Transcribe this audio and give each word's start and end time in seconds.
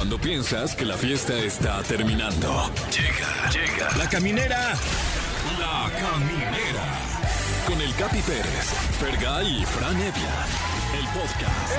Cuando 0.00 0.16
piensas 0.18 0.74
que 0.74 0.86
la 0.86 0.96
fiesta 0.96 1.34
está 1.34 1.82
terminando. 1.82 2.72
Llega, 2.90 3.50
llega. 3.50 3.90
La 3.98 4.08
caminera. 4.08 4.72
La 5.58 5.90
caminera. 5.92 6.84
Con 7.66 7.78
el 7.78 7.94
Capi 7.96 8.22
Pérez, 8.22 8.64
Fergay 8.98 9.60
y 9.60 9.64
Fran 9.66 9.94
Evia. 9.96 10.46
El 10.98 11.04
podcast. 11.12 11.74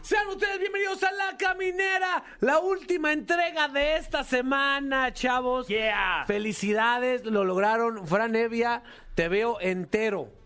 Sean 0.00 0.28
ustedes 0.28 0.58
bienvenidos 0.58 1.02
a 1.02 1.12
La 1.12 1.36
Caminera, 1.36 2.24
la 2.40 2.60
última 2.60 3.12
entrega 3.12 3.68
de 3.68 3.96
esta 3.96 4.24
semana, 4.24 5.12
chavos. 5.12 5.68
Yeah. 5.68 6.24
Felicidades, 6.26 7.26
lo 7.26 7.44
lograron. 7.44 8.06
Fran 8.06 8.34
Evia, 8.34 8.82
te 9.14 9.28
veo 9.28 9.60
entero. 9.60 10.41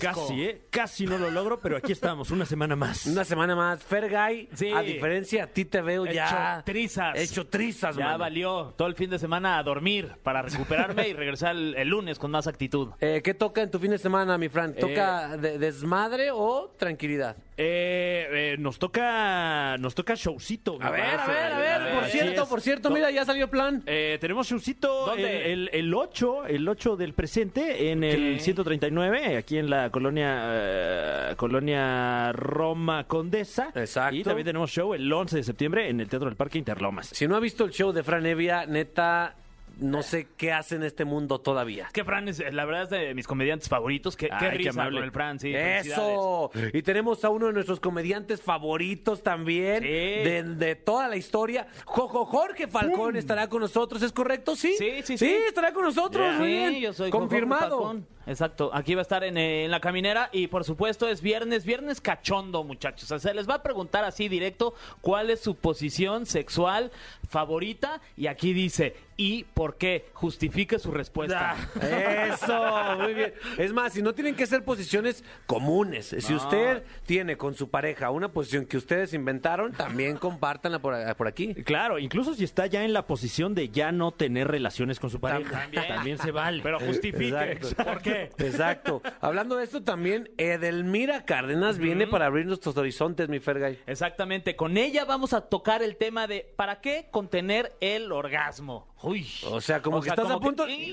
Casi, 0.00 0.44
¿eh? 0.44 0.62
Casi 0.70 1.04
no 1.06 1.18
lo 1.18 1.30
logro, 1.30 1.60
pero 1.60 1.76
aquí 1.76 1.92
estamos, 1.92 2.30
una 2.30 2.46
semana 2.46 2.76
más. 2.76 3.06
Una 3.06 3.24
semana 3.24 3.56
más. 3.56 3.82
Fergay, 3.82 4.48
Sí. 4.54 4.70
a 4.70 4.80
diferencia, 4.82 5.44
a 5.44 5.46
ti 5.48 5.64
te 5.64 5.80
veo 5.80 6.06
ya. 6.06 6.54
Hecho 6.58 6.64
trizas. 6.64 7.18
Hecho 7.18 7.46
trizas, 7.48 7.96
Ya 7.96 8.04
mano. 8.04 8.18
valió 8.18 8.74
todo 8.76 8.86
el 8.88 8.94
fin 8.94 9.10
de 9.10 9.18
semana 9.18 9.58
a 9.58 9.62
dormir 9.62 10.12
para 10.22 10.42
recuperarme 10.42 11.08
y 11.08 11.12
regresar 11.12 11.56
el, 11.56 11.88
lunes 11.88 12.18
con 12.18 12.30
más 12.30 12.46
actitud. 12.46 12.90
Eh, 13.00 13.20
¿Qué 13.24 13.34
toca 13.34 13.62
en 13.62 13.70
tu 13.70 13.78
fin 13.78 13.90
de 13.90 13.98
semana, 13.98 14.38
mi 14.38 14.48
Fran? 14.48 14.74
¿Toca 14.74 15.34
eh, 15.34 15.58
desmadre 15.58 16.30
o 16.32 16.74
tranquilidad? 16.78 17.36
Eh, 17.56 18.26
eh, 18.30 18.56
nos 18.58 18.78
toca 18.78 19.76
nos 19.78 19.94
toca 19.94 20.14
showcito. 20.14 20.78
me 20.78 20.86
parece. 20.88 21.92
Por 21.94 22.04
Así 22.04 22.18
cierto, 22.18 22.42
es. 22.44 22.48
por 22.48 22.60
cierto, 22.60 22.90
mira, 22.90 23.10
ya 23.10 23.24
salió 23.24 23.48
plan. 23.50 23.82
Eh, 23.86 24.18
tenemos 24.20 24.48
showcito 24.48 25.06
¿Dónde? 25.06 25.52
El, 25.52 25.68
el, 25.72 25.86
el 25.86 25.94
8, 25.94 26.46
el 26.46 26.68
8 26.68 26.96
del 26.96 27.12
presente 27.12 27.90
en 27.90 28.04
el 28.04 28.40
139, 28.40 29.31
Aquí 29.36 29.58
en 29.58 29.70
la 29.70 29.90
colonia 29.90 30.40
eh, 30.44 31.34
colonia 31.36 32.32
Roma 32.32 33.04
Condesa. 33.06 33.70
Exacto. 33.74 34.16
Y 34.16 34.22
también 34.22 34.46
tenemos 34.46 34.70
show 34.70 34.94
el 34.94 35.12
11 35.12 35.36
de 35.36 35.42
septiembre 35.42 35.88
en 35.88 36.00
el 36.00 36.08
Teatro 36.08 36.28
del 36.28 36.36
Parque 36.36 36.58
Interlomas. 36.58 37.08
Si 37.08 37.26
no 37.26 37.36
ha 37.36 37.40
visto 37.40 37.64
el 37.64 37.70
show 37.70 37.92
de 37.92 38.02
Fran 38.02 38.26
Evia, 38.26 38.66
neta, 38.66 39.36
no 39.78 40.02
sé 40.02 40.28
qué 40.36 40.52
hace 40.52 40.76
en 40.76 40.82
este 40.82 41.04
mundo 41.04 41.40
todavía. 41.40 41.88
qué 41.92 42.04
Fran 42.04 42.28
es, 42.28 42.42
la 42.52 42.64
verdad, 42.64 42.82
es 42.84 42.90
de 42.90 43.14
mis 43.14 43.26
comediantes 43.26 43.68
favoritos. 43.68 44.16
Qué, 44.16 44.28
Ay, 44.30 44.38
qué 44.38 44.50
risa 44.50 44.86
el 44.86 45.10
Fran, 45.10 45.38
sí. 45.38 45.52
¡Eso! 45.54 46.50
Y 46.72 46.82
tenemos 46.82 47.24
a 47.24 47.30
uno 47.30 47.46
de 47.46 47.52
nuestros 47.52 47.80
comediantes 47.80 48.40
favoritos 48.40 49.22
también. 49.22 49.82
De, 49.82 50.74
toda 50.76 51.08
la 51.08 51.16
historia. 51.16 51.66
Jojo 51.84 52.24
Jorge 52.24 52.66
Falcón 52.66 53.14
mm. 53.14 53.18
estará 53.18 53.48
con 53.48 53.60
nosotros, 53.60 54.02
¿es 54.02 54.12
correcto? 54.12 54.56
Sí. 54.56 54.74
Sí, 54.78 55.02
sí, 55.02 55.18
sí. 55.18 55.18
sí 55.18 55.34
estará 55.48 55.72
con 55.72 55.84
nosotros. 55.84 56.38
Yeah. 56.38 56.70
Yo 56.70 56.92
soy 56.92 57.10
Confirmado. 57.10 58.02
Exacto, 58.26 58.70
aquí 58.72 58.94
va 58.94 59.00
a 59.00 59.02
estar 59.02 59.24
en, 59.24 59.36
eh, 59.36 59.64
en 59.64 59.70
la 59.70 59.80
caminera 59.80 60.28
y 60.32 60.46
por 60.46 60.64
supuesto 60.64 61.08
es 61.08 61.22
viernes, 61.22 61.64
viernes 61.64 62.00
cachondo 62.00 62.64
muchachos. 62.64 63.10
O 63.10 63.18
sea, 63.18 63.34
les 63.34 63.48
va 63.48 63.54
a 63.54 63.62
preguntar 63.62 64.04
así 64.04 64.28
directo 64.28 64.74
cuál 65.00 65.30
es 65.30 65.40
su 65.40 65.56
posición 65.56 66.26
sexual 66.26 66.90
favorita 67.28 68.00
y 68.16 68.26
aquí 68.26 68.52
dice, 68.52 68.94
¿y 69.16 69.44
por 69.44 69.76
qué? 69.76 70.06
Justifique 70.12 70.78
su 70.78 70.90
respuesta. 70.90 71.56
Eso, 71.80 72.96
muy 72.98 73.14
bien. 73.14 73.32
Es 73.58 73.72
más, 73.72 73.92
si 73.92 74.02
no 74.02 74.12
tienen 74.14 74.34
que 74.34 74.46
ser 74.46 74.64
posiciones 74.64 75.24
comunes. 75.46 76.14
Si 76.18 76.34
usted 76.34 76.84
tiene 77.06 77.36
con 77.36 77.54
su 77.54 77.70
pareja 77.70 78.10
una 78.10 78.28
posición 78.28 78.66
que 78.66 78.76
ustedes 78.76 79.14
inventaron, 79.14 79.72
también 79.72 80.16
compártanla 80.16 80.80
por, 80.80 81.16
por 81.16 81.26
aquí. 81.26 81.54
Claro, 81.54 81.98
incluso 81.98 82.34
si 82.34 82.44
está 82.44 82.66
ya 82.66 82.84
en 82.84 82.92
la 82.92 83.06
posición 83.06 83.54
de 83.54 83.68
ya 83.70 83.92
no 83.92 84.12
tener 84.12 84.48
relaciones 84.48 85.00
con 85.00 85.10
su 85.10 85.20
pareja, 85.20 85.68
también, 85.88 86.18
se 86.18 86.30
vale. 86.30 86.62
Pero 86.62 86.78
justifique. 86.80 87.52
Exacto. 87.52 87.84
¿Por 87.84 88.02
qué? 88.02 88.11
Exacto. 88.38 89.02
Hablando 89.20 89.56
de 89.56 89.64
esto 89.64 89.82
también, 89.82 90.30
Edelmira 90.38 91.24
Cárdenas 91.24 91.78
viene 91.78 92.06
para 92.06 92.26
abrir 92.26 92.46
nuestros 92.46 92.76
horizontes, 92.76 93.28
mi 93.28 93.40
Fergay. 93.40 93.80
Exactamente, 93.86 94.56
con 94.56 94.76
ella 94.76 95.04
vamos 95.04 95.32
a 95.32 95.42
tocar 95.42 95.82
el 95.82 95.96
tema 95.96 96.26
de 96.26 96.52
¿para 96.56 96.80
qué 96.80 97.08
contener 97.10 97.76
el 97.80 98.12
orgasmo? 98.12 98.91
Uy. 99.02 99.26
O 99.46 99.60
sea, 99.60 99.82
como 99.82 100.00
que 100.00 100.08
estás 100.10 100.30
a 100.30 100.38
punto- 100.38 100.66
Y 100.68 100.90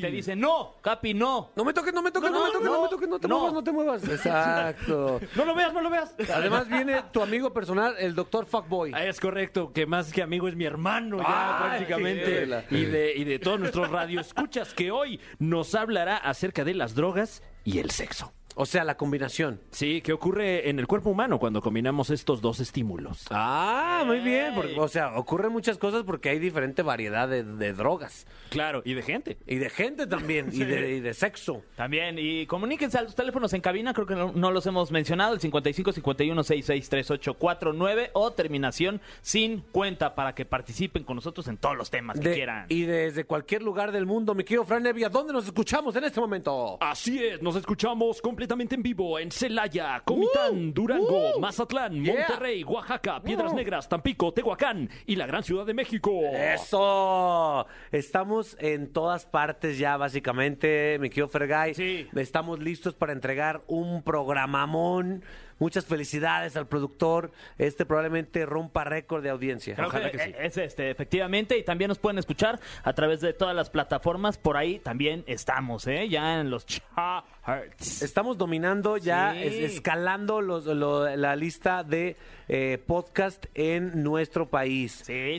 te 0.00 0.10
dice, 0.10 0.34
no, 0.34 0.74
Capi, 0.80 1.14
no. 1.14 1.50
No 1.54 1.64
me 1.64 1.72
toques, 1.72 1.92
no 1.92 2.02
me 2.02 2.10
toques, 2.10 2.30
no, 2.30 2.38
No, 2.38 2.44
me 2.46 2.50
toques, 2.52 2.64
no, 2.68 2.72
no, 2.76 2.82
me 2.82 2.88
toques, 2.88 3.08
no 3.08 3.18
te 3.18 3.28
muevas, 3.28 3.52
no 3.52 3.64
te 3.64 3.72
muevas. 3.72 4.04
Exacto. 4.08 5.20
No 5.36 5.44
lo 5.44 5.54
veas, 5.54 5.72
no 5.72 5.80
lo 5.80 5.90
veas. 5.90 6.14
Además 6.34 6.68
viene 6.68 7.02
tu 7.12 7.22
amigo 7.22 7.52
personal, 7.52 7.94
el 7.98 8.14
doctor 8.14 8.46
Fuckboy. 8.46 8.92
Ah, 8.94 9.04
Es 9.04 9.20
correcto, 9.20 9.72
que 9.72 9.86
más 9.86 10.12
que 10.12 10.22
amigo 10.22 10.48
es 10.48 10.56
mi 10.56 10.64
hermano 10.64 11.18
ya 11.18 11.24
Ay, 11.26 11.68
prácticamente. 11.84 12.64
Y 12.70 12.84
de, 12.84 13.12
y 13.14 13.24
de 13.24 13.38
todos 13.38 13.60
nuestros 13.60 13.90
radioescuchas 13.90 14.72
que 14.74 14.90
hoy 14.90 15.20
nos 15.38 15.74
hablará 15.74 16.16
acerca 16.16 16.64
de 16.64 16.74
las 16.74 16.94
drogas 16.94 17.42
y 17.64 17.78
el 17.78 17.90
sexo. 17.90 18.32
O 18.56 18.66
sea, 18.66 18.84
la 18.84 18.96
combinación. 18.96 19.60
Sí, 19.70 20.00
¿qué 20.00 20.12
ocurre 20.12 20.68
en 20.70 20.78
el 20.78 20.86
cuerpo 20.86 21.10
humano 21.10 21.38
cuando 21.40 21.60
combinamos 21.60 22.10
estos 22.10 22.40
dos 22.40 22.60
estímulos? 22.60 23.24
Ah, 23.30 24.04
muy 24.06 24.20
bien. 24.20 24.54
porque, 24.54 24.78
o 24.78 24.86
sea, 24.86 25.16
ocurren 25.16 25.50
muchas 25.50 25.76
cosas 25.76 26.04
porque 26.04 26.28
hay 26.28 26.38
diferente 26.38 26.82
variedad 26.82 27.28
de, 27.28 27.42
de 27.42 27.72
drogas. 27.72 28.26
Claro, 28.50 28.82
y 28.84 28.94
de 28.94 29.02
gente. 29.02 29.38
Y 29.48 29.56
de 29.56 29.70
gente 29.70 30.06
también, 30.06 30.48
y, 30.52 30.60
de, 30.64 30.96
y 30.96 31.00
de 31.00 31.14
sexo. 31.14 31.62
También, 31.74 32.16
y 32.18 32.46
comuníquense 32.46 32.96
a 32.96 33.02
los 33.02 33.16
teléfonos 33.16 33.52
en 33.54 33.60
cabina, 33.60 33.92
creo 33.92 34.06
que 34.06 34.14
no, 34.14 34.30
no 34.32 34.52
los 34.52 34.64
hemos 34.66 34.92
mencionado, 34.92 35.34
el 35.34 35.40
55 35.40 35.90
51 35.92 36.44
66 36.44 36.88
38 36.88 37.34
49 37.34 38.10
o 38.12 38.30
terminación 38.32 39.00
sin 39.20 39.62
cuenta 39.72 40.14
para 40.14 40.34
que 40.36 40.44
participen 40.44 41.02
con 41.02 41.16
nosotros 41.16 41.48
en 41.48 41.56
todos 41.56 41.76
los 41.76 41.90
temas 41.90 42.20
que 42.20 42.28
De- 42.28 42.34
quieran. 42.36 42.66
y 42.68 42.82
desde 42.82 43.24
cualquier 43.24 43.62
lugar 43.62 43.90
del 43.90 44.06
mundo, 44.06 44.32
mi 44.36 44.44
querido 44.44 44.64
Fran 44.64 44.86
Evia, 44.86 45.08
¿dónde 45.08 45.32
nos 45.32 45.44
escuchamos 45.46 45.96
en 45.96 46.04
este 46.04 46.20
momento? 46.20 46.78
Así 46.80 47.18
es, 47.24 47.42
nos 47.42 47.56
escuchamos 47.56 48.22
completamente 48.22 48.43
en 48.50 48.82
vivo 48.82 49.18
en 49.18 49.30
Celaya, 49.30 50.02
Comitán, 50.04 50.68
Uh, 50.68 50.72
Durango, 50.72 51.36
uh, 51.36 51.40
Mazatlán, 51.40 51.92
yeah. 52.04 52.14
Monterrey, 52.14 52.62
Oaxaca, 52.64 53.22
Piedras 53.22 53.52
Uh. 53.52 53.56
Negras, 53.56 53.88
Tampico, 53.88 54.32
Tehuacán 54.32 54.88
y 55.06 55.16
la 55.16 55.26
gran 55.26 55.42
ciudad 55.42 55.64
de 55.64 55.74
México. 55.74 56.20
Eso. 56.32 57.66
Estamos 57.90 58.56
en 58.60 58.92
todas 58.92 59.24
partes 59.26 59.78
ya, 59.78 59.96
básicamente, 59.96 60.98
mi 61.00 61.08
querido 61.08 61.28
Fergay. 61.28 61.74
Sí. 61.74 62.06
Estamos 62.14 62.58
listos 62.58 62.94
para 62.94 63.12
entregar 63.12 63.62
un 63.66 64.02
programamón. 64.02 65.24
Muchas 65.64 65.86
felicidades 65.86 66.56
al 66.58 66.66
productor. 66.68 67.32
Este 67.56 67.86
probablemente 67.86 68.44
rompa 68.44 68.84
récord 68.84 69.22
de 69.22 69.30
audiencia. 69.30 69.74
Creo 69.74 69.88
Ojalá 69.88 70.10
que, 70.10 70.18
que 70.18 70.24
sí. 70.24 70.34
es 70.38 70.56
este, 70.58 70.90
efectivamente, 70.90 71.56
y 71.56 71.62
también 71.62 71.88
nos 71.88 71.98
pueden 71.98 72.18
escuchar 72.18 72.60
a 72.82 72.92
través 72.92 73.22
de 73.22 73.32
todas 73.32 73.56
las 73.56 73.70
plataformas, 73.70 74.36
por 74.36 74.58
ahí 74.58 74.78
también 74.78 75.24
estamos, 75.26 75.86
¿eh? 75.86 76.06
Ya 76.10 76.38
en 76.38 76.50
los 76.50 76.66
charts. 76.66 78.02
Estamos 78.02 78.36
dominando 78.36 78.98
ya, 78.98 79.32
Sí. 79.32 79.38
es- 79.42 79.72
escalando 79.72 80.42
los- 80.42 80.66
lo- 80.66 81.16
la 81.16 81.34
lista 81.34 81.82
de 81.82 82.16
eh, 82.48 82.76
podcast 82.86 83.46
en 83.54 84.02
nuestro 84.02 84.50
país. 84.50 85.02
Sí, 85.06 85.38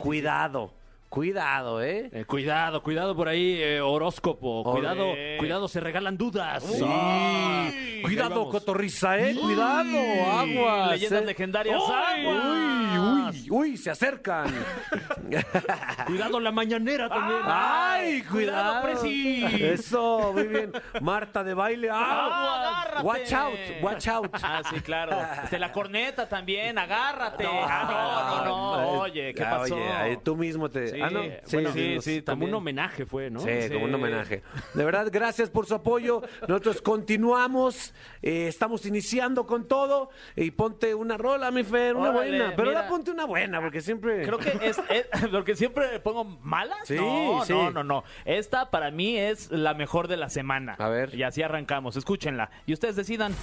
Cuidado, 1.16 1.82
¿eh? 1.82 2.10
Eh, 2.12 2.26
cuidado, 2.26 2.82
cuidado 2.82 3.16
por 3.16 3.26
ahí, 3.26 3.54
eh, 3.58 3.80
horóscopo. 3.80 4.62
Cuidado, 4.64 5.14
cuidado, 5.38 5.66
se 5.66 5.80
regalan 5.80 6.18
dudas. 6.18 6.62
Sí. 6.62 8.02
Cuidado, 8.02 8.50
cotorriza, 8.50 9.18
¿eh? 9.18 9.34
Cuidado, 9.34 9.98
aguas. 10.30 10.90
Leyendas 10.90 11.22
¿eh? 11.22 11.24
legendarias, 11.24 11.80
Uy, 11.80 11.94
aguas. 11.94 12.85
Uy, 13.30 13.46
uy, 13.50 13.76
se 13.76 13.90
acercan. 13.90 14.46
Cuidado 16.06 16.40
la 16.40 16.52
mañanera 16.52 17.08
también. 17.08 17.40
Ay, 17.44 18.22
cuidado. 18.22 18.82
cuidado, 18.82 19.00
Presi. 19.00 19.44
Eso, 19.64 20.32
muy 20.32 20.46
bien. 20.46 20.72
Marta 21.00 21.42
de 21.44 21.54
baile. 21.54 21.88
¡Ah. 21.92 23.00
Watch 23.02 23.32
out, 23.32 23.54
watch 23.82 24.08
out. 24.08 24.26
Ah, 24.42 24.62
sí, 24.70 24.80
claro. 24.80 25.16
Este, 25.42 25.58
la 25.58 25.72
corneta 25.72 26.28
también, 26.28 26.78
agárrate. 26.78 27.44
No, 27.44 27.50
ah, 27.62 28.42
no, 28.44 28.44
no, 28.44 28.76
no. 28.82 28.90
Oye, 29.00 29.34
¿qué 29.34 29.42
Ah, 29.44 29.58
pasó? 29.58 29.74
Oye, 29.74 29.88
ahí 29.92 30.16
tú 30.18 30.36
mismo 30.36 30.70
te. 30.70 30.88
Sí, 30.88 31.00
ah, 31.00 31.10
no. 31.10 31.20
bueno, 31.52 31.72
sí, 31.72 31.96
sí, 31.96 32.00
sí, 32.00 32.14
Como 32.22 32.24
también. 32.24 32.50
un 32.50 32.54
homenaje 32.56 33.06
fue, 33.06 33.30
¿no? 33.30 33.40
Sí, 33.40 33.48
Sí. 33.62 33.70
como 33.72 33.84
un 33.86 33.94
homenaje. 33.94 34.42
De 34.74 34.84
verdad, 34.84 35.08
gracias 35.10 35.50
por 35.50 35.66
su 35.66 35.74
apoyo. 35.74 36.22
Nosotros 36.48 36.80
continuamos, 36.82 37.92
eh, 38.22 38.46
estamos 38.48 38.86
iniciando 38.86 39.46
con 39.46 39.66
todo. 39.66 40.10
Y 40.36 40.50
ponte 40.52 40.94
una 40.94 41.16
rola, 41.16 41.50
mi 41.50 41.64
Fer, 41.64 41.96
una 41.96 42.10
Órale, 42.10 42.30
buena. 42.38 42.52
Pero 42.56 42.68
mira. 42.68 42.80
ahora 42.80 42.88
ponte 42.90 43.10
una 43.16 43.24
buena, 43.24 43.60
porque 43.60 43.80
siempre. 43.80 44.22
Creo 44.24 44.38
que 44.38 44.50
es, 44.62 44.78
es- 44.90 45.06
porque 45.30 45.56
siempre 45.56 45.98
pongo 46.00 46.24
malas. 46.42 46.78
Sí, 46.84 46.94
no, 46.96 47.42
sí. 47.46 47.52
no, 47.52 47.70
no, 47.70 47.82
no. 47.82 48.04
Esta 48.24 48.70
para 48.70 48.90
mí 48.90 49.16
es 49.16 49.50
la 49.50 49.74
mejor 49.74 50.06
de 50.08 50.16
la 50.18 50.28
semana. 50.28 50.74
A 50.78 50.88
ver. 50.88 51.14
Y 51.14 51.22
así 51.22 51.42
arrancamos. 51.42 51.96
Escúchenla. 51.96 52.50
Y 52.66 52.72
ustedes 52.74 52.94
decidan. 52.96 53.34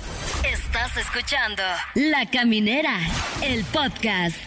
Estás 0.47 0.95
escuchando 0.97 1.63
La 1.95 2.29
Caminera, 2.29 2.97
el 3.43 3.63
podcast. 3.65 4.37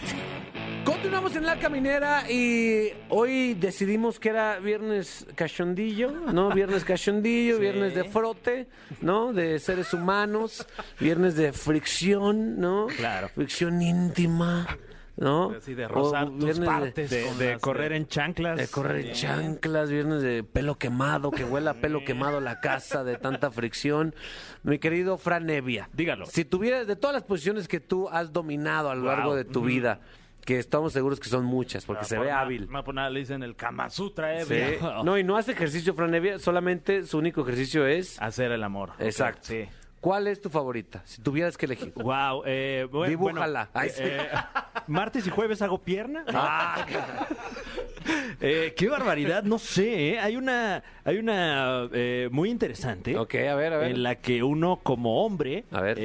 Continuamos 0.85 1.35
en 1.35 1.45
la 1.45 1.59
caminera 1.59 2.31
y 2.31 2.93
hoy 3.09 3.55
decidimos 3.55 4.21
que 4.21 4.29
era 4.29 4.57
viernes 4.59 5.27
cachondillo, 5.35 6.11
¿no? 6.11 6.49
Viernes 6.53 6.85
cachondillo, 6.85 7.59
viernes 7.59 7.93
de 7.93 8.05
frote, 8.05 8.67
¿no? 9.01 9.33
De 9.33 9.59
seres 9.59 9.93
humanos, 9.93 10.65
viernes 10.97 11.35
de 11.35 11.51
fricción, 11.51 12.57
¿no? 12.61 12.87
Claro. 12.87 13.27
Fricción 13.35 13.81
íntima, 13.81 14.65
¿no? 15.17 15.51
Así 15.51 15.73
de 15.73 15.85
O 15.85 15.89
rozar 15.89 16.29
tus 16.29 16.59
de- 16.59 17.57
correr 17.59 17.91
en 17.93 18.07
chanclas. 18.07 18.57
De 18.57 18.67
correr 18.67 19.05
en 19.07 19.13
chanclas, 19.13 19.89
viernes 19.89 20.21
de 20.21 20.43
pelo 20.43 20.75
quemado, 20.75 21.31
que 21.31 21.43
huela 21.43 21.71
a 21.71 21.73
pelo 21.75 22.05
quemado 22.05 22.39
la 22.39 22.59
casa 22.59 23.03
de 23.03 23.17
tanta 23.17 23.51
fricción. 23.51 24.15
Mi 24.63 24.79
querido 24.79 25.17
Fran 25.17 25.45
Nevia. 25.45 25.89
Dígalo. 25.93 26.25
Si 26.27 26.45
tuvieras, 26.45 26.87
de 26.87 26.95
todas 26.95 27.13
las 27.15 27.23
posiciones 27.23 27.67
que 27.67 27.79
tú 27.79 28.07
has 28.09 28.31
dominado 28.31 28.89
a 28.89 28.95
lo 28.95 29.05
largo 29.05 29.35
de 29.35 29.43
tu 29.45 29.61
vida, 29.61 29.99
que 30.45 30.59
estamos 30.59 30.93
seguros 30.93 31.19
que 31.19 31.27
son 31.27 31.43
muchas, 31.43 31.83
porque 31.85 32.05
se 32.05 32.15
por 32.15 32.25
ve 32.25 32.31
nada- 32.31 32.41
hábil. 32.43 32.67
No, 32.71 32.83
por 32.83 32.95
nada 32.95 33.09
le 33.09 33.19
dicen 33.19 33.43
el 33.43 33.55
Kama 33.55 33.89
Sutra, 33.89 34.39
eh. 34.39 34.45
Sí. 34.45 34.85
No, 35.03 35.17
y 35.17 35.23
no 35.23 35.35
hace 35.35 35.51
ejercicio, 35.51 35.93
Fran 35.93 36.11
Nevia, 36.11 36.39
solamente 36.39 37.03
su 37.03 37.17
único 37.17 37.41
ejercicio 37.41 37.85
es... 37.85 38.21
Hacer 38.21 38.51
el 38.53 38.63
amor. 38.63 38.91
Exacto. 38.99 39.41
Sí. 39.43 39.65
¿Cuál 40.07 40.27
es 40.27 40.39
tu 40.39 40.49
favorita? 40.49 41.01
Si 41.03 41.21
tuvieras 41.21 41.57
que 41.57 41.65
elegir. 41.65 41.91
Wow, 41.95 42.43
eh, 42.45 42.87
bu- 42.89 43.05
Dibújala. 43.09 43.69
bueno, 43.73 43.89
sí. 43.93 44.01
eh, 44.05 44.29
martes 44.87 45.27
y 45.27 45.29
jueves 45.29 45.61
hago 45.61 45.79
pierna. 45.79 46.23
Ah, 46.33 46.85
Eh, 48.39 48.73
qué 48.77 48.87
barbaridad, 48.87 49.43
no 49.43 49.59
sé. 49.59 50.11
¿eh? 50.13 50.19
Hay 50.19 50.37
una, 50.37 50.81
hay 51.03 51.17
una 51.17 51.89
eh, 51.91 52.29
muy 52.31 52.49
interesante. 52.49 53.17
ok, 53.17 53.35
a 53.35 53.55
ver, 53.55 53.73
a 53.73 53.77
ver. 53.79 53.91
En 53.91 54.01
la 54.03 54.15
que 54.15 54.43
uno 54.43 54.79
como 54.81 55.25
hombre 55.25 55.65
A 55.71 55.81
ver. 55.81 55.97
eh, 55.99 56.03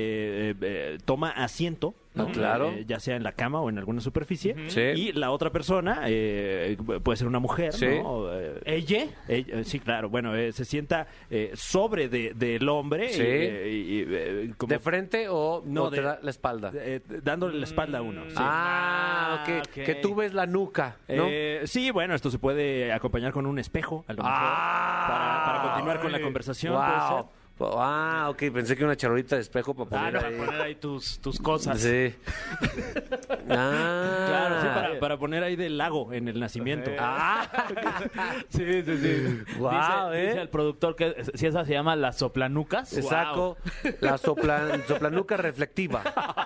eh, 0.50 0.54
eh, 0.62 0.98
toma 1.04 1.30
asiento, 1.30 1.94
¿no? 2.14 2.26
Claro. 2.32 2.70
Eh, 2.70 2.84
ya 2.86 3.00
sea 3.00 3.16
en 3.16 3.22
la 3.22 3.32
cama 3.32 3.60
o 3.60 3.68
en 3.70 3.78
alguna 3.78 4.00
superficie, 4.00 4.54
Sí. 4.68 4.80
y 4.80 5.12
la 5.12 5.30
otra 5.30 5.50
persona 5.50 6.02
eh, 6.06 6.76
puede 7.02 7.16
ser 7.16 7.26
una 7.26 7.38
mujer, 7.38 7.72
Sí. 7.72 7.86
¿no? 8.02 8.32
Eh, 8.32 8.60
¿Ella? 8.64 9.06
ella- 9.28 9.58
eh, 9.60 9.64
sí, 9.64 9.80
claro. 9.80 10.08
Bueno, 10.10 10.34
eh, 10.34 10.52
se 10.52 10.64
sienta 10.64 11.06
eh, 11.30 11.52
sobre 11.54 12.08
de- 12.08 12.32
del 12.34 12.68
hombre. 12.68 13.06
y, 13.06 13.12
Sí. 13.14 13.22
eh, 13.24 13.68
y, 13.70 14.04
eh, 14.08 14.50
como- 14.56 14.68
¿De 14.70 14.78
frente 14.78 15.26
o, 15.28 15.62
No, 15.64 15.84
o 15.84 15.90
te 15.90 15.96
de- 15.96 16.02
da 16.02 16.18
la 16.22 16.30
espalda? 16.30 16.70
eh, 16.74 17.00
dándole 17.22 17.58
la 17.58 17.64
espalda 17.64 17.98
a 17.98 18.02
uno. 18.02 18.22
sí. 18.28 18.36
Ah, 18.38 19.40
ok. 19.42 19.48
Ah, 19.56 19.62
ok. 19.66 19.84
Que 19.84 19.94
tú 20.02 20.14
ves 20.14 20.34
la 20.34 20.46
nuca, 20.46 20.96
¿no? 21.08 21.26
Eh, 21.28 21.62
sí, 21.64 21.90
bueno, 21.90 22.14
esto 22.14 22.30
se 22.30 22.38
puede 22.38 22.92
acompañar 22.92 23.32
con 23.32 23.46
un 23.46 23.58
espejo, 23.58 24.04
a 24.08 24.12
lo 24.12 24.22
mejor, 24.22 24.32
Ah. 24.34 25.04
para, 25.08 25.44
para 25.44 25.62
continuar 25.72 26.00
con 26.00 26.12
la 26.12 26.20
conversación. 26.20 26.74
puede 26.74 26.88
Wow. 26.88 27.28
Ah, 27.60 28.26
ok, 28.30 28.42
pensé 28.52 28.76
que 28.76 28.84
una 28.84 28.96
charolita 28.96 29.36
de 29.36 29.42
espejo 29.42 29.72
para 29.74 29.84
Ah, 29.84 30.10
poner 30.10 30.12
no, 30.22 30.28
ahí. 30.28 30.34
para 30.36 30.46
poner 30.46 30.60
ahí 30.62 30.74
tus, 30.74 31.20
tus 31.20 31.38
cosas. 31.38 31.80
Sí. 31.80 32.12
ah. 33.50 34.24
Claro, 34.28 34.60
sí, 34.60 34.66
para, 34.74 34.98
para 35.00 35.16
poner 35.18 35.42
ahí 35.44 35.56
del 35.56 35.78
lago 35.78 36.12
en 36.12 36.28
el 36.28 36.40
nacimiento. 36.40 36.90
Ah. 36.98 37.46
Sí, 38.48 38.64
sí, 38.64 38.82
sí. 38.84 38.92
Dice, 38.92 39.44
¿eh? 40.12 40.26
dice 40.28 40.40
el 40.40 40.48
productor 40.48 40.94
que 40.96 41.24
si 41.34 41.46
esa 41.46 41.64
se 41.64 41.72
llama 41.72 41.96
las 41.96 42.18
soplanucas. 42.18 42.96
Exacto. 42.96 43.56
La 44.00 44.18
sopla, 44.18 44.80
soplanuca 44.88 45.36
reflectiva. 45.36 46.02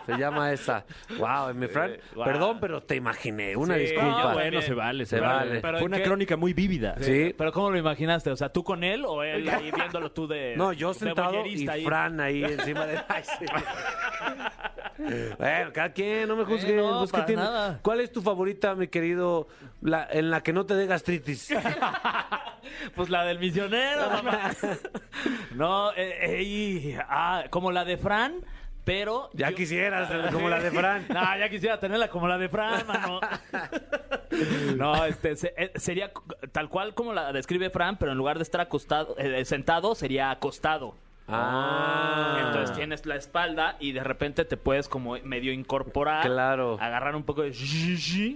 Se 0.07 0.17
llama 0.17 0.53
esa. 0.53 0.85
Wow, 1.19 1.53
mi 1.55 1.67
Fran. 1.67 1.97
Wow. 2.15 2.25
Perdón, 2.25 2.59
pero 2.61 2.83
te 2.83 2.97
imaginé. 2.97 3.57
Una 3.57 3.75
Sí, 3.75 3.81
disculpa. 3.81 4.21
Ah, 4.21 4.29
yo 4.29 4.33
bueno, 4.35 4.63
se 4.63 4.75
vale, 4.75 5.05
se, 5.07 5.17
Se 5.17 5.21
vale. 5.21 5.61
Pero 5.61 5.79
Fue 5.79 5.87
¿en 5.87 5.87
una 5.87 5.97
qué? 5.99 6.03
crónica 6.05 6.37
muy 6.37 6.53
vívida. 6.53 6.97
Sí. 7.01 7.35
Pero 7.37 7.53
¿cómo 7.53 7.71
lo 7.71 7.79
imaginaste? 7.79 8.31
O 8.31 8.37
sea, 8.37 8.51
¿tú 8.51 8.63
con 8.63 8.85
él 8.85 9.05
o 9.07 9.23
él 9.23 9.49
ahí 9.49 9.71
viéndolo 9.71 10.13
tú 10.13 10.27
de 10.27 10.55
No, 10.57 10.73
yo 10.73 10.95
sentado 10.99 11.47
y 11.47 11.69
ahí? 11.69 11.85
Fran 11.85 12.21
ahí 12.21 12.45
encima 12.45 12.87
de... 12.87 13.01
Ay, 13.09 13.23
sí. 13.39 13.45
Bueno, 15.39 15.71
cada 15.73 15.93
quien, 15.93 16.29
no 16.29 16.37
me 16.37 16.45
juzguen. 16.45 16.79
Eh, 16.79 16.83
no, 16.83 17.07
pues, 17.07 17.29
nada. 17.37 17.79
¿Cuál 17.83 18.01
es 18.01 18.11
tu 18.13 18.23
favorita, 18.23 18.75
mi 18.75 18.89
querido, 18.89 19.47
la, 19.83 20.09
en 20.11 20.31
la 20.31 20.43
que 20.43 20.53
no 20.53 20.65
te 20.67 20.75
dé 20.75 20.87
gastritis? 20.87 21.55
Pues 22.95 23.09
la 23.11 23.25
del 23.25 23.39
misionero. 23.39 24.11
mamá. 24.11 24.51
no, 25.55 25.93
eh, 25.93 26.19
eh, 26.21 26.99
ah, 27.09 27.45
como 27.49 27.71
la 27.71 27.85
de 27.85 27.97
Fran, 27.97 28.35
pero... 28.85 29.31
Ya 29.35 29.51
yo- 29.51 29.57
quisieras, 29.57 30.11
como 30.33 30.49
la 30.49 30.61
de 30.61 30.71
Fran. 30.73 31.07
No, 31.09 31.39
ya 31.39 31.49
quisiera 31.49 31.79
tenerla 31.79 32.09
como 32.09 32.27
la 32.27 32.39
de 32.39 32.49
Fran, 32.49 32.85
mano. 32.87 33.21
No, 34.77 35.05
este, 35.05 35.37
se- 35.37 35.55
eh, 35.57 35.73
sería 35.77 36.11
tal 36.53 36.69
cual 36.69 36.95
como 36.95 37.13
la 37.13 37.33
describe 37.33 37.71
Fran, 37.71 37.97
pero 37.97 38.13
en 38.13 38.19
lugar 38.19 38.37
de 38.39 38.43
estar 38.43 38.61
acostado, 38.61 39.15
eh, 39.19 39.45
sentado, 39.45 39.95
sería 39.95 40.31
acostado. 40.31 40.95
Ah. 41.29 42.41
Entonces 42.47 42.77
tienes 42.77 43.05
la 43.05 43.17
espalda 43.17 43.77
y 43.81 43.91
de 43.93 44.05
repente 44.05 44.45
te 44.45 44.57
puedes 44.57 44.89
como 44.89 45.17
medio 45.25 45.53
incorporar. 45.53 46.25
Claro. 46.25 46.77
Agarrar 46.81 47.17
un 47.17 47.25
poco 47.25 47.43
de 47.43 47.51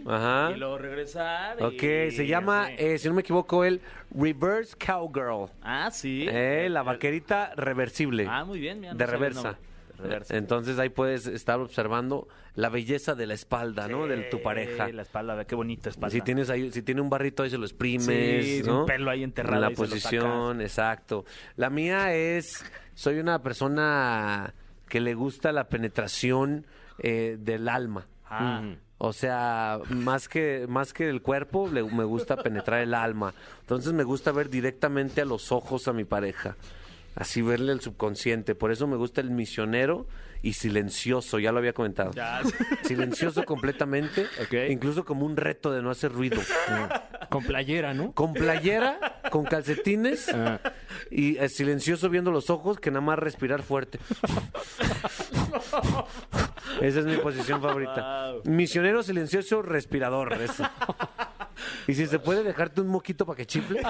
Ajá. 0.08 0.50
y 0.54 0.58
luego 0.58 0.76
regresar. 0.78 1.56
y- 1.60 1.62
Ok, 1.62 1.80
se 2.12 2.26
llama, 2.26 2.70
eh, 2.72 2.98
si 2.98 3.08
no 3.08 3.14
me 3.14 3.20
equivoco, 3.20 3.64
el 3.64 3.80
Reverse 4.12 4.76
Cowgirl. 4.76 5.50
Ah, 5.62 5.90
sí. 5.92 6.26
Eh, 6.28 6.68
la 6.70 6.82
vaquerita 6.82 7.52
reversible. 7.56 8.26
Ah, 8.28 8.44
muy 8.44 8.58
bien. 8.58 8.80
mira, 8.80 8.92
no 8.92 8.98
de 8.98 9.06
reversa. 9.06 9.56
Reversa. 10.00 10.36
Entonces 10.36 10.78
ahí 10.78 10.88
puedes 10.88 11.26
estar 11.26 11.60
observando 11.60 12.26
la 12.54 12.68
belleza 12.68 13.14
de 13.14 13.26
la 13.26 13.34
espalda, 13.34 13.86
¿no? 13.88 14.06
De 14.06 14.22
tu 14.24 14.42
pareja. 14.42 14.86
Sí, 14.86 14.92
la 14.92 15.02
espalda, 15.02 15.44
qué 15.44 15.54
bonita 15.54 15.88
espalda. 15.90 16.10
Si 16.12 16.20
tienes 16.22 16.50
ahí, 16.50 16.72
si 16.72 16.82
tiene 16.82 17.00
un 17.00 17.08
barrito 17.10 17.42
ahí 17.42 17.50
se 17.50 17.58
lo 17.58 17.64
exprimes, 17.64 18.44
Sí, 18.44 18.62
¿no? 18.64 18.80
un 18.80 18.86
pelo 18.86 19.10
ahí 19.10 19.22
enterrado 19.22 19.54
En 19.56 19.60
la 19.60 19.66
ahí 19.68 19.76
se 19.76 19.82
lo 19.82 19.88
posición, 19.88 20.60
exacto. 20.60 21.24
La 21.56 21.70
mía 21.70 22.12
es, 22.14 22.64
soy 22.94 23.18
una 23.20 23.42
persona 23.42 24.54
que 24.88 25.00
le 25.00 25.14
gusta 25.14 25.52
la 25.52 25.68
penetración 25.68 26.66
eh, 26.98 27.36
del 27.38 27.68
alma. 27.68 28.06
Ah. 28.28 28.62
O 29.02 29.12
sea, 29.14 29.78
más 29.88 30.28
que, 30.28 30.66
más 30.68 30.92
que 30.92 31.08
el 31.08 31.22
cuerpo, 31.22 31.68
le- 31.72 31.82
me 31.82 32.04
gusta 32.04 32.36
penetrar 32.36 32.80
el 32.80 32.92
alma. 32.92 33.32
Entonces 33.60 33.92
me 33.94 34.04
gusta 34.04 34.30
ver 34.30 34.50
directamente 34.50 35.22
a 35.22 35.24
los 35.24 35.52
ojos 35.52 35.88
a 35.88 35.92
mi 35.94 36.04
pareja. 36.04 36.56
Así 37.20 37.42
verle 37.42 37.72
el 37.72 37.82
subconsciente. 37.82 38.54
Por 38.54 38.72
eso 38.72 38.86
me 38.86 38.96
gusta 38.96 39.20
el 39.20 39.30
misionero 39.30 40.06
y 40.40 40.54
silencioso, 40.54 41.38
ya 41.38 41.52
lo 41.52 41.58
había 41.58 41.74
comentado. 41.74 42.12
Ya, 42.12 42.40
Silencioso 42.82 43.44
completamente, 43.44 44.26
incluso 44.70 45.04
como 45.04 45.26
un 45.26 45.36
reto 45.36 45.70
de 45.70 45.82
no 45.82 45.90
hacer 45.90 46.12
ruido. 46.12 46.40
Con 47.28 47.44
playera, 47.44 47.92
¿no? 47.92 48.12
Con 48.12 48.32
playera, 48.32 49.20
con 49.30 49.44
calcetines 49.44 50.34
y 51.10 51.36
eh, 51.36 51.50
silencioso 51.50 52.08
viendo 52.08 52.30
los 52.30 52.48
ojos 52.48 52.80
que 52.80 52.90
nada 52.90 53.02
más 53.02 53.18
respirar 53.18 53.60
fuerte. 53.60 53.98
Esa 56.80 57.00
es 57.00 57.04
mi 57.04 57.18
posición 57.18 57.60
favorita. 57.60 58.32
Misionero 58.44 59.02
silencioso 59.02 59.60
respirador. 59.60 60.32
ese. 60.40 60.62
Y 61.86 61.94
si 61.94 62.06
se 62.06 62.18
puede 62.18 62.42
dejarte 62.42 62.80
un 62.80 62.88
moquito 62.88 63.26
para 63.26 63.36
que 63.36 63.46
chifle. 63.46 63.82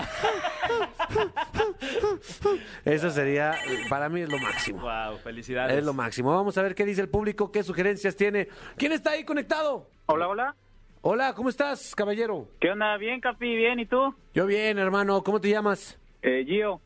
Eso 2.85 3.11
sería, 3.11 3.55
para 3.89 4.09
mí 4.09 4.23
es 4.23 4.29
lo 4.29 4.39
máximo. 4.39 4.81
Wow, 4.81 5.19
felicidades. 5.19 5.79
Es 5.79 5.85
lo 5.85 5.93
máximo. 5.93 6.35
Vamos 6.35 6.57
a 6.59 6.63
ver 6.63 6.75
qué 6.75 6.85
dice 6.85 7.01
el 7.01 7.09
público, 7.09 7.51
qué 7.51 7.63
sugerencias 7.63 8.17
tiene. 8.17 8.49
¿Quién 8.77 8.93
está 8.93 9.11
ahí 9.11 9.25
conectado? 9.25 9.89
Hola, 10.07 10.29
hola. 10.29 10.57
Hola, 11.03 11.33
¿cómo 11.35 11.49
estás, 11.49 11.95
caballero? 11.95 12.49
¿Qué 12.61 12.71
onda? 12.71 12.97
Bien, 12.99 13.21
Capi, 13.21 13.57
bien. 13.57 13.81
¿Y 13.81 13.87
tú? 13.87 14.15
Yo 14.35 14.47
bien, 14.47 14.79
hermano. 14.79 15.23
¿Cómo 15.23 15.41
te 15.41 15.49
llamas? 15.49 15.99
Eh, 16.23 16.45
Gio. 16.47 16.81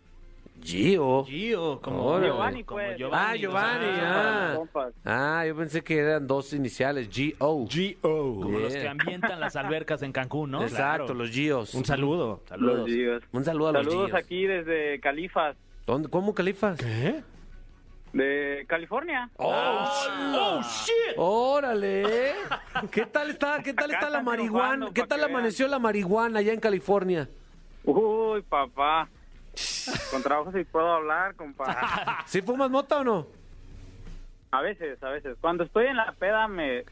Gio. 0.62 1.24
Gio, 1.26 1.80
como 1.82 2.04
Órale. 2.06 2.28
Giovanni, 2.28 2.64
como 2.64 2.80
pues. 2.80 3.00
Ah, 3.12 3.34
Giovanni, 3.36 3.86
ah. 4.00 4.54
compas. 4.56 4.94
Ah, 5.04 5.44
yo 5.46 5.56
pensé 5.56 5.82
que 5.82 5.98
eran 5.98 6.26
dos 6.26 6.52
iniciales, 6.52 7.10
G-O. 7.10 7.66
G.O. 7.66 8.40
Como 8.40 8.58
los 8.58 8.72
que 8.74 8.88
ambientan 8.88 9.40
las 9.40 9.56
albercas 9.56 10.02
en 10.02 10.12
Cancún, 10.12 10.52
¿no? 10.52 10.62
Exacto, 10.62 11.06
Claro. 11.06 11.14
los 11.14 11.30
Gios. 11.30 11.74
Un 11.74 11.84
saludo. 11.84 12.40
Los 12.56 12.86
Gios. 12.88 13.22
Un 13.32 13.44
saludo 13.44 13.68
a 13.68 13.72
los 13.72 13.84
Saludos 13.84 14.06
Gios. 14.10 14.18
aquí 14.22 14.46
desde 14.46 15.00
Califas, 15.00 15.56
¿Dónde- 15.86 16.08
¿Cómo, 16.08 16.34
Califas? 16.34 16.78
¿Qué? 16.78 17.22
de 18.14 18.64
California. 18.68 19.28
¡Oh, 19.38 20.60
shit! 20.62 21.16
¡Órale! 21.16 22.32
¿Qué 22.92 23.06
tal 23.06 23.30
está, 23.30 23.60
qué 23.60 23.74
tal 23.74 23.86
Acá 23.90 23.94
está 23.98 24.08
la 24.10 24.18
están 24.18 24.24
marihuana? 24.24 24.90
¿Qué 24.94 25.00
pa' 25.02 25.08
tal 25.08 25.18
que 25.18 25.24
vean. 25.26 25.36
amaneció 25.36 25.66
la 25.66 25.80
marihuana 25.80 26.38
allá 26.38 26.52
en 26.52 26.60
California? 26.60 27.28
Uy, 27.82 28.40
papá. 28.42 29.08
Con 30.10 30.22
trabajo 30.22 30.52
sí 30.52 30.64
puedo 30.64 30.90
hablar, 30.90 31.34
compa. 31.34 32.24
¿Sí 32.26 32.42
fumas 32.42 32.70
mota 32.70 32.98
o 32.98 33.04
no? 33.04 33.26
A 34.50 34.60
veces, 34.60 35.02
a 35.02 35.08
veces. 35.10 35.36
Cuando 35.40 35.64
estoy 35.64 35.86
en 35.86 35.96
la 35.96 36.12
peda 36.12 36.46
me... 36.48 36.84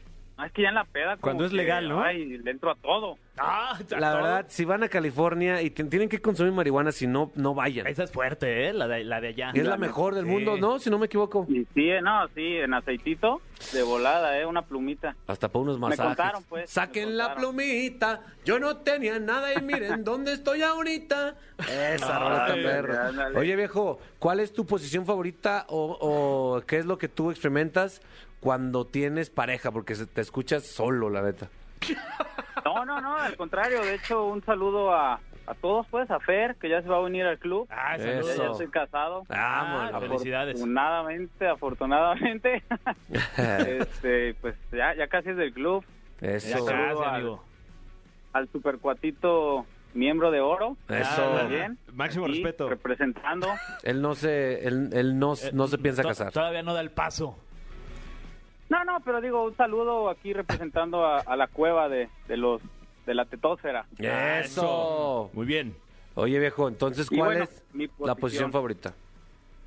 Es 0.45 0.51
que 0.51 0.61
ya 0.63 0.69
en 0.69 0.75
la 0.75 0.85
peda 0.85 1.11
como 1.11 1.21
Cuando 1.21 1.45
es 1.45 1.51
que, 1.51 1.57
legal, 1.57 1.89
¿no? 1.89 2.01
Ay, 2.03 2.37
le 2.37 2.51
entro 2.51 2.71
a 2.71 2.75
todo. 2.75 3.17
Ah, 3.37 3.77
La 3.89 4.11
todo. 4.11 4.21
verdad, 4.23 4.45
si 4.49 4.63
van 4.63 4.83
a 4.83 4.89
California 4.89 5.61
y 5.61 5.71
tienen 5.71 6.07
que 6.07 6.21
consumir 6.21 6.53
marihuana, 6.53 6.91
si 6.91 7.07
no, 7.07 7.31
no 7.35 7.55
vayan. 7.55 7.87
Esa 7.87 8.03
es 8.03 8.11
fuerte, 8.11 8.67
¿eh? 8.67 8.73
La 8.73 8.87
de, 8.87 9.03
la 9.03 9.19
de 9.21 9.29
allá. 9.29 9.51
Es 9.53 9.65
la 9.65 9.77
mejor 9.77 10.13
del 10.13 10.25
mundo, 10.25 10.57
¿no? 10.57 10.77
Si 10.79 10.89
no 10.89 10.99
me 10.99 11.07
equivoco. 11.07 11.45
Y 11.49 11.65
sí, 11.73 11.89
eh, 11.89 12.01
no, 12.01 12.27
sí, 12.35 12.57
en 12.57 12.73
aceitito, 12.73 13.41
de 13.73 13.81
volada, 13.81 14.37
¿eh? 14.39 14.45
Una 14.45 14.61
plumita. 14.61 15.15
Hasta 15.25 15.47
para 15.47 15.63
unos 15.63 15.79
masajes. 15.79 16.05
contaron, 16.05 16.43
pues, 16.43 16.69
Saquen 16.69 17.09
me 17.09 17.15
la 17.15 17.33
plumita. 17.35 18.21
Yo 18.45 18.59
no 18.59 18.77
tenía 18.77 19.19
nada 19.19 19.53
y 19.53 19.61
miren 19.61 20.03
dónde 20.03 20.33
estoy 20.33 20.61
ahorita. 20.61 21.35
Esa 21.57 22.19
rola 22.19 22.47
está 22.47 22.53
perra. 22.55 23.11
Oye, 23.35 23.55
viejo, 23.55 23.99
¿cuál 24.19 24.41
es 24.41 24.53
tu 24.53 24.65
posición 24.65 25.05
favorita 25.05 25.65
o, 25.69 25.97
o 25.99 26.61
qué 26.65 26.77
es 26.77 26.85
lo 26.85 26.97
que 26.97 27.07
tú 27.07 27.31
experimentas 27.31 28.01
cuando 28.43 28.85
tienes 28.85 29.29
pareja? 29.29 29.71
Porque 29.71 29.95
se- 29.95 30.05
te 30.05 30.21
escuchas 30.21 30.65
solo, 30.67 31.09
la 31.09 31.21
neta. 31.21 31.47
No, 32.65 32.85
no, 32.85 32.99
no, 33.01 33.15
al 33.17 33.35
contrario. 33.37 33.81
De 33.81 33.95
hecho, 33.95 34.25
un 34.25 34.43
saludo 34.43 34.93
a, 34.93 35.19
a 35.47 35.53
todos, 35.55 35.85
pues, 35.87 36.09
a 36.11 36.19
Fer, 36.19 36.55
que 36.55 36.69
ya 36.69 36.81
se 36.81 36.87
va 36.89 36.97
a 36.97 37.01
unir 37.01 37.25
al 37.25 37.37
club. 37.39 37.67
Ah, 37.69 37.95
Eso. 37.95 38.05
saludos. 38.05 38.37
Ya, 38.37 38.43
ya 38.43 38.51
estoy 38.51 38.67
casado. 38.69 39.23
Ah, 39.29 39.89
Ah, 39.93 39.99
felicidades. 39.99 40.55
Afortunadamente, 40.55 41.47
afortunadamente. 41.47 42.63
este, 43.37 44.33
pues 44.35 44.55
ya, 44.71 44.95
ya 44.95 45.07
casi 45.07 45.29
es 45.29 45.37
del 45.37 45.53
club. 45.53 45.83
Eso. 46.21 46.47
Gracias, 46.65 46.65
Saludo 46.65 47.03
al- 47.03 47.15
amigo. 47.15 47.43
Al 48.33 48.49
supercuatito 48.49 49.65
miembro 49.93 50.31
de 50.31 50.39
oro. 50.41 50.75
Eso. 50.89 51.47
Bien. 51.49 51.77
Máximo 51.93 52.25
Aquí, 52.25 52.35
respeto. 52.35 52.67
Representando. 52.69 53.47
Él 53.83 54.01
no 54.01 54.15
se, 54.15 54.65
él, 54.67 54.89
él 54.93 55.19
no, 55.19 55.33
no 55.53 55.67
se 55.67 55.77
piensa 55.77 56.01
To- 56.01 56.07
casar. 56.07 56.31
Todavía 56.31 56.63
no 56.63 56.73
da 56.73 56.81
el 56.81 56.89
paso. 56.91 57.37
No, 58.73 58.83
no, 58.85 58.99
pero 59.05 59.21
digo, 59.21 59.43
un 59.43 59.55
saludo 59.55 60.09
aquí 60.09 60.33
representando 60.33 61.05
a, 61.05 61.19
a 61.19 61.35
la 61.35 61.45
cueva 61.47 61.89
de, 61.89 62.09
de 62.27 62.37
los 62.37 62.59
de 63.05 63.13
la 63.13 63.25
tetósfera. 63.25 63.85
Eso. 63.99 65.29
Muy 65.33 65.45
bien. 65.45 65.75
Oye, 66.15 66.39
viejo, 66.39 66.67
entonces, 66.67 67.07
¿cuál 67.09 67.21
bueno, 67.25 67.43
es 67.43 67.63
mi 67.73 67.87
la 67.99 68.15
posición. 68.15 68.51
favorita? 68.51 68.93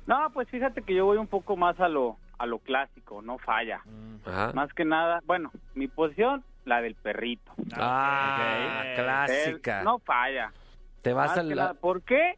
No, 0.07 0.29
pues 0.33 0.49
fíjate 0.49 0.81
que 0.81 0.93
yo 0.93 1.05
voy 1.05 1.17
un 1.17 1.27
poco 1.27 1.55
más 1.55 1.79
a 1.79 1.87
lo 1.87 2.17
a 2.37 2.45
lo 2.45 2.59
clásico, 2.59 3.21
no 3.21 3.37
falla. 3.37 3.81
Ajá. 4.25 4.51
Más 4.53 4.71
que 4.73 4.85
nada, 4.85 5.21
bueno, 5.25 5.51
mi 5.73 5.87
posición, 5.87 6.43
la 6.65 6.81
del 6.81 6.95
perrito. 6.95 7.51
Ah, 7.75 8.83
ok. 8.89 8.95
clásica. 8.95 9.83
No 9.83 9.99
falla. 9.99 10.51
Te 11.01 11.13
vas 11.13 11.29
Más 11.29 11.37
a 11.39 11.43
la... 11.43 11.55
nada, 11.55 11.73
¿Por 11.75 12.01
qué? 12.03 12.35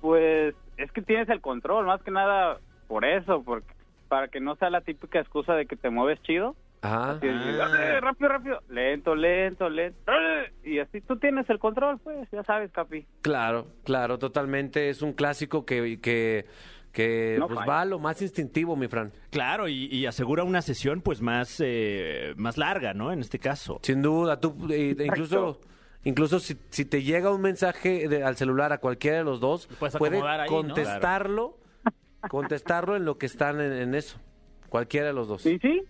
Pues 0.00 0.54
es 0.76 0.90
que 0.92 1.02
tienes 1.02 1.28
el 1.28 1.40
control, 1.40 1.86
más 1.86 2.02
que 2.02 2.10
nada 2.10 2.58
por 2.88 3.04
eso, 3.04 3.42
porque 3.42 3.72
para 4.10 4.26
que 4.28 4.40
no 4.40 4.56
sea 4.56 4.68
la 4.70 4.80
típica 4.80 5.20
excusa 5.20 5.54
de 5.54 5.64
que 5.66 5.76
te 5.76 5.88
mueves 5.88 6.20
chido. 6.24 6.56
Ajá. 6.82 7.12
Así 7.12 7.26
"Dale, 7.28 8.00
rápido, 8.00 8.28
rápido, 8.28 8.62
lento, 8.68 9.14
lento, 9.14 9.68
lento. 9.70 10.12
Y 10.64 10.78
así 10.80 11.00
tú 11.00 11.16
tienes 11.18 11.48
el 11.48 11.58
control, 11.60 11.98
pues, 12.02 12.28
ya 12.32 12.42
sabes, 12.42 12.72
Capi. 12.72 13.06
Claro, 13.22 13.66
claro, 13.84 14.18
totalmente. 14.18 14.88
Es 14.88 15.00
un 15.02 15.12
clásico 15.12 15.64
que, 15.64 16.00
que, 16.00 16.46
que 16.92 17.36
No 17.38 17.46
pues 17.46 17.60
va 17.68 17.82
a 17.82 17.84
lo 17.84 17.98
más 18.00 18.20
instintivo, 18.22 18.74
mi 18.76 18.88
Fran. 18.88 19.12
Claro, 19.30 19.68
y, 19.68 19.86
y 19.94 20.06
asegura 20.06 20.42
una 20.42 20.60
sesión 20.62 21.02
pues 21.02 21.20
más, 21.22 21.62
eh, 21.64 22.32
más 22.36 22.58
larga, 22.58 22.94
¿no? 22.94 23.12
En 23.12 23.20
este 23.20 23.38
caso. 23.38 23.78
Sin 23.82 24.02
duda, 24.02 24.40
tú 24.40 24.56
eh, 24.72 24.96
incluso 25.04 25.60
incluso 26.02 26.40
si, 26.40 26.56
si 26.70 26.86
te 26.86 27.02
llega 27.02 27.30
un 27.30 27.42
mensaje 27.42 28.08
de- 28.08 28.24
al 28.24 28.34
celular 28.36 28.72
a 28.72 28.78
cualquiera 28.78 29.18
de 29.18 29.24
los 29.24 29.38
dos, 29.38 29.68
puedes 29.78 30.22
contestarlo, 30.48 31.58
contestarlo 32.28 32.96
en 32.96 33.04
lo 33.04 33.18
que 33.18 33.26
están 33.26 33.60
en, 33.60 33.72
en 33.72 33.94
eso. 33.94 34.18
Cualquiera 34.68 35.08
de 35.08 35.12
los 35.12 35.28
dos. 35.28 35.42
Sí, 35.42 35.58
sí, 35.60 35.82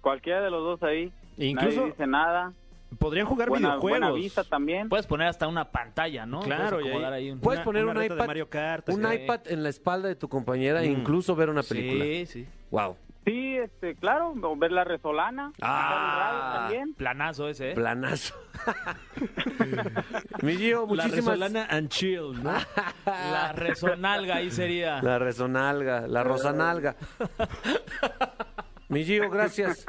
cualquiera 0.00 0.40
de 0.42 0.50
los 0.50 0.62
dos 0.62 0.82
ahí. 0.82 1.12
Incluso- 1.36 1.76
Nadie 1.80 1.90
dice 1.92 2.06
nada. 2.06 2.52
Podrían 2.98 3.26
jugar 3.26 3.50
Buena, 3.50 3.68
videojuegos. 3.68 4.00
buena 4.00 4.12
vista 4.12 4.44
también. 4.44 4.88
Puedes 4.88 5.06
poner 5.06 5.28
hasta 5.28 5.46
una 5.46 5.70
pantalla, 5.70 6.24
¿no? 6.24 6.40
Claro, 6.40 6.78
Puedes 6.80 7.04
ahí- 7.04 7.30
un... 7.30 7.38
Puedes 7.40 7.58
Una- 7.58 7.64
poner 7.64 7.84
una 7.84 8.00
un 8.00 8.06
iPad, 8.06 8.26
Mario 8.26 8.48
Kart, 8.48 8.88
un 8.88 9.02
sí. 9.06 9.14
iPad 9.14 9.40
en 9.46 9.62
la 9.62 9.68
espalda 9.68 10.08
de 10.08 10.14
tu 10.16 10.28
compañera 10.30 10.82
e 10.82 10.88
Mm. 10.88 11.00
incluso 11.00 11.36
ver 11.36 11.50
una 11.50 11.62
película. 11.62 12.02
Sí, 12.04 12.26
sí. 12.26 12.46
Wow. 12.70 12.96
Sí, 13.28 13.58
este, 13.58 13.94
claro, 13.94 14.32
ver 14.56 14.72
la 14.72 14.84
resolana. 14.84 15.52
Ah. 15.60 16.60
también. 16.60 16.94
Planazo 16.94 17.48
ese, 17.48 17.72
¿eh? 17.72 17.74
Planazo. 17.74 18.34
Mi 20.42 20.56
Gio, 20.56 20.80
La 20.80 20.86
muchísimas 20.86 21.38
resolana 21.38 21.66
and 21.66 21.90
chill, 21.90 22.42
¿no? 22.42 22.54
La 23.04 23.52
resonalga 23.52 24.36
ahí 24.36 24.50
sería. 24.50 25.02
La 25.02 25.18
resonalga, 25.18 26.06
la 26.06 26.24
rosanalga. 26.24 26.96
Mi 28.88 29.04
Gio, 29.04 29.28
gracias. 29.28 29.84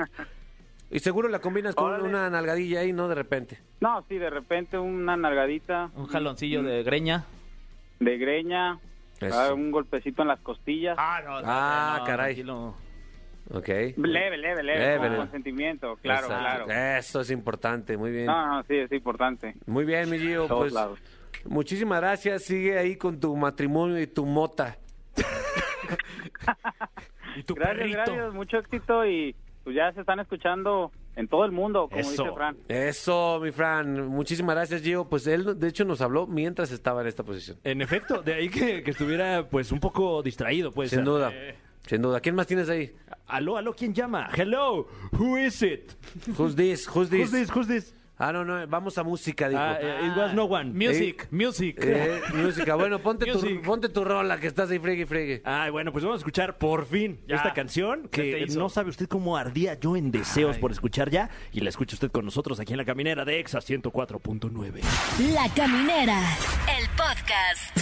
Y 0.92 1.00
seguro 1.00 1.30
la 1.30 1.40
combinas 1.40 1.76
con 1.76 1.86
Órale. 1.94 2.04
una 2.04 2.30
nalgadilla 2.30 2.82
ahí, 2.82 2.92
¿no? 2.92 3.08
De 3.08 3.16
repente. 3.16 3.60
No, 3.80 4.04
sí, 4.10 4.18
de 4.18 4.30
repente 4.30 4.78
una 4.78 5.16
nalgadita 5.16 5.92
Un 5.96 6.08
jaloncillo 6.08 6.62
de 6.62 6.84
greña. 6.84 7.24
de 8.02 8.18
greña, 8.18 8.80
ah, 9.32 9.54
un 9.54 9.72
golpecito 9.72 10.24
en 10.24 10.28
las 10.28 10.42
costillas. 10.42 10.98
Ah, 11.00 11.22
no. 11.24 11.38
Ah, 11.46 12.04
caray. 12.06 12.36
tranquilo. 12.36 12.89
Ok. 13.52 13.68
Leve, 13.68 13.98
leve, 13.98 14.38
leve, 14.38 14.64
Leve, 14.64 14.98
con 14.98 15.04
leve. 15.06 15.18
consentimiento, 15.18 15.96
claro, 16.02 16.28
Exacto. 16.28 16.66
claro. 16.66 16.98
Eso 17.00 17.22
es 17.22 17.32
importante, 17.32 17.98
muy 17.98 18.12
bien. 18.12 18.26
No, 18.28 18.48
no, 18.58 18.64
sí, 18.64 18.76
es 18.78 18.92
importante. 18.92 19.56
Muy 19.66 19.86
bien, 19.86 20.10
mi 20.10 20.20
Gio. 20.20 20.46
Todos 20.48 20.62
Pues, 20.62 20.74
lados. 20.74 21.00
muchísimas 21.46 22.00
gracias. 22.00 22.44
Sigue 22.44 22.78
ahí 22.78 22.96
con 22.96 23.20
tu 23.20 23.36
matrimonio 23.36 24.00
y 24.00 24.08
tu 24.08 24.26
mota. 24.26 24.78
Y 27.36 27.44
tu 27.44 27.54
Gracias, 27.56 27.78
perrito. 27.78 27.98
gracias, 27.98 28.34
mucho 28.34 28.58
éxito 28.58 29.06
y 29.06 29.36
pues 29.64 29.76
ya 29.76 29.92
se 29.94 30.02
están 30.02 30.20
escuchando 30.20 30.92
en 31.16 31.28
todo 31.28 31.46
el 31.46 31.52
mundo, 31.52 31.88
como 31.88 32.02
Eso. 32.02 32.24
dice 32.24 32.36
Fran. 32.36 32.58
Eso, 32.68 33.40
mi 33.42 33.52
Fran. 33.52 34.08
Muchísimas 34.08 34.56
gracias, 34.56 34.82
Gio. 34.82 35.06
Pues 35.08 35.28
él, 35.28 35.58
de 35.60 35.68
hecho, 35.68 35.86
nos 35.86 36.02
habló 36.02 36.26
mientras 36.28 36.72
estaba 36.72 37.02
en 37.02 37.08
esta 37.08 37.24
posición. 37.24 37.58
En 37.64 37.82
efecto, 37.82 38.22
de 38.22 38.34
ahí 38.34 38.50
que, 38.50 38.82
que 38.84 38.92
estuviera 38.92 39.48
pues 39.48 39.72
un 39.72 39.80
poco 39.80 40.22
distraído, 40.24 40.72
pues. 40.72 40.90
Sin 40.90 41.04
duda. 41.04 41.32
Eh, 41.34 41.56
Sin 41.88 42.02
duda. 42.02 42.20
¿Quién 42.20 42.36
más 42.36 42.48
tienes 42.48 42.70
ahí? 42.70 42.94
aló, 43.28 43.58
aló, 43.58 43.74
¿quién 43.76 43.94
llama? 43.94 44.30
Hello, 44.36 44.88
who 45.12 45.38
is 45.38 45.62
it? 45.62 45.92
Who's 46.38 46.56
this? 46.56 46.88
Who's 46.88 47.10
this? 47.10 47.22
Who's 47.22 47.32
this? 47.32 47.50
Who's 47.56 47.68
this? 47.68 47.94
Ah, 48.22 48.34
no, 48.34 48.44
no. 48.44 48.68
Vamos 48.68 48.98
a 48.98 49.04
música, 49.04 49.48
dijo. 49.48 49.62
Ah, 49.62 49.78
eh, 49.80 50.08
it 50.08 50.18
was 50.18 50.34
no 50.34 50.44
one. 50.44 50.74
Music, 50.74 51.28
music. 51.32 51.78
Eh, 51.82 52.20
música. 52.34 52.76
Bueno, 52.76 53.00
ponte 53.00 53.26
tu, 53.26 53.40
Music. 53.40 53.62
ponte 53.64 53.88
tu 53.88 54.04
rola 54.04 54.38
que 54.40 54.48
estás 54.48 54.70
ahí 54.72 54.78
fregue 54.80 55.04
y 55.04 55.06
fregue. 55.06 55.42
Ay, 55.46 55.72
bueno, 55.72 55.94
pues 55.94 56.04
vamos 56.04 56.18
a 56.18 56.22
escuchar 56.22 56.58
por 56.58 56.86
fin 56.86 57.22
Ya. 57.30 57.38
esta 57.38 57.54
canción 57.54 58.02
Se 58.04 58.10
te 58.10 58.32
que 58.32 58.40
hizo. 58.44 58.60
no 58.60 58.68
sabe 58.68 58.90
usted 58.90 59.08
cómo 59.08 59.38
ardía 59.38 59.80
yo 59.80 59.96
en 59.96 60.12
deseos 60.12 60.56
Ay. 60.58 60.62
por 60.62 60.72
escuchar 60.72 61.10
ya 61.10 61.30
y 61.54 61.62
la 61.62 61.70
escucha 61.70 61.96
usted 61.96 62.12
con 62.12 62.26
nosotros 62.26 62.60
aquí 62.60 62.74
en 62.74 62.78
la 62.78 62.86
caminera 62.86 63.24
de 63.24 63.40
Exa 63.40 63.60
104.9. 63.60 64.82
La 65.34 65.48
Caminera, 65.56 66.20
el 66.78 66.90
podcast. 66.98 67.78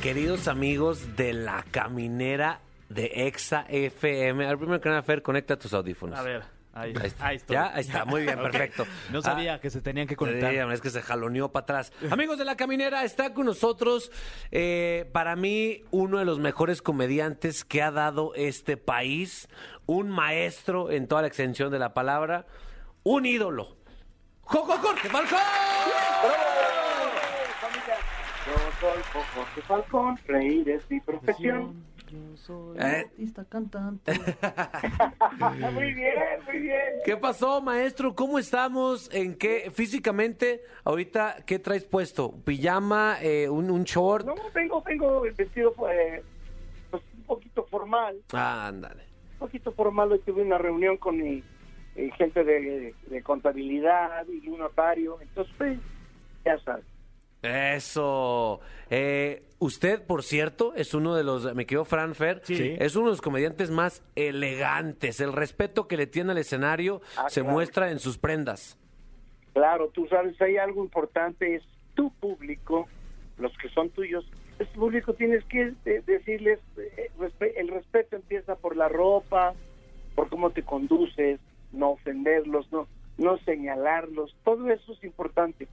Queridos 0.00 0.46
amigos 0.46 1.16
de 1.16 1.32
la 1.32 1.64
caminera 1.72 2.60
de 2.88 3.26
Exa 3.26 3.66
FM. 3.68 4.46
Al 4.46 4.58
primero 4.58 4.80
que 4.80 4.88
nada, 4.88 5.02
Fer, 5.02 5.22
conecta 5.22 5.58
tus 5.58 5.72
audífonos. 5.74 6.18
A 6.18 6.22
ver, 6.22 6.42
ahí, 6.72 6.92
Ahí 6.98 7.06
está. 7.06 7.26
ahí 7.26 7.36
estoy. 7.36 7.54
Ya, 7.54 7.74
ahí 7.74 7.80
está. 7.80 8.04
Muy 8.04 8.22
bien, 8.22 8.38
perfecto. 8.42 8.86
No 9.12 9.20
sabía 9.22 9.60
que 9.60 9.70
se 9.70 9.80
tenían 9.80 10.06
que 10.06 10.16
conectar. 10.16 10.50
Sí, 10.52 10.56
es 10.58 10.80
que 10.80 10.90
se 10.90 11.02
jaloneó 11.02 11.50
para 11.50 11.62
atrás. 11.64 11.92
Amigos 12.10 12.38
de 12.38 12.44
la 12.44 12.56
caminera, 12.56 13.04
está 13.04 13.34
con 13.34 13.46
nosotros, 13.46 14.10
eh, 14.50 15.08
para 15.12 15.36
mí, 15.36 15.82
uno 15.90 16.18
de 16.18 16.24
los 16.24 16.38
mejores 16.38 16.80
comediantes 16.82 17.64
que 17.64 17.82
ha 17.82 17.90
dado 17.90 18.32
este 18.34 18.76
país, 18.76 19.48
un 19.86 20.08
maestro 20.10 20.90
en 20.90 21.08
toda 21.08 21.22
la 21.22 21.28
extensión 21.28 21.70
de 21.70 21.78
la 21.78 21.94
palabra, 21.94 22.46
un 23.02 23.26
ídolo. 23.26 23.76
¡Jojo 24.42 24.78
Jorge 24.78 25.08
Falcón! 25.10 25.38
Yo 28.46 28.54
soy 28.80 29.02
Jorge 29.34 29.62
Falcón, 29.62 30.18
reír 30.26 30.68
es 30.70 30.90
mi 30.90 31.00
profesión. 31.00 31.84
Yo 32.10 32.36
soy 32.36 32.78
Eh. 32.78 33.04
artista 33.10 33.44
cantante. 33.44 34.12
muy 35.72 35.92
bien, 35.94 36.14
muy 36.46 36.58
bien. 36.60 36.80
¿Qué 37.04 37.16
pasó, 37.16 37.60
maestro? 37.60 38.14
¿Cómo 38.14 38.38
estamos? 38.38 39.12
¿En 39.12 39.36
qué 39.36 39.70
físicamente? 39.72 40.62
Ahorita, 40.84 41.36
¿qué 41.46 41.58
traes 41.58 41.84
puesto? 41.84 42.32
¿Pijama? 42.44 43.18
eh, 43.22 43.48
un, 43.48 43.70
un 43.70 43.84
short? 43.84 44.26
No, 44.26 44.34
vengo, 44.54 44.82
vengo 44.82 45.20
vestido 45.36 45.72
pues, 45.74 46.22
pues, 46.90 47.02
un 47.16 47.22
poquito 47.24 47.64
formal, 47.66 48.16
Ah, 48.32 48.68
ándale. 48.68 49.04
un 49.34 49.38
poquito 49.40 49.72
formal. 49.72 50.12
Hoy 50.12 50.20
tuve 50.20 50.42
una 50.42 50.58
reunión 50.58 50.96
con 50.96 51.18
mi 51.18 51.42
eh, 51.96 52.10
gente 52.16 52.42
de, 52.44 52.94
de 53.06 53.22
contabilidad 53.22 54.26
y 54.28 54.48
un 54.48 54.58
notario. 54.60 55.18
Entonces, 55.20 55.54
pues, 55.58 55.78
ya 56.44 56.58
sabes. 56.60 56.84
Eso. 57.42 58.60
Eh, 58.90 59.42
usted, 59.58 60.02
por 60.02 60.22
cierto, 60.22 60.72
es 60.74 60.94
uno 60.94 61.14
de 61.14 61.24
los, 61.24 61.54
me 61.54 61.66
quedó 61.66 61.84
Fran 61.84 62.14
Fer, 62.14 62.40
Sí. 62.44 62.76
es 62.78 62.96
uno 62.96 63.06
de 63.06 63.12
los 63.12 63.20
comediantes 63.20 63.70
más 63.70 64.02
elegantes. 64.16 65.20
El 65.20 65.32
respeto 65.32 65.86
que 65.88 65.96
le 65.96 66.06
tiene 66.06 66.32
al 66.32 66.38
escenario 66.38 67.00
Ah, 67.16 67.28
se 67.28 67.40
claro. 67.40 67.54
muestra 67.54 67.90
en 67.90 67.98
sus 67.98 68.18
prendas. 68.18 68.78
Claro, 69.52 69.88
tú 69.88 70.06
sabes, 70.08 70.40
hay 70.40 70.56
algo 70.56 70.82
importante, 70.84 71.56
es 71.56 71.62
tu 71.94 72.10
público, 72.14 72.86
los 73.38 73.56
que 73.58 73.68
son 73.70 73.90
tuyos. 73.90 74.24
Ese 74.58 74.70
público 74.72 75.14
tienes 75.14 75.44
que 75.44 75.72
eh, 75.84 76.02
decirles, 76.06 76.58
eh, 76.76 77.10
el 77.56 77.68
respeto 77.68 78.16
empieza 78.16 78.56
por 78.56 78.76
la 78.76 78.88
ropa, 78.88 79.54
por 80.14 80.28
cómo 80.28 80.50
te 80.50 80.62
conduces, 80.62 81.38
no 81.72 81.90
ofenderlos, 81.90 82.70
no, 82.72 82.88
no 83.18 83.38
señalarlos, 83.38 84.34
todo 84.44 84.68
eso 84.70 84.92
es 84.92 85.04
importante. 85.04 85.68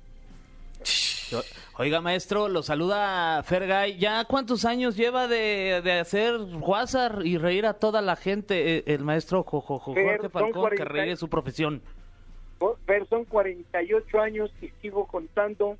Oiga, 1.78 2.02
maestro, 2.02 2.48
lo 2.48 2.64
saluda 2.64 3.42
Fergay. 3.44 3.98
¿Ya 3.98 4.24
cuántos 4.26 4.66
años 4.66 4.96
lleva 4.96 5.28
de, 5.28 5.82
de 5.84 6.00
hacer 6.00 6.36
WhatsApp 6.60 7.22
y 7.24 7.38
reír 7.38 7.66
a 7.66 7.74
toda 7.74 8.02
la 8.02 8.16
gente? 8.16 8.78
eh, 8.78 8.84
El 8.88 9.04
maestro 9.04 9.44
Jo- 9.44 9.62
Jo- 9.62 9.80
Jo- 9.80 9.94
Fer, 9.94 10.18
Jorge 10.18 10.30
Falcón, 10.30 10.54
que 10.54 10.60
40 10.60 10.86
reír 10.86 11.12
es 11.14 11.20
su 11.20 11.28
profesión. 11.30 11.82
Pero 12.86 13.06
son 13.08 13.26
48 13.26 14.20
años 14.22 14.52
y 14.62 14.70
sigo 14.82 15.06
contando. 15.08 15.78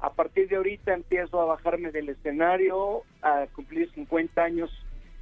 A 0.00 0.12
partir 0.12 0.48
de 0.48 0.56
ahorita 0.56 0.92
empiezo 0.94 1.40
a 1.40 1.44
bajarme 1.44 1.90
del 1.92 2.08
escenario, 2.08 3.02
a 3.22 3.46
cumplir 3.54 3.90
50 3.92 4.42
años 4.42 4.70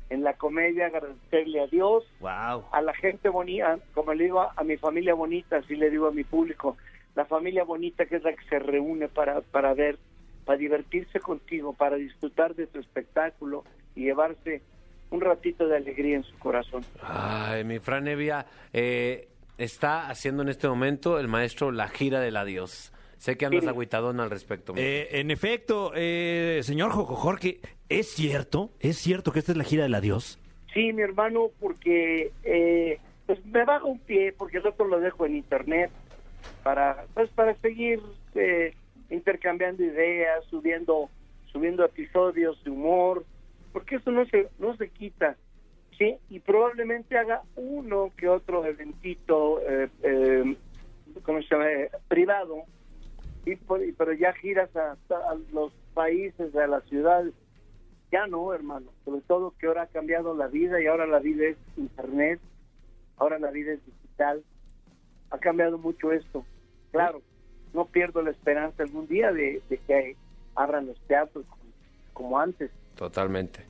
en 0.08 0.22
la 0.24 0.34
comedia, 0.34 0.86
agradecerle 0.86 1.60
a 1.60 1.66
Dios, 1.66 2.04
Wow. 2.20 2.64
a 2.72 2.82
la 2.82 2.94
gente 2.94 3.28
bonita, 3.28 3.78
como 3.94 4.12
le 4.14 4.24
digo 4.24 4.40
a 4.54 4.64
mi 4.64 4.76
familia 4.76 5.14
bonita, 5.14 5.58
así 5.58 5.76
le 5.76 5.90
digo 5.90 6.08
a 6.08 6.12
mi 6.12 6.24
público, 6.24 6.76
la 7.20 7.26
familia 7.26 7.64
bonita 7.64 8.06
que 8.06 8.16
es 8.16 8.22
la 8.22 8.32
que 8.32 8.42
se 8.48 8.58
reúne 8.58 9.08
para, 9.08 9.42
para 9.42 9.74
ver, 9.74 9.98
para 10.46 10.56
divertirse 10.56 11.20
contigo, 11.20 11.74
para 11.74 11.96
disfrutar 11.96 12.54
de 12.54 12.66
tu 12.66 12.78
espectáculo 12.78 13.62
y 13.94 14.04
llevarse 14.04 14.62
un 15.10 15.20
ratito 15.20 15.68
de 15.68 15.76
alegría 15.76 16.16
en 16.16 16.22
su 16.24 16.38
corazón. 16.38 16.82
Ay, 17.02 17.62
mi 17.64 17.78
Fran 17.78 18.08
Evia, 18.08 18.46
eh, 18.72 19.28
está 19.58 20.08
haciendo 20.08 20.42
en 20.42 20.48
este 20.48 20.66
momento 20.66 21.18
el 21.18 21.28
maestro 21.28 21.72
La 21.72 21.88
Gira 21.88 22.20
del 22.20 22.38
Adiós. 22.38 22.90
Sé 23.18 23.36
que 23.36 23.44
andas 23.44 23.64
Sí. 23.64 23.68
agüitadón 23.68 24.18
al 24.18 24.30
respecto. 24.30 24.72
Eh, 24.76 25.08
en 25.20 25.30
efecto, 25.30 25.92
eh, 25.94 26.60
señor 26.62 26.90
Jojo 26.90 27.16
Jorge, 27.16 27.60
¿es 27.90 28.08
cierto? 28.08 28.70
¿Es 28.80 28.96
cierto 28.96 29.30
que 29.30 29.40
esta 29.40 29.52
es 29.52 29.58
la 29.58 29.64
gira 29.64 29.82
del 29.82 29.94
adiós? 29.94 30.38
Sí, 30.72 30.90
mi 30.94 31.02
hermano, 31.02 31.50
porque 31.60 32.32
eh, 32.44 32.98
pues 33.26 33.44
me 33.44 33.62
bajo 33.66 33.88
un 33.88 33.98
pie, 33.98 34.32
porque 34.32 34.56
el 34.56 34.66
otro 34.66 34.86
lo 34.86 35.00
dejo 35.00 35.26
en 35.26 35.36
internet 35.36 35.90
para 36.62 37.04
pues 37.14 37.30
para 37.30 37.54
seguir 37.56 38.00
eh, 38.34 38.74
intercambiando 39.08 39.82
ideas, 39.82 40.44
subiendo 40.46 41.10
subiendo 41.52 41.84
episodios 41.84 42.62
de 42.64 42.70
humor, 42.70 43.24
porque 43.72 43.96
eso 43.96 44.10
no 44.10 44.24
se 44.26 44.48
no 44.58 44.76
se 44.76 44.88
quita, 44.90 45.36
sí, 45.98 46.16
y 46.28 46.40
probablemente 46.40 47.18
haga 47.18 47.42
uno 47.56 48.12
que 48.16 48.28
otro 48.28 48.64
eventito, 48.64 49.60
eh, 49.68 49.88
eh, 50.02 50.56
¿cómo 51.22 51.42
se 51.42 51.48
llama? 51.48 51.70
Eh, 51.70 51.90
privado, 52.08 52.64
y 53.46 53.56
pero 53.92 54.12
ya 54.12 54.32
giras 54.34 54.74
a, 54.76 54.92
a 54.92 55.34
los 55.52 55.72
países, 55.94 56.54
a 56.54 56.66
las 56.66 56.84
ciudades 56.84 57.34
ya 58.10 58.26
no, 58.26 58.52
hermano. 58.52 58.92
Sobre 59.04 59.20
todo 59.22 59.54
que 59.58 59.66
ahora 59.66 59.82
ha 59.82 59.86
cambiado 59.86 60.34
la 60.34 60.48
vida 60.48 60.80
y 60.80 60.86
ahora 60.86 61.06
la 61.06 61.18
vida 61.18 61.46
es 61.46 61.56
internet, 61.76 62.40
ahora 63.16 63.38
la 63.38 63.50
vida 63.50 63.72
es 63.72 63.84
digital. 63.86 64.42
Ha 65.30 65.38
cambiado 65.38 65.78
mucho 65.78 66.12
esto. 66.12 66.44
Claro, 66.92 67.22
no 67.72 67.86
pierdo 67.86 68.22
la 68.22 68.30
esperanza 68.30 68.82
algún 68.82 69.06
día 69.06 69.32
de, 69.32 69.62
que 69.86 70.16
abran 70.54 70.86
los 70.86 70.98
teatros 71.06 71.44
como, 71.46 71.62
como 72.12 72.38
antes. 72.38 72.70
Totalmente. 72.96 73.64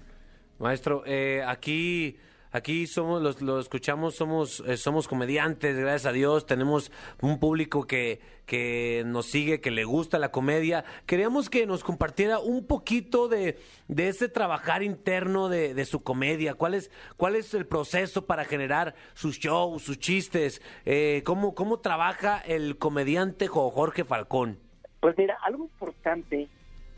Maestro, 0.59 1.03
eh, 1.07 1.43
aquí, 1.47 2.17
aquí 2.53 2.87
somos, 2.87 3.23
los, 3.23 3.41
lo 3.43 3.59
escuchamos, 3.61 4.15
somos, 4.15 4.61
eh, 4.67 4.77
somos 4.77 5.09
comediantes, 5.09 5.77
gracias 5.77 6.07
a 6.07 6.13
Dios, 6.13 6.47
tenemos 6.47 6.91
un 7.21 7.39
público 7.39 7.87
que, 7.87 8.21
que 8.47 9.03
nos 9.07 9.27
sigue, 9.27 9.61
que 9.61 9.71
le 9.71 9.85
gusta 9.85 10.19
la 10.19 10.31
comedia. 10.31 10.85
Queríamos 11.07 11.49
que 11.51 11.67
nos 11.67 11.85
compartiera 11.85 12.39
un 12.39 12.67
poquito 12.67 13.29
de, 13.29 13.59
de 13.89 14.09
ese 14.09 14.29
trabajar 14.29 14.83
interno 14.83 15.49
de, 15.49 15.75
de 15.75 15.85
su 15.85 16.03
comedia. 16.03 16.55
¿Cuál 16.55 16.75
es, 16.75 16.91
¿Cuál 17.17 17.37
es 17.37 17.55
el 17.55 17.67
proceso 17.67 18.27
para 18.27 18.45
generar 18.45 18.95
sus 19.15 19.39
shows, 19.39 19.83
sus 19.83 19.99
chistes? 19.99 20.63
Eh, 20.85 21.23
¿cómo, 21.25 21.55
¿Cómo 21.55 21.79
trabaja 21.81 22.39
el 22.39 22.79
comediante 22.79 23.47
Jo- 23.47 23.71
Jorge 23.71 24.05
Falcón? 24.05 24.59
Pues 25.01 25.17
mira, 25.17 25.39
algo 25.45 25.65
importante 25.65 26.49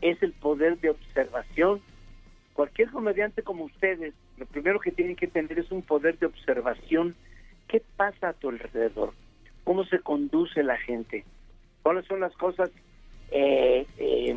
es 0.01 0.21
el 0.21 0.33
poder 0.33 0.77
de 0.81 0.89
observación. 0.89 1.81
Cualquier 2.53 2.91
comediante 2.91 3.41
como 3.41 3.65
ustedes, 3.65 4.13
lo 4.37 4.45
primero 4.45 4.79
que 4.79 4.91
tienen 4.91 5.15
que 5.15 5.27
tener 5.27 5.57
es 5.57 5.71
un 5.71 5.81
poder 5.81 6.19
de 6.19 6.27
observación. 6.27 7.15
¿Qué 7.67 7.81
pasa 7.97 8.29
a 8.29 8.33
tu 8.33 8.49
alrededor? 8.49 9.13
¿Cómo 9.63 9.83
se 9.85 9.99
conduce 9.99 10.61
la 10.61 10.77
gente? 10.77 11.25
¿Cuáles 11.81 12.05
son 12.05 12.19
las 12.19 12.33
cosas 12.33 12.69
eh, 13.31 13.87
eh, 13.97 14.35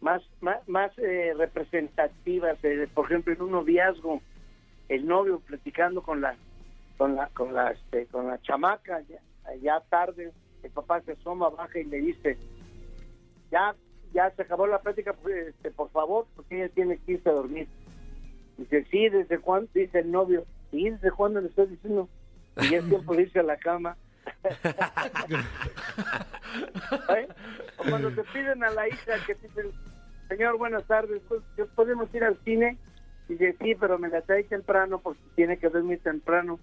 más, 0.00 0.22
más, 0.66 0.92
eh, 0.98 1.32
representativas? 1.36 2.58
Por 2.92 3.06
ejemplo, 3.06 3.32
en 3.32 3.42
un 3.42 3.52
noviazgo, 3.52 4.20
el 4.88 5.06
novio 5.06 5.40
platicando 5.40 6.02
con 6.02 6.20
la 6.20 6.34
con 6.96 7.14
la 7.14 7.28
con 7.28 7.54
la 7.54 7.70
este, 7.70 8.06
con 8.06 8.26
la 8.26 8.40
chamaca 8.42 9.00
ya, 9.02 9.20
ya 9.62 9.80
tarde 9.88 10.32
el 10.62 10.70
papá 10.70 11.00
se 11.02 11.12
asoma 11.12 11.48
baja 11.50 11.78
y 11.78 11.84
le 11.84 12.00
dice 12.00 12.36
ya 13.50 13.74
ya 14.12 14.30
se 14.30 14.42
acabó 14.42 14.66
la 14.66 14.80
plática 14.80 15.12
pues, 15.12 15.48
este, 15.48 15.70
por 15.70 15.90
favor 15.90 16.26
porque 16.34 16.56
ella 16.56 16.72
tiene 16.74 16.98
que 16.98 17.12
irse 17.12 17.28
a 17.28 17.32
dormir. 17.32 17.68
Dice 18.56 18.84
sí 18.90 19.08
desde 19.08 19.38
cuándo 19.38 19.70
dice 19.74 20.00
el 20.00 20.10
novio. 20.10 20.44
Sí 20.70 20.90
desde 20.90 21.10
cuándo 21.10 21.40
le 21.40 21.48
estoy 21.48 21.66
diciendo 21.68 22.08
y 22.56 22.70
ya 22.70 22.78
es 22.78 22.88
tiempo 22.88 23.14
de 23.14 23.22
irse 23.22 23.38
a 23.40 23.44
la 23.44 23.56
cama. 23.56 23.96
¿Eh? 27.16 27.28
o 27.78 27.84
cuando 27.88 28.10
te 28.10 28.22
piden 28.24 28.62
a 28.62 28.70
la 28.70 28.86
hija 28.86 29.14
que 29.26 29.34
te 29.34 29.48
dicen 29.48 29.72
señor 30.28 30.58
buenas 30.58 30.84
tardes 30.84 31.22
pues, 31.28 31.40
podemos 31.74 32.14
ir 32.14 32.24
al 32.24 32.36
cine 32.44 32.76
y 33.26 33.32
dice 33.32 33.56
sí 33.58 33.74
pero 33.74 33.98
me 33.98 34.10
la 34.10 34.20
trae 34.20 34.44
temprano 34.44 34.98
porque 34.98 35.22
tiene 35.34 35.58
que 35.58 35.70
dormir 35.70 36.00
temprano. 36.02 36.60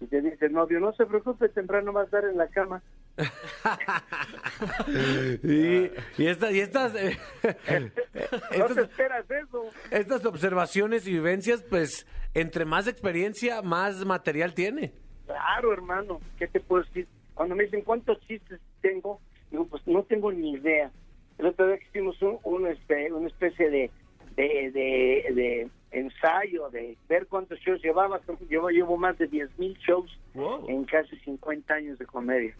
Y 0.00 0.06
te 0.06 0.22
dice 0.22 0.46
el 0.46 0.52
novio 0.52 0.78
no 0.80 0.92
se 0.92 1.06
preocupe 1.06 1.48
temprano 1.48 1.92
va 1.92 2.02
a 2.02 2.04
estar 2.04 2.24
en 2.24 2.36
la 2.36 2.46
cama 2.48 2.82
Y, 5.42 5.90
y, 6.22 6.26
esta- 6.26 6.52
y 6.52 6.60
estas, 6.60 6.94
eh, 6.94 7.16
no 7.42 8.64
estas, 8.64 8.76
esperas 8.78 9.30
eso 9.30 9.64
estas 9.90 10.24
observaciones 10.24 11.06
y 11.06 11.12
vivencias, 11.12 11.62
pues, 11.68 12.06
entre 12.34 12.64
más 12.64 12.86
experiencia, 12.88 13.62
más 13.62 14.04
material 14.04 14.54
tiene. 14.54 14.92
Claro, 15.26 15.72
hermano, 15.72 16.20
¿qué 16.38 16.48
te 16.48 16.60
puedo 16.60 16.84
decir? 16.84 17.06
Cuando 17.34 17.54
me 17.54 17.64
dicen 17.64 17.82
cuántos 17.82 18.20
chistes 18.26 18.60
tengo, 18.80 19.20
digo, 19.50 19.66
pues 19.66 19.86
no 19.86 20.02
tengo 20.04 20.32
ni 20.32 20.52
idea. 20.52 20.90
El 21.38 21.46
otro 21.46 21.66
día 21.68 21.78
que 21.78 21.84
hicimos 21.86 22.20
un, 22.22 22.38
un, 22.42 22.66
este, 22.66 23.12
una 23.12 23.28
especie 23.28 23.70
de, 23.70 23.90
de, 24.36 24.70
de, 24.72 25.34
de 25.34 25.68
ensayo, 25.92 26.68
de 26.70 26.96
ver 27.08 27.26
cuántos 27.28 27.60
shows 27.60 27.80
llevaba. 27.82 28.20
Yo 28.48 28.68
llevo 28.70 28.96
más 28.96 29.16
de 29.18 29.28
10 29.28 29.56
mil 29.58 29.74
shows 29.78 30.18
en 30.66 30.84
casi 30.84 31.16
50 31.20 31.72
años 31.74 31.98
de 31.98 32.06
comedia. 32.06 32.54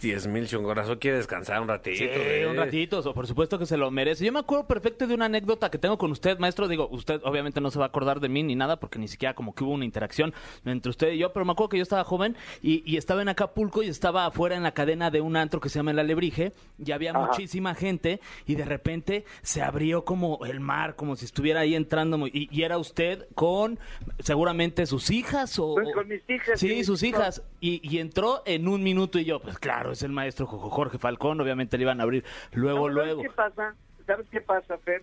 10 0.00 0.26
mil 0.28 0.46
chongorazo 0.46 0.98
quiere 0.98 1.18
descansar 1.18 1.60
un 1.60 1.68
ratito. 1.68 1.96
Sí, 1.98 2.04
¿eh? 2.08 2.46
un 2.48 2.56
ratito, 2.56 3.02
so- 3.02 3.12
por 3.14 3.26
supuesto 3.26 3.58
que 3.58 3.66
se 3.66 3.76
lo 3.76 3.90
merece. 3.90 4.24
Yo 4.24 4.32
me 4.32 4.38
acuerdo 4.40 4.66
perfecto 4.66 5.06
de 5.06 5.14
una 5.14 5.26
anécdota 5.26 5.70
que 5.70 5.78
tengo 5.78 5.98
con 5.98 6.10
usted, 6.10 6.38
maestro. 6.38 6.68
Digo, 6.68 6.88
usted 6.90 7.20
obviamente 7.24 7.60
no 7.60 7.70
se 7.70 7.78
va 7.78 7.86
a 7.86 7.88
acordar 7.88 8.20
de 8.20 8.28
mí 8.28 8.42
ni 8.42 8.54
nada 8.56 8.78
porque 8.80 8.98
ni 8.98 9.08
siquiera 9.08 9.34
como 9.34 9.54
que 9.54 9.64
hubo 9.64 9.72
una 9.72 9.84
interacción 9.84 10.32
entre 10.64 10.90
usted 10.90 11.12
y 11.12 11.18
yo, 11.18 11.32
pero 11.32 11.44
me 11.44 11.52
acuerdo 11.52 11.70
que 11.70 11.76
yo 11.76 11.82
estaba 11.82 12.04
joven 12.04 12.36
y, 12.62 12.82
y 12.90 12.96
estaba 12.96 13.22
en 13.22 13.28
Acapulco 13.28 13.82
y 13.82 13.88
estaba 13.88 14.26
afuera 14.26 14.56
en 14.56 14.62
la 14.62 14.72
cadena 14.72 15.10
de 15.10 15.20
un 15.20 15.36
antro 15.36 15.60
que 15.60 15.68
se 15.68 15.78
llama 15.78 15.90
El 15.90 15.98
Alebrije 15.98 16.52
y 16.84 16.90
había 16.92 17.10
Ajá. 17.10 17.26
muchísima 17.26 17.74
gente 17.74 18.20
y 18.46 18.54
de 18.54 18.64
repente 18.64 19.24
se 19.42 19.62
abrió 19.62 20.04
como 20.04 20.44
el 20.46 20.60
mar, 20.60 20.96
como 20.96 21.16
si 21.16 21.24
estuviera 21.26 21.60
ahí 21.60 21.74
entrando 21.74 22.16
muy- 22.18 22.30
y, 22.32 22.48
y 22.50 22.62
era 22.62 22.78
usted 22.78 23.26
con 23.34 23.78
seguramente 24.18 24.86
sus 24.86 25.10
hijas 25.10 25.58
o... 25.58 25.74
Pues 25.74 25.88
con 25.94 26.08
mis 26.08 26.22
hijas, 26.28 26.58
Sí, 26.60 26.68
sí, 26.68 26.84
sus 26.84 27.02
hijas. 27.02 27.42
Y, 27.60 27.80
y 27.88 27.98
entró 27.98 28.42
en 28.46 28.68
un 28.68 28.82
minuto 28.82 29.18
y 29.18 29.24
yo, 29.24 29.40
pues 29.40 29.58
claro, 29.58 29.89
es 29.92 30.02
el 30.02 30.12
maestro 30.12 30.46
Jo- 30.46 30.70
Jorge 30.70 30.98
Falcón, 30.98 31.40
obviamente 31.40 31.76
le 31.78 31.82
iban 31.84 32.00
a 32.00 32.04
abrir 32.04 32.24
luego, 32.52 32.88
¿Sabes 32.88 32.94
luego. 32.94 33.22
qué 33.22 33.30
pasa? 33.30 33.74
¿Sabes 34.06 34.26
qué 34.30 34.40
pasa, 34.40 34.78
Fer? 34.78 35.02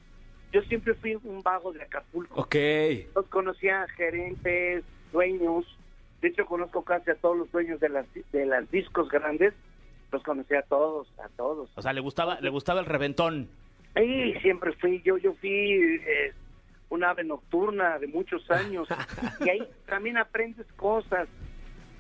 Yo 0.52 0.62
siempre 0.63 0.93
fui 0.95 1.15
un 1.23 1.41
vago 1.43 1.71
de 1.73 1.82
Acapulco. 1.84 2.41
Ok. 2.41 2.56
Los 3.15 3.26
conocía 3.28 3.86
gerentes, 3.95 4.84
dueños. 5.12 5.65
De 6.21 6.30
hecho, 6.30 6.45
conozco 6.45 6.84
casi 6.84 7.12
a 7.12 7.15
todos 7.15 7.38
los 7.38 7.52
dueños 7.52 7.80
de 7.80 7.89
las, 7.89 8.06
de 8.32 8.45
las 8.45 8.69
discos 8.71 9.10
grandes. 9.10 9.54
Los 10.12 10.23
conocía 10.23 10.60
a 10.60 10.63
todos, 10.63 11.08
a 11.19 11.28
todos. 11.36 11.69
O 11.76 11.82
sea, 11.82 11.91
le 11.93 12.00
gustaba, 12.02 12.39
le 12.39 12.50
gustaba 12.50 12.80
el 12.80 12.86
reventón. 12.86 13.50
Y 13.95 14.34
siempre 14.41 14.71
fui, 14.73 15.02
yo 15.04 15.17
yo 15.17 15.34
fui 15.34 15.50
eh, 15.52 16.34
un 16.89 17.04
ave 17.04 17.23
nocturna 17.23 18.00
de 18.00 18.08
muchos 18.08 18.50
años. 18.50 18.88
y 19.45 19.50
ahí 19.50 19.67
también 19.86 20.17
aprendes 20.17 20.65
cosas. 20.78 21.28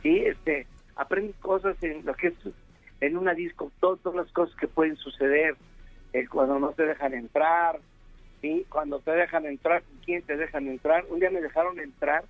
Sí, 0.03 0.19
este, 0.19 0.67
aprendes 0.95 1.35
cosas 1.37 1.75
en 1.83 2.05
lo 2.05 2.13
que 2.15 2.27
es 2.27 2.33
en 3.01 3.17
una 3.17 3.33
disco, 3.33 3.71
to- 3.79 3.97
todas 3.97 4.25
las 4.25 4.33
cosas 4.33 4.55
que 4.57 4.67
pueden 4.67 4.95
suceder. 4.97 5.55
eh, 6.13 6.25
cuando 6.27 6.57
no 6.57 6.71
te 6.71 6.83
dejan 6.85 7.13
entrar, 7.13 7.79
¿sí? 8.41 8.65
cuando 8.69 8.99
te 9.01 9.11
dejan 9.11 9.45
entrar, 9.45 9.83
¿con 9.83 9.97
quién 10.05 10.23
te 10.23 10.37
dejan 10.37 10.67
entrar? 10.67 11.05
Un 11.09 11.19
día 11.19 11.29
me 11.29 11.41
dejaron 11.41 11.79
entrar 11.79 12.23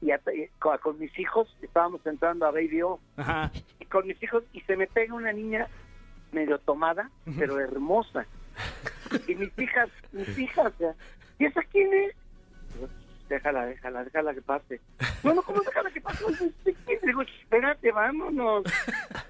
y, 0.00 0.10
y 0.12 0.48
con, 0.58 0.76
con 0.78 0.98
mis 0.98 1.16
hijos 1.18 1.54
estábamos 1.62 2.04
entrando 2.06 2.46
a 2.46 2.50
Baby 2.50 2.82
O 2.82 2.98
Ajá. 3.16 3.50
y 3.78 3.84
con 3.84 4.06
mis 4.06 4.20
hijos 4.22 4.44
y 4.52 4.60
se 4.62 4.76
me 4.76 4.86
pega 4.86 5.14
una 5.14 5.32
niña 5.32 5.68
medio 6.32 6.58
tomada, 6.58 7.10
pero 7.38 7.58
hermosa. 7.60 8.26
Y 9.26 9.34
mis 9.34 9.56
hijas, 9.58 9.88
mis 10.12 10.38
hijas, 10.38 10.72
¿y 11.38 11.44
esa 11.46 11.62
quién 11.64 11.92
es? 11.92 12.14
Déjala, 13.30 13.64
déjala, 13.66 14.02
déjala 14.02 14.34
que 14.34 14.42
pase. 14.42 14.80
No, 15.22 15.34
no, 15.34 15.42
¿cómo 15.42 15.60
déjala 15.62 15.90
que 15.92 16.00
pase? 16.00 16.24
Digo, 17.02 17.22
espérate, 17.22 17.92
vámonos. 17.92 18.64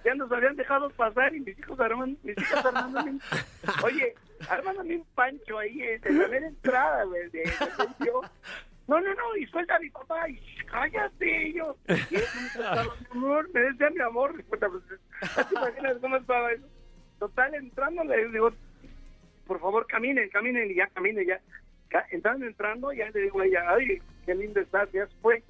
Ya 0.04 0.14
nos 0.14 0.32
habían 0.32 0.56
dejado 0.56 0.88
pasar 0.90 1.34
y 1.34 1.40
mis 1.40 1.58
hijos 1.58 1.78
arman, 1.78 2.16
mis 2.22 2.38
hijas 2.38 2.64
armándome 2.64 3.18
Oye, 3.84 4.14
armándome 4.48 4.96
un 4.96 5.04
pancho 5.14 5.58
ahí 5.58 5.82
eh, 5.82 6.00
en 6.02 6.18
la 6.18 6.28
mera 6.28 6.46
entrada, 6.46 7.04
güey, 7.04 7.28
de. 7.28 7.52
No, 8.88 9.00
no, 9.00 9.14
no, 9.14 9.36
y 9.36 9.46
suelta 9.46 9.76
a 9.76 9.80
mi 9.80 9.90
papá, 9.90 10.28
y 10.28 10.40
cállate, 10.66 11.48
y 11.48 11.52
yo. 11.54 11.76
Mi 11.86 13.18
amor, 13.20 13.50
me 13.52 13.60
decía 13.60 13.90
mi 13.90 14.00
amor. 14.00 14.42
Pues, 14.48 14.60
¿no 14.62 14.80
¿Te 14.80 15.54
imaginas 15.54 15.98
cómo 16.00 16.16
estaba 16.16 16.52
eso? 16.52 16.66
Total, 17.18 17.54
entrando, 17.54 18.02
le 18.04 18.28
digo, 18.30 18.50
por 19.46 19.60
favor, 19.60 19.86
caminen, 19.86 20.30
caminen, 20.30 20.70
y 20.70 20.76
ya 20.76 20.86
caminen, 20.88 21.26
ya. 21.26 21.38
Entrando, 22.10 22.46
entrando, 22.46 22.92
ya 22.92 23.08
le 23.10 23.20
digo 23.20 23.40
a 23.40 23.46
ella, 23.46 23.60
ay, 23.68 24.00
qué 24.26 24.34
lindo 24.34 24.60
estás, 24.60 24.90
ya 24.92 25.06
fue. 25.22 25.42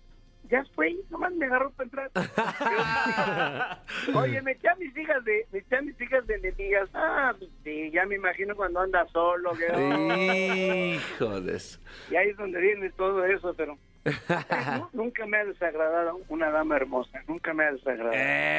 Ya 0.49 0.65
fue, 0.75 0.97
nomás 1.11 1.33
me 1.35 1.47
agarró 1.47 1.71
para 1.71 1.85
entrar. 1.85 2.11
Oye, 4.17 4.43
me 4.43 4.53
eché 4.53 4.69
a 4.69 4.75
mis 4.77 4.97
hijas 4.97 5.25
de, 5.25 5.47
me 5.53 5.59
eché 5.61 5.77
a 5.77 5.83
mis 5.83 6.01
hijas 6.01 6.27
de 6.27 6.35
enemigas. 6.35 6.89
Ah, 6.95 7.35
pues 7.39 7.51
sí, 7.63 7.91
ya 7.93 8.05
me 8.07 8.17
imagino 8.17 8.57
cuando 8.57 8.81
anda 8.81 9.07
solo. 9.13 9.53
Que, 9.53 10.97
Híjoles. 10.97 11.81
y 12.11 12.17
ahí 12.17 12.31
es 12.31 12.37
donde 12.37 12.61
viene 12.61 12.91
todo 12.91 13.25
eso, 13.27 13.55
pero 13.55 13.79
Nu- 14.79 14.89
nunca 14.95 15.27
me 15.27 15.37
ha 15.37 15.45
desagradado 15.45 16.19
una 16.29 16.51
dama 16.51 16.77
hermosa, 16.77 17.23
nunca 17.29 17.53
me 17.53 17.65
ha 17.65 17.73
desagradado. 17.73 18.15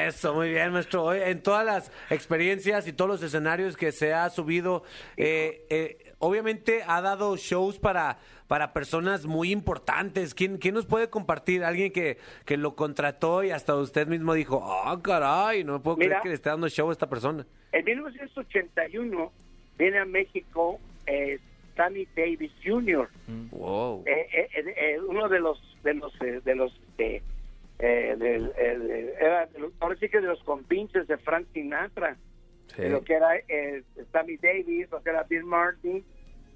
Eso, 0.08 0.34
muy 0.34 0.50
bien, 0.50 0.72
maestro. 0.72 1.12
En 1.12 1.42
todas 1.42 1.66
las 1.66 1.92
experiencias 2.10 2.86
y 2.86 2.92
todos 2.92 3.10
los 3.10 3.22
escenarios 3.22 3.76
que 3.76 3.90
se 3.92 4.14
ha 4.14 4.30
subido, 4.30 4.84
eh, 5.16 5.66
eh, 5.68 6.11
obviamente 6.32 6.82
ha 6.86 7.00
dado 7.00 7.36
shows 7.36 7.78
para, 7.80 8.16
para 8.46 8.72
personas 8.72 9.26
muy 9.26 9.50
importantes. 9.50 10.34
¿Quién, 10.34 10.58
quién 10.58 10.74
nos 10.74 10.86
puede 10.86 11.10
compartir? 11.10 11.64
Alguien 11.64 11.92
que, 11.92 12.16
que 12.44 12.56
lo 12.56 12.76
contrató 12.76 13.42
y 13.42 13.50
hasta 13.50 13.74
usted 13.74 14.06
mismo 14.06 14.32
dijo, 14.34 14.62
ah, 14.64 14.96
caray, 15.02 15.64
no 15.64 15.74
me 15.74 15.80
puedo 15.80 15.96
Mira. 15.96 16.08
creer 16.10 16.22
que 16.22 16.28
le 16.28 16.34
esté 16.36 16.48
dando 16.50 16.68
show 16.68 16.88
a 16.88 16.92
esta 16.92 17.08
persona. 17.08 17.44
En 17.72 17.84
1981 17.84 19.32
viene 19.78 19.98
a 19.98 20.04
México 20.04 20.78
eh, 21.06 21.40
Sammy 21.76 22.06
Davis 22.14 22.52
Jr., 22.64 23.08
Wow. 23.50 24.04
eh, 24.06 24.28
eh, 24.32 24.48
eh, 24.54 24.74
eh, 24.76 25.00
uno 25.00 25.28
de 25.28 25.40
los 25.40 25.60
de 25.82 25.94
los 25.94 26.12
eh, 26.22 26.40
los 26.54 26.72
este, 26.90 27.22
eh, 27.80 28.14
de 28.16 28.38
los- 29.58 29.72
ahora 29.80 29.96
sí 29.98 30.08
que 30.08 30.20
de 30.20 30.28
los 30.28 30.42
compinches 30.44 31.08
de 31.08 31.16
Frank 31.18 31.46
Sinatra, 31.52 32.16
Sí. 32.76 32.88
lo 32.88 33.02
que 33.02 33.14
era 33.14 33.36
eh, 33.48 33.82
Sammy 34.12 34.36
Davis, 34.38 34.90
lo 34.90 35.02
que 35.02 35.10
era 35.10 35.22
Bill 35.24 35.44
Martin, 35.44 36.04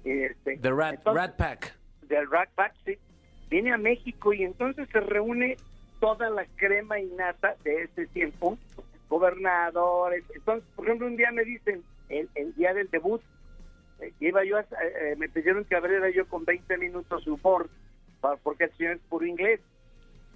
este, 0.03 0.57
The 0.57 0.71
Rat, 0.71 0.95
entonces- 0.95 1.21
Rat 1.21 1.35
Pack. 1.37 1.75
del 2.03 2.29
Rat 2.31 2.49
Pack, 2.55 2.73
sí, 2.85 2.97
viene 3.49 3.71
a 3.73 3.77
México 3.77 4.33
y 4.33 4.43
entonces 4.43 4.87
se 4.91 4.99
reúne 4.99 5.57
toda 5.99 6.29
la 6.29 6.45
crema 6.55 6.99
innata 6.99 7.55
de 7.63 7.83
ese 7.83 8.07
tiempo, 8.07 8.57
gobernadores. 9.09 10.23
Entonces, 10.33 10.67
por 10.75 10.85
ejemplo, 10.85 11.07
un 11.07 11.17
día 11.17 11.31
me 11.31 11.43
dicen, 11.43 11.83
el, 12.09 12.29
el 12.35 12.53
día 12.55 12.73
del 12.73 12.89
debut, 12.89 13.21
eh, 13.99 14.13
iba 14.19 14.43
yo, 14.45 14.57
a- 14.57 14.61
eh, 14.61 15.15
me 15.17 15.27
pidieron 15.29 15.65
que 15.65 15.75
abriera 15.75 16.09
yo 16.09 16.27
con 16.27 16.45
20 16.45 16.77
minutos 16.77 17.25
de 17.25 17.31
humor, 17.31 17.69
pa- 18.21 18.37
porque 18.37 18.65
el 18.65 18.71
señor 18.73 18.93
es 18.93 19.01
puro 19.09 19.25
inglés. 19.25 19.59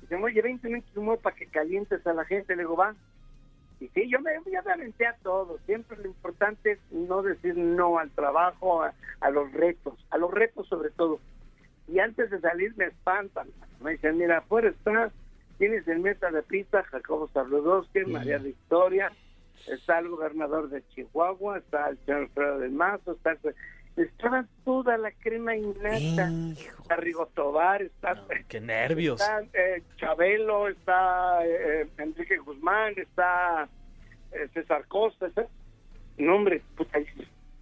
Dicen, 0.02 0.24
oye, 0.24 0.42
20 0.42 0.68
minutos 0.68 0.94
de 0.94 1.00
humor 1.00 1.20
para 1.20 1.36
que 1.36 1.46
calientes 1.46 2.06
a 2.06 2.14
la 2.14 2.26
gente. 2.26 2.56
Le 2.56 2.64
digo, 2.64 2.76
va. 2.76 2.96
Y 3.82 3.88
sí, 3.90 4.08
yo 4.08 4.22
me, 4.22 4.32
ya 4.52 4.62
me 4.62 4.74
aventé 4.74 5.08
a 5.08 5.16
todo. 5.24 5.58
Siempre 5.66 5.98
lo 5.98 6.06
importante 6.06 6.74
es 6.74 6.80
no 6.92 7.24
decir 7.24 7.58
no 7.58 7.98
al 7.98 8.12
trabajo, 8.12 8.84
a, 8.84 8.94
a 9.20 9.30
los 9.32 9.52
retos, 9.52 9.96
a 10.12 10.20
los 10.20 10.32
retos 10.32 10.68
sobre 10.68 10.92
todo. 10.92 11.20
Y 11.88 11.98
antes 11.98 12.30
de 12.30 12.40
salir 12.40 12.78
me 12.78 12.86
espantan. 12.86 13.48
Me 13.82 13.94
dicen, 13.94 14.20
mira, 14.20 14.38
afuera 14.38 14.70
está, 14.70 15.12
tienes 15.58 15.88
el 15.88 16.00
meta 16.00 16.30
de 16.30 16.44
pista, 16.44 16.84
Jacobo 16.84 17.28
Zabludowski, 17.30 18.06
María 18.06 18.38
Victoria, 18.38 19.12
está 19.68 19.98
el 19.98 20.10
gobernador 20.10 20.70
de 20.70 20.84
Chihuahua, 20.90 21.58
está 21.58 21.90
el 21.90 21.98
señor 22.06 22.22
Alfredo 22.22 22.60
del 22.60 22.72
Mazo, 22.72 23.14
está 23.14 23.36
estaba 23.98 24.46
toda 24.66 24.98
la 24.98 25.12
crema 25.12 25.56
innata. 25.56 26.30
Está 26.32 26.96
Rigo 26.98 27.26
Tobar, 27.28 27.82
está, 27.82 28.24
Qué 28.48 28.60
nervios. 28.62 29.20
está 29.22 29.42
eh, 29.54 29.84
Chabelo, 29.98 30.68
está 30.70 31.46
eh, 31.46 31.88
Enrique 31.98 32.38
Guzmán, 32.38 32.94
está 32.98 33.68
eh, 34.32 34.48
César 34.54 34.86
Costa. 34.88 35.28
Está... 35.28 35.46
No, 36.18 36.36
hombre, 36.36 36.62
puta, 36.78 37.00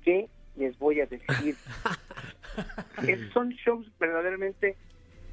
¿qué 0.04 0.28
les 0.56 0.78
voy 0.80 1.02
a 1.02 1.06
decir? 1.06 1.56
Es- 3.08 3.32
son 3.34 3.50
shows 3.52 3.88
verdaderamente 4.00 4.76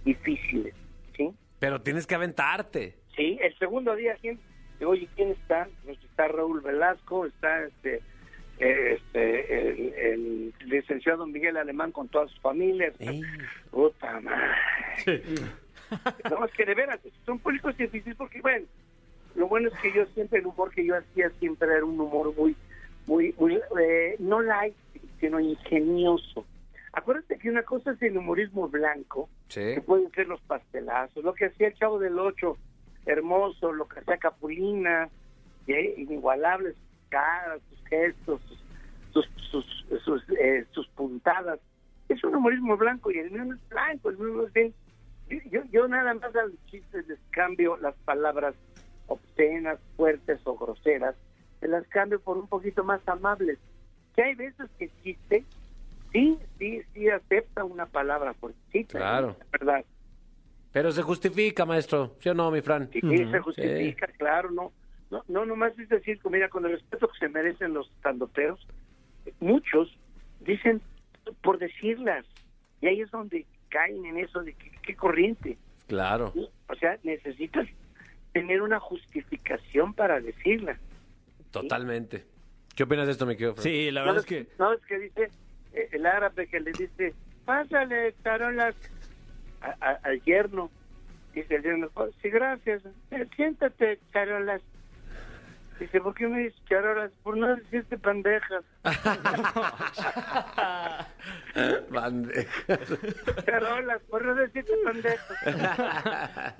difíciles, 0.04 0.74
¿sí? 1.16 1.30
Pero 1.58 1.80
tienes 1.80 2.06
que 2.06 2.14
aventarte. 2.14 2.94
Sí, 3.16 3.38
el 3.42 3.56
segundo 3.58 3.96
día, 3.96 4.14
¿quién? 4.20 4.38
Oye, 4.84 5.08
¿quién 5.16 5.30
está? 5.30 5.66
Pues 5.84 5.98
está 6.04 6.28
Raúl 6.28 6.60
Velasco, 6.60 7.26
está 7.26 7.64
este, 7.64 8.02
este 8.58 9.68
el, 9.72 9.94
el 9.94 10.54
licenciado 10.64 11.26
Miguel 11.26 11.56
Alemán 11.56 11.92
con 11.92 12.08
todas 12.08 12.30
sus 12.30 12.40
familias. 12.40 12.94
Puta 13.70 14.20
madre. 14.20 15.22
no, 16.30 16.44
es 16.44 16.52
que 16.52 16.64
de 16.64 16.74
veras, 16.74 17.00
son 17.24 17.38
públicos 17.38 17.76
difíciles 17.76 18.16
porque, 18.16 18.40
bueno, 18.40 18.66
lo 19.34 19.46
bueno 19.48 19.68
es 19.68 19.74
que 19.80 19.92
yo 19.92 20.04
siempre, 20.06 20.40
el 20.40 20.46
humor 20.46 20.70
que 20.72 20.84
yo 20.84 20.96
hacía 20.96 21.30
siempre 21.38 21.68
era 21.68 21.84
un 21.84 22.00
humor 22.00 22.34
muy, 22.36 22.56
muy, 23.06 23.34
muy, 23.38 23.60
eh, 23.80 24.16
no 24.18 24.40
light, 24.40 24.74
sino 25.20 25.38
ingenioso. 25.38 26.44
Acuérdate 26.92 27.38
que 27.38 27.50
una 27.50 27.62
cosa 27.62 27.92
es 27.92 28.02
el 28.02 28.16
humorismo 28.16 28.68
blanco, 28.68 29.28
Sí. 29.48 29.60
que 29.74 29.80
pueden 29.82 30.10
ser 30.12 30.26
los 30.28 30.40
pastelazos, 30.40 31.22
lo 31.22 31.34
que 31.34 31.46
hacía 31.46 31.68
el 31.68 31.74
Chavo 31.74 31.98
del 31.98 32.18
Ocho, 32.18 32.56
hermoso, 33.04 33.72
lo 33.72 33.86
que 33.86 34.00
hacía 34.00 34.16
Capulina, 34.16 35.08
¿eh? 35.68 35.94
inigualables 35.98 36.74
caras, 37.08 37.60
sus 37.70 37.84
gestos, 37.88 38.40
sus, 39.12 39.26
sus, 39.50 39.64
sus, 39.88 40.02
sus, 40.04 40.22
eh, 40.38 40.64
sus 40.72 40.86
puntadas. 40.88 41.58
Es 42.08 42.22
un 42.24 42.34
humorismo 42.36 42.76
blanco 42.76 43.10
y 43.10 43.18
el 43.18 43.30
mío 43.30 43.44
no 43.44 43.54
es 43.54 43.68
blanco, 43.68 44.10
el 44.10 44.18
mío 44.18 44.28
no 44.28 44.46
es 44.46 44.52
bien. 44.52 44.74
Yo, 45.50 45.60
yo 45.72 45.88
nada 45.88 46.14
más 46.14 46.34
a 46.36 46.42
los 46.44 46.66
chistes 46.66 47.06
les 47.08 47.18
cambio 47.30 47.76
las 47.78 47.94
palabras 48.04 48.54
obscenas, 49.08 49.78
fuertes 49.96 50.40
o 50.44 50.56
groseras, 50.56 51.14
se 51.60 51.68
las 51.68 51.86
cambio 51.88 52.20
por 52.20 52.36
un 52.38 52.46
poquito 52.48 52.84
más 52.84 53.00
amables. 53.08 53.58
Que 54.14 54.22
hay 54.22 54.34
veces 54.34 54.68
que 54.78 54.90
chiste, 55.02 55.44
sí, 56.12 56.38
sí, 56.58 56.80
sí 56.94 57.08
acepta 57.10 57.64
una 57.64 57.86
palabra 57.86 58.34
fuertecita, 58.34 58.98
Claro. 58.98 59.36
es 59.40 59.50
verdad. 59.50 59.84
Pero 60.72 60.92
se 60.92 61.02
justifica, 61.02 61.64
maestro. 61.64 62.14
¿Sí 62.20 62.28
o 62.28 62.34
no, 62.34 62.50
mi 62.50 62.60
Fran? 62.60 62.88
Sí, 62.92 63.00
se 63.00 63.40
justifica, 63.40 64.06
claro, 64.18 64.50
no, 64.50 64.72
no, 65.10 65.22
no, 65.28 65.44
nomás 65.46 65.78
es 65.78 65.88
decir, 65.88 66.18
mira, 66.30 66.48
con 66.48 66.64
el 66.66 66.72
respeto 66.72 67.08
que 67.08 67.18
se 67.18 67.28
merecen 67.28 67.74
los 67.74 67.90
tandoteros, 68.02 68.66
muchos 69.40 69.96
dicen 70.40 70.80
por 71.42 71.58
decirlas, 71.58 72.24
y 72.80 72.86
ahí 72.86 73.00
es 73.00 73.10
donde 73.10 73.46
caen 73.68 74.04
en 74.06 74.18
eso 74.18 74.42
de 74.42 74.52
qué, 74.54 74.70
qué 74.82 74.94
corriente. 74.94 75.58
Claro. 75.88 76.30
¿sí? 76.34 76.48
O 76.68 76.74
sea, 76.76 76.98
necesitas 77.02 77.66
tener 78.32 78.62
una 78.62 78.78
justificación 78.80 79.94
para 79.94 80.20
decirla. 80.20 80.78
Totalmente. 81.50 82.24
¿Qué 82.76 82.82
opinas 82.84 83.06
de 83.06 83.12
esto, 83.12 83.26
mi 83.26 83.34
querido? 83.36 83.56
Sí, 83.56 83.90
la 83.90 84.00
¿No 84.02 84.06
verdad 84.12 84.24
es 84.24 84.30
ves- 84.30 84.46
que... 84.48 84.56
¿No 84.58 84.72
es 84.72 84.80
que 84.86 84.98
dice 84.98 85.30
eh, 85.72 85.88
el 85.92 86.06
árabe 86.06 86.46
que 86.46 86.60
le 86.60 86.72
dice, 86.72 87.14
pásale, 87.44 88.12
tarolas, 88.22 88.74
a- 89.62 89.76
a- 89.80 90.00
al 90.02 90.22
yerno? 90.24 90.70
Dice 91.34 91.56
el 91.56 91.62
yerno, 91.62 91.90
"Oh, 91.94 92.08
sí, 92.22 92.28
gracias. 92.30 92.82
Eh, 93.10 93.26
siéntate, 93.34 93.98
charolas. 94.12 94.62
Dice, 95.78 96.00
¿por 96.00 96.14
qué 96.14 96.26
me 96.26 96.38
dices 96.40 96.60
charolas? 96.68 97.10
Por 97.22 97.36
no 97.36 97.54
decirte 97.56 97.98
pendejas. 97.98 98.64
Bandeja. 101.90 102.78
Charolas, 103.44 104.00
por 104.08 104.24
no 104.24 104.34
decirte 104.34 104.72
pendejas. 104.84 106.54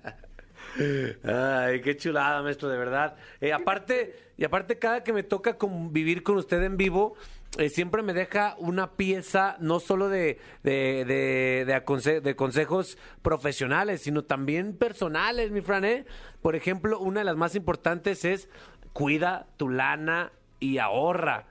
Ay, 1.25 1.81
qué 1.81 1.97
chulada, 1.97 2.43
maestro, 2.43 2.69
de 2.69 2.79
verdad. 2.79 3.17
Eh, 3.41 3.53
aparte, 3.53 4.15
y 4.37 4.45
aparte, 4.45 4.79
cada 4.79 5.03
que 5.03 5.13
me 5.13 5.23
toca 5.23 5.57
convivir 5.57 6.23
con 6.23 6.37
usted 6.37 6.63
en 6.63 6.77
vivo, 6.77 7.15
eh, 7.59 7.71
siempre 7.71 8.03
me 8.03 8.13
deja 8.13 8.55
una 8.59 8.93
pieza 8.93 9.57
no 9.61 9.81
solo 9.81 10.09
de, 10.11 10.39
de, 10.63 11.05
de, 11.07 11.65
de 11.67 11.75
aconse- 11.75 12.21
de 12.21 12.37
consejos 12.37 12.99
profesionales, 13.23 14.03
sino 14.03 14.25
también 14.25 14.77
personales, 14.77 15.51
mi 15.51 15.63
Fran. 15.63 15.85
¿eh? 15.87 16.05
Por 16.43 16.55
ejemplo, 16.57 16.99
una 16.99 17.21
de 17.21 17.25
las 17.25 17.37
más 17.37 17.55
importantes 17.55 18.25
es 18.27 18.51
cuida 18.97 19.45
tu 19.59 19.69
lana 19.69 20.33
y 20.59 20.79
ahorra, 20.79 21.45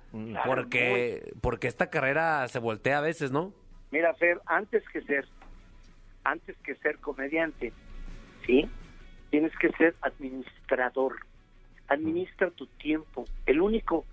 porque, 0.48 1.32
porque 1.42 1.68
esta 1.68 1.92
carrera 1.92 2.48
se 2.48 2.58
voltea 2.58 2.98
a 2.98 3.02
veces, 3.02 3.32
¿no? 3.32 3.54
Mira, 3.92 4.16
Fer, 4.16 4.42
antes 4.48 4.84
que 4.90 5.02
ser, 5.04 5.28
antes 6.24 6.58
que 6.64 6.74
ser 6.78 6.98
comediante, 6.98 7.72
¿sí? 8.48 8.68
Tienes 9.30 9.56
que 9.58 9.70
ser 9.74 9.94
administrador. 10.02 11.18
Administra 11.88 12.50
tu 12.50 12.66
tiempo. 12.66 13.26
El 13.46 13.62
único, 13.62 14.06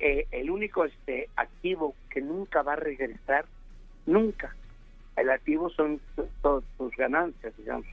eh, 0.00 0.26
el 0.32 0.50
único 0.50 0.84
este 0.84 1.28
activo 1.36 1.94
que 2.10 2.20
nunca 2.20 2.62
va 2.62 2.72
a 2.72 2.76
regresar, 2.76 3.44
nunca. 4.04 4.56
El 5.14 5.30
activo 5.30 5.70
son 5.70 6.00
todas 6.42 6.64
tus 6.76 6.96
ganancias, 6.96 7.56
digamos. 7.56 7.86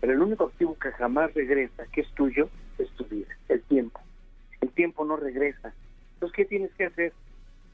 Pero 0.00 0.12
el 0.12 0.22
único 0.22 0.44
activo 0.44 0.78
que 0.78 0.92
jamás 0.92 1.34
regresa, 1.34 1.84
que 1.92 2.02
es 2.02 2.14
tuyo, 2.14 2.48
es 2.78 2.88
tu 2.92 3.04
vida, 3.06 3.34
el 3.48 3.60
tiempo. 3.62 4.05
El 4.66 4.72
tiempo 4.72 5.04
no 5.04 5.16
regresa. 5.16 5.72
Entonces, 6.14 6.36
¿qué 6.36 6.44
tienes 6.44 6.72
que 6.74 6.86
hacer? 6.86 7.12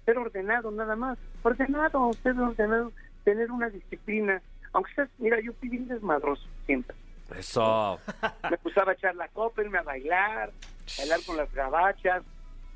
ser 0.04 0.18
ordenado 0.18 0.70
nada 0.70 0.96
más, 0.96 1.18
ordenado, 1.42 2.12
ser 2.22 2.38
ordenado, 2.38 2.92
tener 3.24 3.50
una 3.50 3.68
disciplina, 3.68 4.42
aunque 4.72 4.94
seas, 4.94 5.08
mira, 5.18 5.40
yo 5.40 5.52
fui 5.54 5.68
bien 5.68 5.88
desmadroso 5.88 6.46
siempre, 6.66 6.96
Eso. 7.36 7.98
me 8.50 8.56
gustaba 8.62 8.92
echar 8.92 9.14
la 9.14 9.28
copa, 9.28 9.62
irme 9.62 9.78
a 9.78 9.82
bailar, 9.82 10.50
bailar 10.98 11.20
con 11.24 11.36
las 11.36 11.52
gabachas, 11.52 12.22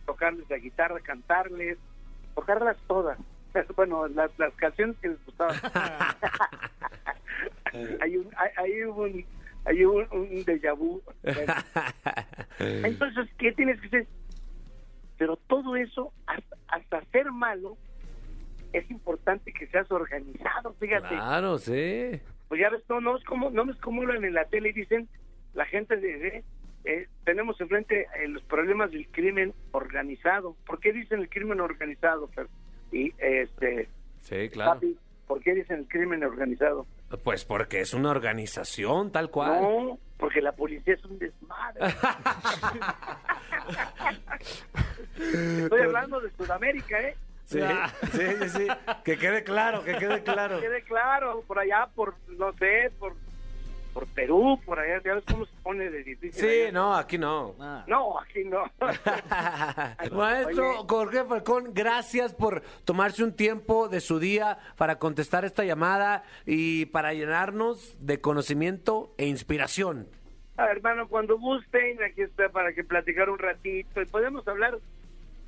tocarles 0.05 0.48
la 0.48 0.59
guitarra, 0.59 1.00
cantarles, 1.00 1.79
tocarlas 2.35 2.76
todas, 2.87 3.18
bueno, 3.76 4.07
las, 4.09 4.31
las 4.38 4.55
canciones 4.55 4.96
que 5.00 5.09
les 5.09 5.26
gustaban. 5.26 5.57
hay 8.00 8.16
un, 8.16 8.29
hay, 8.37 8.50
hay 8.57 8.83
un, 8.83 9.24
hay 9.66 9.85
un, 9.85 10.07
un 10.11 10.44
déjà 10.44 10.74
vu. 10.74 11.02
Bueno, 11.22 11.55
entonces, 12.87 13.29
¿qué 13.38 13.52
tienes 13.52 13.81
que 13.81 13.88
hacer? 13.88 14.07
Pero 15.18 15.37
todo 15.37 15.76
eso, 15.76 16.12
hasta, 16.26 16.57
hasta 16.68 17.05
ser 17.11 17.33
malo, 17.33 17.76
es 18.72 18.90
importante 18.90 19.52
que 19.52 19.66
seas 19.68 19.90
organizado, 19.90 20.74
fíjate. 20.74 21.09
Claro, 21.09 21.59
sí. 21.59 22.20
pues 22.48 22.61
ya 22.61 22.70
ves, 22.70 22.83
no, 22.88 23.00
no 23.00 23.16
es 23.16 23.24
como, 23.24 23.50
no 23.50 23.70
es 23.70 23.76
como 23.79 24.02
en 24.02 24.35
la 24.35 24.44
tele 24.46 24.70
y 24.70 24.72
dicen, 24.72 25.09
la 25.55 25.64
gente 25.64 25.96
dice, 25.96 26.44
eh, 26.85 27.09
tenemos 27.24 27.61
enfrente 27.61 28.07
eh, 28.22 28.29
los 28.29 28.42
problemas 28.44 28.92
del 28.92 29.09
crimen 29.09 29.52
organizado. 29.72 30.57
¿Por 30.66 30.81
qué 30.81 30.92
dicen 30.92 31.20
el 31.20 31.29
crimen 31.29 31.61
organizado, 31.61 32.29
Fer? 32.29 32.46
Y 32.92 33.12
este, 33.18 33.88
Sí, 34.20 34.48
claro. 34.50 34.74
papi, 34.74 34.96
¿por 35.26 35.40
qué 35.42 35.55
dicen 35.55 35.81
el 35.81 35.88
crimen 35.88 36.22
organizado? 36.22 36.87
Pues 37.22 37.44
porque 37.44 37.81
es 37.81 37.94
una 37.94 38.11
organización, 38.11 39.12
tal 39.12 39.31
cual. 39.31 39.61
No, 39.61 39.98
porque 40.18 40.40
la 40.40 40.52
policía 40.52 40.94
es 40.94 41.05
un 41.05 41.18
desmadre. 41.18 41.81
Estoy 45.18 45.83
hablando 45.83 46.20
de 46.20 46.31
Sudamérica, 46.33 47.00
¿eh? 47.00 47.16
Sí, 47.44 47.61
sí, 48.12 48.26
sí, 48.40 48.48
sí. 48.48 48.66
Que 49.05 49.18
quede 49.18 49.44
claro, 49.44 49.85
que 49.85 49.94
quede 49.94 50.22
claro. 50.22 50.61
Quede 50.61 50.83
claro, 50.83 51.44
por 51.46 51.61
allá, 51.61 51.88
por, 51.94 52.14
no 52.29 52.52
sé, 52.55 52.90
por, 52.98 53.14
por 53.96 54.06
Perú, 54.09 54.61
por 54.66 54.78
allá, 54.78 55.00
ya 55.02 55.14
ves 55.14 55.24
cómo 55.24 55.46
se 55.46 55.52
pone 55.62 55.88
de 55.88 56.04
difícil. 56.04 56.35
Sí, 56.35 56.61
allá. 56.64 56.72
no, 56.72 56.94
aquí 56.94 57.16
no. 57.16 57.54
No, 57.87 58.20
aquí 58.20 58.44
no. 58.44 58.64
Maestro 60.12 60.80
Oye. 60.80 60.87
Jorge 60.87 61.24
Falcón, 61.24 61.70
gracias 61.72 62.35
por 62.35 62.61
tomarse 62.85 63.24
un 63.24 63.32
tiempo 63.35 63.88
de 63.88 64.00
su 64.02 64.18
día 64.18 64.59
para 64.76 64.98
contestar 64.98 65.46
esta 65.46 65.64
llamada 65.64 66.24
y 66.44 66.85
para 66.87 67.14
llenarnos 67.14 67.96
de 67.98 68.20
conocimiento 68.20 69.14
e 69.16 69.28
inspiración. 69.28 70.06
Ah, 70.59 70.68
hermano, 70.70 71.09
cuando 71.09 71.38
gusten, 71.38 72.02
aquí 72.02 72.20
está 72.20 72.50
para 72.50 72.74
que 72.74 72.85
platicar 72.85 73.30
un 73.30 73.38
ratito 73.38 74.02
y 74.02 74.04
podemos 74.04 74.46
hablar 74.46 74.78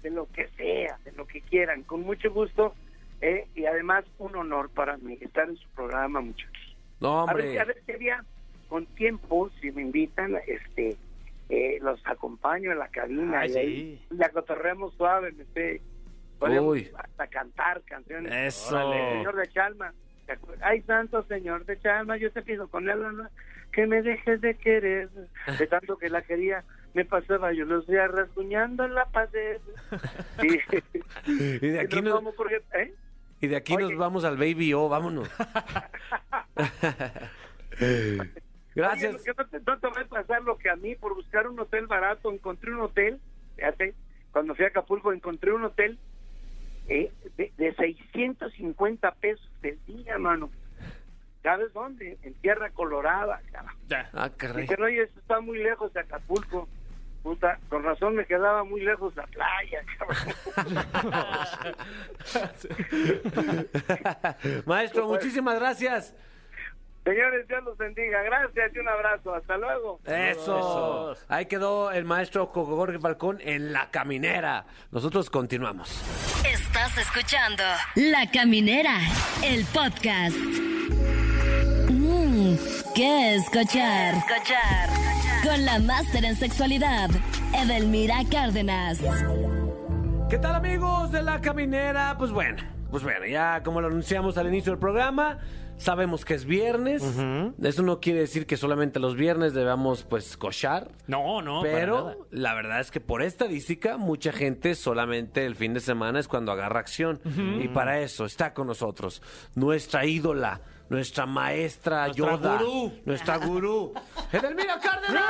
de 0.03 0.11
lo 0.11 0.27
que 0.33 0.49
sea, 0.57 0.99
de 1.05 1.13
lo 1.13 1.27
que 1.27 1.43
quieran, 1.43 1.83
con 1.83 2.01
mucho 2.01 2.33
gusto. 2.33 2.75
¿eh? 3.21 3.47
Y 3.55 3.67
además, 3.67 4.07
un 4.19 4.35
honor 4.37 4.71
para 4.71 4.97
mí 4.97 5.19
estar 5.21 5.51
en 5.51 5.57
su 5.59 5.69
programa, 5.77 6.23
muchachos. 6.23 6.77
No, 7.01 7.29
A 7.29 7.35
ver, 7.35 7.45
hombre. 7.45 7.61
a 7.61 7.65
ver 7.65 7.83
qué 7.87 7.97
día, 7.97 8.25
con 8.69 8.87
tiempo, 8.87 9.51
si 9.61 9.71
me 9.73 9.83
invitan, 9.83 10.37
este, 10.47 10.97
eh, 11.49 11.79
los 11.81 12.01
acompaño 12.07 12.73
en 12.73 12.79
la 12.79 12.89
cabina 12.89 13.41
Ay, 13.41 13.51
y 13.53 13.57
ahí 13.59 14.01
sí. 14.09 14.15
la 14.17 14.29
cotorreamos 14.31 14.95
suave, 14.95 15.33
me 15.33 15.45
sé. 15.55 15.81
Podemos 16.39 16.73
Uy. 16.75 16.91
hasta 16.97 17.27
cantar 17.27 17.83
canciones. 17.83 18.33
Eso. 18.33 18.77
Órale, 18.77 19.13
señor 19.17 19.37
de 19.37 19.49
Chalma. 19.49 19.93
Ay, 20.61 20.83
santo 20.83 21.23
señor 21.25 21.65
de 21.65 21.81
Chalma, 21.81 22.17
yo 22.19 22.31
te 22.31 22.43
pido 22.43 22.69
con 22.69 22.89
él 22.89 23.01
¿no? 23.17 23.29
que 23.73 23.87
me 23.87 24.03
dejes 24.03 24.41
de 24.43 24.55
querer. 24.57 25.09
De 25.59 25.67
tanto 25.67 25.97
que 25.97 26.11
la 26.11 26.21
quería, 26.23 26.63
me 26.95 27.05
pasaba 27.07 27.53
yo 27.53 27.65
los 27.65 27.87
días 27.87 28.11
rasguñando 28.11 28.85
en 28.85 28.95
la 28.95 29.07
pared. 29.07 29.59
Y, 31.27 31.33
Y 31.67 31.69
de 31.71 31.81
aquí, 31.81 31.99
y 31.99 32.03
nos 32.03 32.05
nos, 32.05 32.15
vamos 32.15 32.35
porque- 32.37 32.63
¿eh? 32.75 32.95
y 33.41 33.47
de 33.47 33.57
aquí 33.57 33.75
Oye. 33.75 33.85
nos 33.89 33.97
vamos 33.97 34.25
al 34.25 34.37
Baby 34.37 34.75
O, 34.75 34.89
vámonos. 34.89 35.29
Gracias. 38.79 39.17
Oye, 39.17 39.35
no, 39.37 39.45
te, 39.45 39.59
no 39.59 39.79
te 39.79 39.89
va 39.89 40.01
a 40.03 40.05
pasar 40.05 40.43
lo 40.43 40.57
que 40.57 40.71
a 40.71 40.77
mí 40.77 40.95
por 40.95 41.13
buscar 41.17 41.49
un 41.49 41.59
hotel 41.59 41.89
barato 41.89 42.31
encontré 42.31 42.71
un 42.71 42.81
hotel, 42.81 43.19
fíjate, 43.57 43.93
cuando 44.31 44.55
fui 44.55 44.67
a 44.67 44.69
Acapulco 44.69 45.13
encontré 45.13 45.53
un 45.53 45.65
hotel 45.65 45.99
eh, 46.87 47.11
de, 47.37 47.53
de 47.57 47.75
650 47.75 49.11
pesos 49.17 49.51
del 49.63 49.85
día, 49.85 50.17
mano. 50.19 50.49
¿Sabes 51.43 51.73
dónde? 51.73 52.19
En 52.23 52.35
Tierra 52.35 52.71
Colorada, 52.71 53.43
cara. 53.51 53.75
Ah, 54.13 54.31
caray. 54.37 54.63
Dije, 54.63 54.81
oye, 54.81 55.03
esto 55.03 55.19
está 55.19 55.41
muy 55.41 55.59
lejos 55.59 55.93
de 55.93 55.99
Acapulco. 55.99 56.69
Puta, 57.25 57.59
con 57.69 57.83
razón 57.83 58.15
me 58.15 58.27
quedaba 58.27 58.63
muy 58.63 58.83
lejos 58.83 59.13
la 59.17 59.27
playa, 59.27 59.83
cabrón. 59.99 60.35
Maestro, 64.67 65.09
muchísimas 65.09 65.59
gracias. 65.59 66.15
Señores, 67.09 67.49
Dios 67.49 67.65
los 67.65 67.79
bendiga. 67.79 68.23
Gracias 68.23 68.71
y 68.75 68.79
un 68.81 68.89
abrazo. 68.89 69.35
Hasta 69.35 69.57
luego. 69.57 69.99
Eso. 70.05 71.17
Ahí 71.29 71.47
quedó 71.47 71.91
el 71.91 72.05
maestro 72.05 72.49
Jorge 72.49 72.99
Falcón 72.99 73.39
en 73.41 73.73
la 73.73 73.91
caminera. 73.91 74.67
Nosotros 74.91 75.31
continuamos. 75.31 76.03
Estás 76.45 76.99
escuchando 76.99 77.63
La 77.95 78.31
Caminera, 78.31 78.99
el 79.43 79.65
podcast. 79.73 80.37
Mmm, 81.89 82.57
¿qué 82.95 83.37
escuchar? 83.37 84.15
Escuchar. 84.15 84.91
Con 85.43 85.65
la 85.65 85.79
máster 85.79 86.27
en 86.27 86.37
sexualidad, 86.37 87.09
Edelmira 87.55 88.17
Cárdenas. 88.31 89.01
¿Qué 90.29 90.37
tal 90.37 90.57
amigos 90.57 91.11
de 91.11 91.23
la 91.23 91.41
caminera? 91.41 92.17
Pues 92.19 92.33
bueno, 92.33 92.63
pues 92.91 93.03
bueno, 93.03 93.25
ya 93.25 93.63
como 93.63 93.81
lo 93.81 93.87
anunciamos 93.87 94.37
al 94.37 94.49
inicio 94.49 94.73
del 94.73 94.79
programa, 94.79 95.39
sabemos 95.79 96.25
que 96.25 96.35
es 96.35 96.45
viernes. 96.45 97.03
Eso 97.63 97.83
no 97.83 98.01
quiere 98.01 98.21
decir 98.21 98.47
que 98.47 98.57
solamente 98.57 99.01
los 99.01 99.17
viernes 99.17 99.55
debamos 99.55 100.03
pues 100.05 100.37
cochar. 100.37 100.91
No, 101.07 101.41
no, 101.43 101.63
para 101.63 101.73
nada. 101.73 101.81
Pero 101.81 102.27
la 102.31 102.55
verdad 102.55 102.81
es 102.81 102.91
que 102.91 103.01
por 103.01 103.23
estadística, 103.23 103.97
mucha 103.97 104.33
gente 104.33 104.75
solamente 104.75 105.45
el 105.47 105.57
fin 105.57 105.75
de 105.75 105.81
semana 105.81 106.19
es 106.21 106.29
cuando 106.29 106.53
agarra 106.53 106.81
acción. 106.81 107.21
Y 107.61 107.69
para 107.69 108.01
eso 108.01 108.25
está 108.25 108.53
con 108.55 108.67
nosotros 108.67 109.23
nuestra 109.55 110.05
ídola, 110.05 110.61
nuestra 110.89 111.27
maestra 111.27 112.07
Nuestra 112.07 112.13
Yoda, 112.37 112.59
gurú. 112.59 112.93
nuestra 113.05 113.37
gurú, 113.39 113.93
Edelmira 114.33 114.79
Cárdenas. 114.81 115.23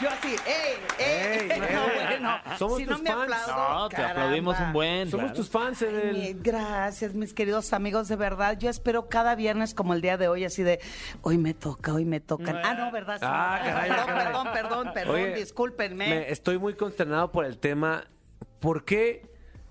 Yo 0.00 0.10
así, 0.10 0.36
¡ey! 0.46 0.74
¡ey! 0.98 1.48
Ey, 1.50 1.58
no, 1.74 1.86
ey. 1.88 2.05
Bueno, 2.20 2.38
Somos 2.58 2.78
si 2.78 2.84
no 2.86 2.92
tus 2.94 3.02
me 3.02 3.10
fans. 3.10 3.22
aplaudo, 3.32 3.74
No, 3.78 3.88
te 3.88 3.96
caramba. 3.96 4.22
aplaudimos 4.22 4.60
un 4.60 4.72
buen. 4.72 5.10
Somos 5.10 5.32
tus 5.32 5.48
fans, 5.50 5.82
Edel. 5.82 6.16
Ay, 6.16 6.36
Gracias, 6.40 7.14
mis 7.14 7.32
queridos 7.34 7.72
amigos, 7.72 8.08
de 8.08 8.16
verdad. 8.16 8.58
Yo 8.58 8.70
espero 8.70 9.08
cada 9.08 9.34
viernes 9.34 9.74
como 9.74 9.94
el 9.94 10.00
día 10.00 10.16
de 10.16 10.28
hoy, 10.28 10.44
así 10.44 10.62
de, 10.62 10.80
hoy 11.22 11.38
me 11.38 11.54
toca, 11.54 11.92
hoy 11.92 12.04
me 12.04 12.20
tocan. 12.20 12.56
Ah, 12.64 12.74
no, 12.74 12.90
¿verdad? 12.90 13.14
Sí. 13.18 13.26
Ah, 13.28 13.60
caray, 13.64 13.88
perdón, 13.90 14.06
caray. 14.06 14.24
perdón, 14.26 14.48
perdón, 14.52 14.90
perdón, 14.94 15.14
Oye, 15.14 15.34
discúlpenme. 15.34 16.08
me- 16.08 16.30
estoy 16.30 16.58
muy 16.58 16.74
consternado 16.74 17.30
por 17.32 17.44
el 17.44 17.58
tema. 17.58 18.04
¿Por 18.60 18.84
qué 18.84 19.30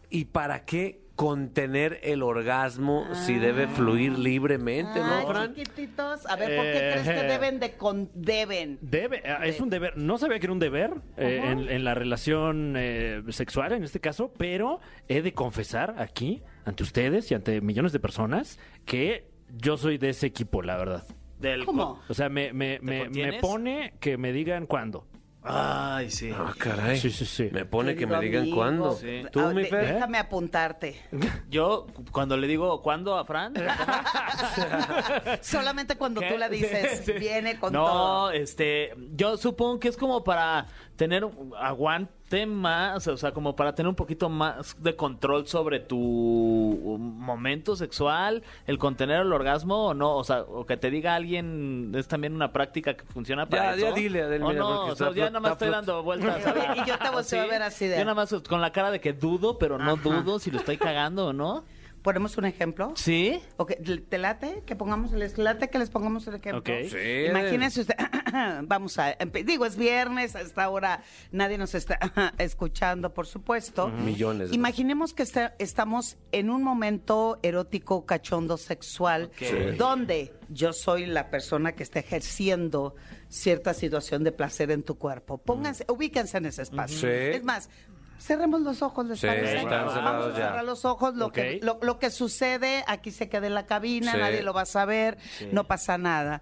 y 0.09 0.25
para 0.25 0.65
qué 0.65 1.04
contener 1.15 1.99
el 2.03 2.21
orgasmo 2.23 3.05
si 3.13 3.35
debe 3.35 3.67
fluir 3.67 4.17
libremente, 4.19 4.99
Ay, 5.01 5.23
no, 5.23 5.27
Fran? 5.31 5.53
chiquititos, 5.55 6.25
a 6.25 6.35
ver, 6.35 6.55
¿por 6.55 6.65
qué 6.65 6.77
Eh, 6.77 6.91
crees 7.03 7.21
que 7.21 7.27
deben 7.27 7.59
de 7.59 7.71
con 7.77 8.09
deben? 8.13 8.77
Debe, 8.81 9.21
eh, 9.23 9.35
es 9.43 9.59
un 9.61 9.69
deber. 9.69 9.97
No 9.97 10.17
sabía 10.17 10.39
que 10.39 10.45
era 10.47 10.53
un 10.53 10.59
deber 10.59 10.91
eh, 11.17 11.41
en, 11.43 11.69
en 11.69 11.83
la 11.83 11.93
relación 11.95 12.73
eh, 12.77 13.23
sexual, 13.29 13.71
en 13.71 13.83
este 13.83 13.99
caso, 13.99 14.33
pero 14.37 14.79
he 15.07 15.21
de 15.21 15.33
confesar 15.33 15.95
aquí, 15.99 16.43
ante 16.65 16.83
ustedes 16.83 17.31
y 17.31 17.35
ante 17.35 17.61
millones 17.61 17.91
de 17.93 17.99
personas, 17.99 18.59
que 18.85 19.29
yo 19.57 19.77
soy 19.77 19.97
de 19.97 20.09
ese 20.09 20.27
equipo, 20.27 20.61
la 20.61 20.75
verdad. 20.77 21.07
Del 21.39 21.65
¿Cómo? 21.65 22.01
O 22.09 22.13
sea, 22.13 22.27
me, 22.29 22.51
me, 22.53 22.79
me, 22.81 23.09
me 23.09 23.39
pone 23.39 23.93
que 23.99 24.17
me 24.17 24.31
digan 24.33 24.65
cuándo. 24.65 25.05
Ay, 25.47 26.09
sí. 26.09 26.31
Ah, 26.35 26.53
caray. 26.57 26.97
Sí, 26.99 27.11
sí, 27.11 27.25
sí. 27.25 27.49
Me 27.51 27.65
pone 27.65 27.95
que 27.95 28.07
me 28.07 28.19
digan 28.19 28.41
amigo. 28.43 28.55
cuándo. 28.57 28.93
Sí. 28.95 29.23
¿Tú, 29.31 29.39
Ah, 29.41 29.53
mi 29.53 29.61
de- 29.63 29.69
Fer? 29.69 29.93
Déjame 29.93 30.17
apuntarte. 30.17 30.99
Yo, 31.49 31.87
cuando 32.11 32.35
le 32.35 32.47
digo, 32.47 32.81
¿cuándo 32.81 33.17
a 33.17 33.25
Fran? 33.25 33.53
Solamente 35.41 35.95
cuando 35.97 36.21
¿Qué? 36.21 36.31
tú 36.31 36.37
le 36.37 36.49
dices, 36.49 37.03
Sí. 37.05 37.13
viene 37.13 37.59
con 37.59 37.73
no, 37.73 37.85
todo. 37.85 38.31
este, 38.31 38.93
yo 39.15 39.37
supongo 39.37 39.79
que 39.79 39.89
es 39.89 39.97
como 39.97 40.23
para 40.23 40.65
tener 40.95 41.25
un 41.25 41.51
aguante 41.59 42.45
más, 42.45 43.07
o 43.07 43.17
sea, 43.17 43.31
como 43.33 43.55
para 43.55 43.75
tener 43.75 43.89
un 43.89 43.95
poquito 43.95 44.29
más 44.29 44.81
de 44.81 44.95
control 44.95 45.45
sobre 45.47 45.79
tu 45.79 46.97
momento 46.99 47.75
sexual, 47.75 48.43
el 48.67 48.77
contener 48.77 49.21
el 49.21 49.33
orgasmo 49.33 49.87
o 49.87 49.93
no, 49.93 50.15
o 50.15 50.23
sea, 50.23 50.41
o 50.41 50.65
que 50.65 50.77
te 50.77 50.89
diga 50.89 51.15
alguien 51.15 51.91
es 51.95 52.07
también 52.07 52.33
una 52.33 52.51
práctica 52.51 52.95
que 52.95 53.03
funciona 53.05 53.47
para 53.47 53.71
Ya, 53.71 53.75
eso. 53.75 53.89
ya 53.89 53.93
dile, 53.93 54.21
Adel, 54.23 54.43
o 54.43 54.47
mira, 54.47 54.59
no, 54.59 54.85
o 54.85 54.95
sea, 54.95 55.11
ya 55.11 55.25
nada 55.27 55.39
más 55.39 55.51
estoy 55.53 55.69
dando 55.69 56.01
vueltas. 56.03 56.41
Y 56.75 56.87
yo 56.87 56.97
te 56.97 57.09
volteo 57.09 57.41
a 57.41 57.45
ver 57.47 57.61
así 57.61 57.87
de- 57.87 57.97
Yo 57.97 58.03
nada 58.05 58.15
más 58.15 58.33
con 58.47 58.61
la 58.61 58.71
cara 58.71 58.91
de 58.91 58.99
que 58.99 59.13
dudo, 59.13 59.57
pero 59.57 59.77
no 59.77 59.93
Ajá. 59.93 60.01
dudo 60.03 60.39
si 60.39 60.51
lo 60.51 60.57
estoy 60.59 60.77
cagando 60.77 61.27
o 61.27 61.33
no. 61.33 61.63
¿Ponemos 62.05 62.37
un 62.37 62.45
ejemplo? 62.45 62.93
¿Sí? 62.95 63.41
Ok, 63.57 63.73
¿Te 64.07 64.17
late 64.19 64.61
que 64.65 64.75
pongamos, 64.75 65.11
les 65.11 65.37
late 65.39 65.69
que 65.71 65.79
les 65.79 65.89
pongamos 65.89 66.27
el 66.27 66.35
ejemplo? 66.35 66.59
Ok. 66.59 66.87
Sí. 66.89 67.25
Imagínense 67.29 67.81
usted, 67.81 67.95
vamos 68.63 68.97
a, 68.99 69.15
digo, 69.43 69.65
es 69.65 69.75
viernes, 69.75 70.35
a 70.35 70.41
esta 70.41 70.69
hora 70.69 71.01
nadie 71.31 71.57
nos 71.57 71.73
está 71.73 71.97
escuchando, 72.37 73.11
por 73.13 73.25
supuesto. 73.25 73.87
Millones 73.89 74.49
de 74.51 74.55
Imaginemos 74.55 75.13
que 75.15 75.23
está- 75.23 75.55
estamos 75.57 76.17
en 76.31 76.51
un 76.51 76.61
momento 76.63 77.39
erótico, 77.41 78.05
cachondo, 78.05 78.57
sexual. 78.57 79.31
Sí. 79.39 79.47
donde 79.77 80.31
yo 80.49 80.73
soy 80.73 81.07
la 81.07 81.31
persona 81.31 81.71
que 81.71 81.81
está 81.81 81.99
ejerciendo 81.99 82.95
cierta 83.29 83.73
situación 83.73 84.23
de 84.23 84.31
placer 84.31 84.69
en 84.69 84.83
tu 84.83 84.95
cuerpo. 84.99 85.39
Pónganse, 85.39 85.85
ubíquense 85.89 86.37
en 86.37 86.45
ese 86.45 86.61
espacio. 86.61 86.99
Sí. 86.99 87.07
Es 87.07 87.43
más, 87.43 87.69
cerremos 88.19 88.61
los 88.61 88.81
ojos, 88.81 89.05
¿les 89.07 89.19
Sí, 89.19 89.27
parece? 89.27 89.57
están 89.57 89.85
Vamos 89.85 90.25
a 90.25 90.29
ya. 90.29 90.35
cerrar 90.35 90.63
los 90.65 90.85
ojos, 90.85 91.15
lo, 91.15 91.31
que, 91.31 91.57
Ok. 91.57 91.63
lo, 91.63 91.79
lo 91.81 91.99
que 91.99 92.09
sucede 92.09 92.83
aquí 92.87 93.11
se 93.11 93.29
queda 93.29 93.47
en 93.47 93.53
la 93.53 93.65
cabina, 93.65 94.13
Sí. 94.13 94.17
nadie 94.17 94.41
lo 94.43 94.53
va 94.53 94.61
a 94.61 94.65
saber, 94.65 95.17
no 95.51 95.65
pasa 95.65 95.97
nada. 95.97 96.41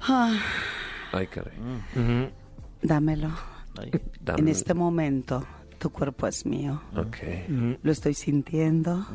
Ah, 0.00 0.38
Ay, 1.12 1.26
caray. 1.26 1.56
Ujú. 1.58 2.30
dámelo. 2.82 3.30
Dame- 4.20 4.40
En 4.40 4.48
este 4.48 4.74
momento, 4.74 5.46
tu 5.78 5.90
cuerpo 5.90 6.26
es 6.26 6.44
mío. 6.46 6.82
Ok. 6.96 7.16
Lo 7.82 7.92
estoy 7.92 8.14
sintiendo. 8.14 9.06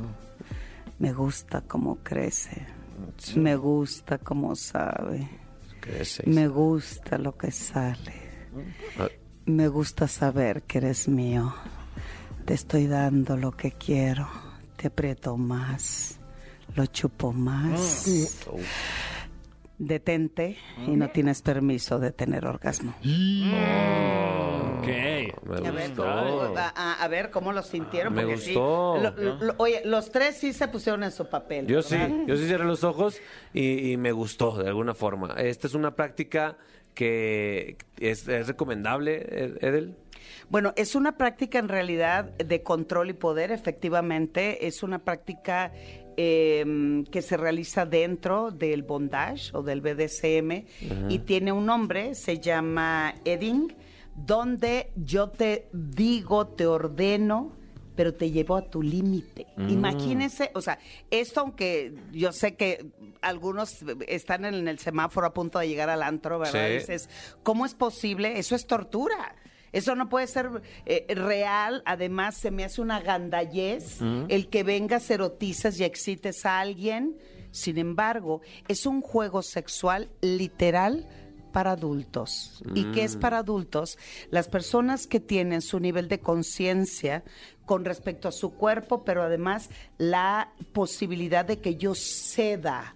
Me 1.00 1.12
gusta 1.12 1.62
cómo 1.62 1.98
crece. 2.04 2.66
Me 3.36 3.56
gusta 3.58 4.18
como 4.20 4.56
sabe. 4.56 5.28
¿Qué 5.82 6.02
es 6.02 6.26
Me 6.26 6.48
gusta 6.48 7.18
lo 7.18 7.36
que 7.38 7.52
sale. 7.52 8.14
Ah, 9.46 9.50
Me 9.52 9.68
gusta 9.68 10.08
saber 10.08 10.64
que 10.64 10.78
eres 10.80 11.08
mío. 11.08 11.54
Te 12.46 12.54
estoy 12.54 12.88
dando 12.88 13.38
lo 13.38 13.52
que 13.52 13.72
quiero. 13.72 14.28
Te 14.78 14.88
aprieto 14.88 15.38
más. 15.38 16.20
Lo 16.76 16.86
chupo 16.88 17.32
más. 17.34 18.06
oh. 18.52 18.58
Detente 19.78 20.58
y 20.88 20.92
no 20.92 21.10
tienes 21.10 21.42
permiso 21.42 22.00
de 22.00 22.12
tener 22.12 22.46
orgasmo. 22.46 22.94
Ok. 24.80 24.88
Me 24.88 25.58
A 25.68 25.72
ver, 25.72 25.88
gustó. 25.90 26.04
¿cómo- 26.04 26.58
a, 26.58 26.70
a- 26.76 27.04
a 27.04 27.08
ver 27.08 27.32
cómo 27.32 27.52
lo 27.54 27.64
sintieron. 27.64 28.14
Me 28.14 28.22
porque 28.24 28.38
sí, 28.38 28.54
gustó. 28.54 28.98
lo- 28.98 29.12
lo- 29.46 29.54
oye, 29.58 29.82
los 29.86 30.12
tres 30.12 30.38
sí 30.38 30.54
se 30.54 30.68
pusieron 30.68 31.04
en 31.04 31.12
su 31.12 31.28
papel. 31.28 31.68
Yo 31.68 31.82
sí, 31.82 31.98
yo 32.28 32.38
sí 32.38 32.48
cerré 32.48 32.66
los 32.66 32.84
ojos 32.84 33.18
y, 33.54 33.92
y 33.92 33.98
me 33.98 34.12
gustó 34.12 34.58
de 34.58 34.70
alguna 34.70 34.94
forma. 34.94 35.34
Esta 35.38 35.68
es 35.68 35.74
una 35.74 35.96
práctica 35.96 36.58
que 36.94 37.78
es, 38.00 38.28
es 38.28 38.48
recomendable, 38.48 39.16
Ed- 39.30 39.58
Edel. 39.64 39.96
Bueno, 40.50 40.74
es 40.76 40.96
una 40.96 41.18
práctica 41.18 41.60
en 41.60 41.68
realidad 41.70 42.26
de 42.38 42.62
control 42.64 43.10
y 43.10 43.14
poder, 43.14 43.52
efectivamente. 43.52 44.68
Es 44.68 44.84
una 44.84 45.00
práctica 45.00 45.72
eh, 46.18 47.04
que 47.12 47.22
se 47.22 47.38
realiza 47.38 47.86
dentro 47.86 48.52
del 48.52 48.84
bondage 48.84 49.50
o 49.54 49.64
del 49.64 49.82
BDSM 49.82 50.66
y 51.10 51.20
tiene 51.20 51.52
un 51.52 51.66
nombre, 51.66 52.14
se 52.16 52.40
llama 52.40 53.16
Edding, 53.26 53.74
donde 54.16 54.92
yo 54.96 55.30
te 55.30 55.68
digo, 55.74 56.48
te 56.48 56.68
ordeno, 56.68 57.54
pero 57.96 58.14
te 58.14 58.32
llevo 58.32 58.56
a 58.56 58.64
tu 58.64 58.82
límite. 58.82 59.48
Imagínense, 59.58 60.52
o 60.54 60.62
sea, 60.62 60.80
esto 61.12 61.42
aunque 61.42 61.94
yo 62.12 62.32
sé 62.32 62.56
que 62.56 62.86
algunos 63.22 63.80
están 64.08 64.46
en 64.46 64.68
el 64.68 64.80
semáforo 64.80 65.28
a 65.28 65.34
punto 65.34 65.60
de 65.60 65.68
llegar 65.68 65.90
al 65.90 66.04
antro, 66.04 66.40
¿verdad? 66.40 66.68
Sí. 66.68 66.74
Dices, 66.74 67.10
¿cómo 67.44 67.66
es 67.66 67.76
posible? 67.76 68.40
Eso 68.40 68.56
es 68.56 68.66
tortura. 68.66 69.36
Eso 69.72 69.96
no 69.96 70.08
puede 70.08 70.28
ser 70.28 70.50
eh, 70.86 71.06
real. 71.16 71.82
Además, 71.86 72.38
se 72.38 72.52
me 72.52 72.64
hace 72.64 72.82
una 72.82 73.02
gandallez 73.02 74.00
el 74.30 74.48
que 74.50 74.64
vengas, 74.64 75.10
erotices 75.10 75.80
y 75.80 75.84
excites 75.84 76.46
a 76.46 76.60
alguien. 76.60 77.18
Sin 77.52 77.78
embargo, 77.78 78.42
es 78.68 78.86
un 78.86 79.02
juego 79.02 79.42
sexual 79.42 80.10
literal 80.22 81.08
para 81.54 81.72
adultos. 81.72 82.64
¿Y 82.74 82.92
qué 82.92 83.04
es 83.04 83.16
para 83.16 83.38
adultos? 83.38 83.98
Las 84.32 84.50
personas 84.50 85.08
que 85.08 85.20
tienen 85.20 85.62
su 85.62 85.80
nivel 85.80 86.10
de 86.10 86.20
conciencia 86.20 87.24
con 87.66 87.86
respecto 87.86 88.28
a 88.28 88.32
su 88.32 88.54
cuerpo, 88.54 89.04
pero 89.04 89.24
además 89.24 89.70
la 89.98 90.54
posibilidad 90.74 91.46
de 91.46 91.60
que 91.60 91.76
yo 91.76 91.94
ceda 91.96 92.96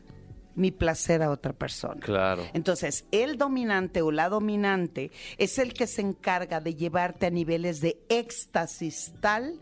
mi 0.56 0.71
placer 0.71 1.21
a 1.21 1.30
otra 1.30 1.53
persona. 1.53 2.01
Claro. 2.01 2.43
Entonces, 2.53 3.06
el 3.12 3.38
dominante 3.38 4.01
o 4.01 4.12
la 4.12 4.27
dominante 4.27 5.12
es 5.38 5.60
el 5.60 5.73
que 5.73 5.86
se 5.86 6.01
encarga 6.01 6.60
de 6.60 6.73
llevarte 6.73 7.27
a 7.27 7.30
niveles 7.30 7.80
de 7.80 8.01
éxtasis 8.10 9.13
tal, 9.21 9.60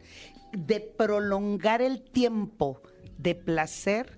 de 0.53 0.79
prolongar 0.79 1.81
el 1.81 2.01
tiempo 2.01 2.81
de 3.17 3.35
placer 3.35 4.17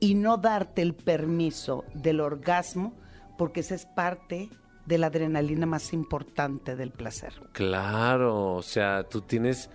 y 0.00 0.14
no 0.14 0.38
darte 0.38 0.80
el 0.82 0.94
permiso 0.94 1.84
del 1.94 2.20
orgasmo, 2.20 2.94
porque 3.36 3.60
esa 3.60 3.74
es 3.74 3.84
parte 3.84 4.48
de 4.86 4.98
la 4.98 5.06
adrenalina 5.08 5.66
más 5.66 5.92
importante 5.92 6.76
del 6.76 6.90
placer. 6.90 7.34
Claro, 7.52 8.54
o 8.54 8.62
sea, 8.62 9.04
tú 9.04 9.22
tienes, 9.22 9.70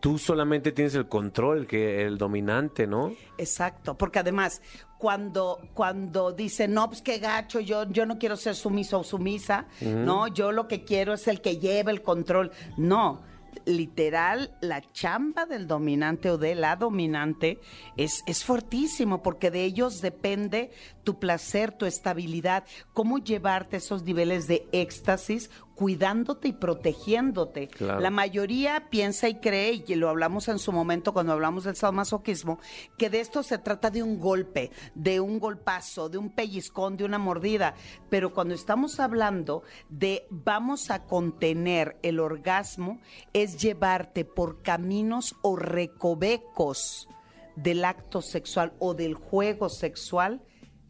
tú 0.00 0.18
solamente 0.18 0.72
tienes 0.72 0.94
el 0.94 1.08
control, 1.08 1.66
que 1.66 2.04
el 2.04 2.18
dominante, 2.18 2.86
¿no? 2.86 3.12
Exacto, 3.36 3.96
porque 3.96 4.18
además 4.18 4.62
cuando 4.98 5.60
cuando 5.74 6.32
dicen, 6.32 6.74
"No, 6.74 6.88
pues 6.88 7.02
qué 7.02 7.18
gacho, 7.18 7.60
yo 7.60 7.88
yo 7.90 8.06
no 8.06 8.18
quiero 8.18 8.36
ser 8.36 8.54
sumiso 8.54 9.00
o 9.00 9.04
sumisa", 9.04 9.66
no, 9.80 10.28
yo 10.28 10.52
lo 10.52 10.68
que 10.68 10.84
quiero 10.84 11.14
es 11.14 11.28
el 11.28 11.40
que 11.40 11.58
lleve 11.58 11.92
el 11.92 12.02
control. 12.02 12.50
No, 12.76 13.22
literal 13.64 14.56
la 14.60 14.80
chamba 14.92 15.46
del 15.46 15.66
dominante 15.66 16.30
o 16.30 16.38
de 16.38 16.54
la 16.54 16.76
dominante 16.76 17.60
es 17.96 18.22
es 18.26 18.44
fuertísimo 18.44 19.22
porque 19.22 19.50
de 19.50 19.64
ellos 19.64 20.00
depende 20.00 20.70
tu 21.04 21.18
placer, 21.18 21.72
tu 21.72 21.86
estabilidad, 21.86 22.64
cómo 22.92 23.18
llevarte 23.18 23.78
esos 23.78 24.02
niveles 24.02 24.46
de 24.46 24.68
éxtasis 24.72 25.50
cuidándote 25.78 26.48
y 26.48 26.52
protegiéndote. 26.52 27.68
Claro. 27.68 28.00
La 28.00 28.10
mayoría 28.10 28.88
piensa 28.90 29.28
y 29.28 29.36
cree, 29.36 29.84
y 29.86 29.94
lo 29.94 30.08
hablamos 30.08 30.48
en 30.48 30.58
su 30.58 30.72
momento 30.72 31.12
cuando 31.12 31.32
hablamos 31.32 31.62
del 31.62 31.76
sadomasoquismo, 31.76 32.58
que 32.96 33.08
de 33.10 33.20
esto 33.20 33.44
se 33.44 33.58
trata 33.58 33.88
de 33.88 34.02
un 34.02 34.18
golpe, 34.18 34.72
de 34.96 35.20
un 35.20 35.38
golpazo, 35.38 36.08
de 36.08 36.18
un 36.18 36.30
pellizcón, 36.30 36.96
de 36.96 37.04
una 37.04 37.18
mordida. 37.18 37.76
Pero 38.10 38.34
cuando 38.34 38.54
estamos 38.54 38.98
hablando 38.98 39.62
de 39.88 40.26
vamos 40.30 40.90
a 40.90 41.04
contener 41.04 41.96
el 42.02 42.18
orgasmo, 42.18 42.98
es 43.32 43.62
llevarte 43.62 44.24
por 44.24 44.62
caminos 44.62 45.36
o 45.42 45.54
recovecos 45.54 47.08
del 47.54 47.84
acto 47.84 48.20
sexual 48.20 48.72
o 48.80 48.94
del 48.94 49.14
juego 49.14 49.68
sexual 49.68 50.42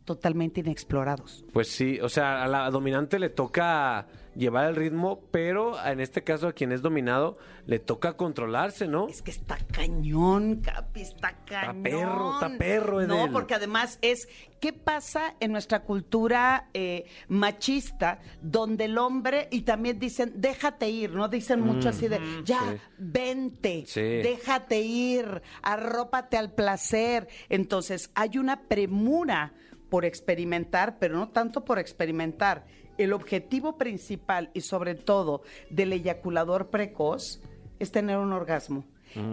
totalmente 0.08 0.60
inexplorados. 0.60 1.44
Pues 1.52 1.68
sí, 1.68 2.00
o 2.00 2.08
sea, 2.08 2.42
a 2.42 2.48
la 2.48 2.70
dominante 2.70 3.18
le 3.18 3.28
toca 3.28 4.06
llevar 4.34 4.66
el 4.70 4.76
ritmo, 4.76 5.20
pero 5.32 5.74
en 5.84 6.00
este 6.00 6.22
caso 6.24 6.46
a 6.48 6.52
quien 6.52 6.70
es 6.72 6.80
dominado 6.80 7.36
le 7.66 7.78
toca 7.80 8.16
controlarse, 8.16 8.86
¿no? 8.88 9.08
Es 9.08 9.20
que 9.20 9.32
está 9.32 9.58
cañón, 9.72 10.62
Capi, 10.62 11.00
está 11.02 11.36
cañón. 11.44 11.82
perro, 11.82 12.32
está 12.34 12.56
perro, 12.56 13.06
No, 13.06 13.22
Edel. 13.22 13.32
porque 13.32 13.54
además 13.54 13.98
es, 14.00 14.28
¿qué 14.60 14.72
pasa 14.72 15.34
en 15.40 15.50
nuestra 15.52 15.82
cultura 15.82 16.68
eh, 16.72 17.04
machista 17.28 18.20
donde 18.40 18.84
el 18.86 18.96
hombre, 18.96 19.48
y 19.50 19.62
también 19.62 19.98
dicen, 19.98 20.32
déjate 20.36 20.88
ir, 20.88 21.10
¿no? 21.14 21.28
Dicen 21.28 21.60
mucho 21.60 21.88
así 21.88 22.06
de, 22.08 22.20
ya, 22.44 22.60
sí. 22.60 22.80
vente, 22.98 23.84
Sí. 23.86 24.00
déjate 24.00 24.80
ir, 24.80 25.42
arrópate 25.62 26.36
al 26.36 26.52
placer. 26.52 27.26
Entonces, 27.48 28.10
hay 28.14 28.38
una 28.38 28.62
premura 28.68 29.52
por 29.88 30.04
experimentar, 30.04 30.98
pero 30.98 31.16
no 31.16 31.28
tanto 31.28 31.64
por 31.64 31.78
experimentar. 31.78 32.66
El 32.98 33.12
objetivo 33.12 33.78
principal 33.78 34.50
y 34.54 34.62
sobre 34.62 34.94
todo 34.94 35.42
del 35.70 35.92
eyaculador 35.92 36.68
precoz 36.68 37.40
es 37.78 37.92
tener 37.92 38.18
un 38.18 38.32
orgasmo. 38.32 38.84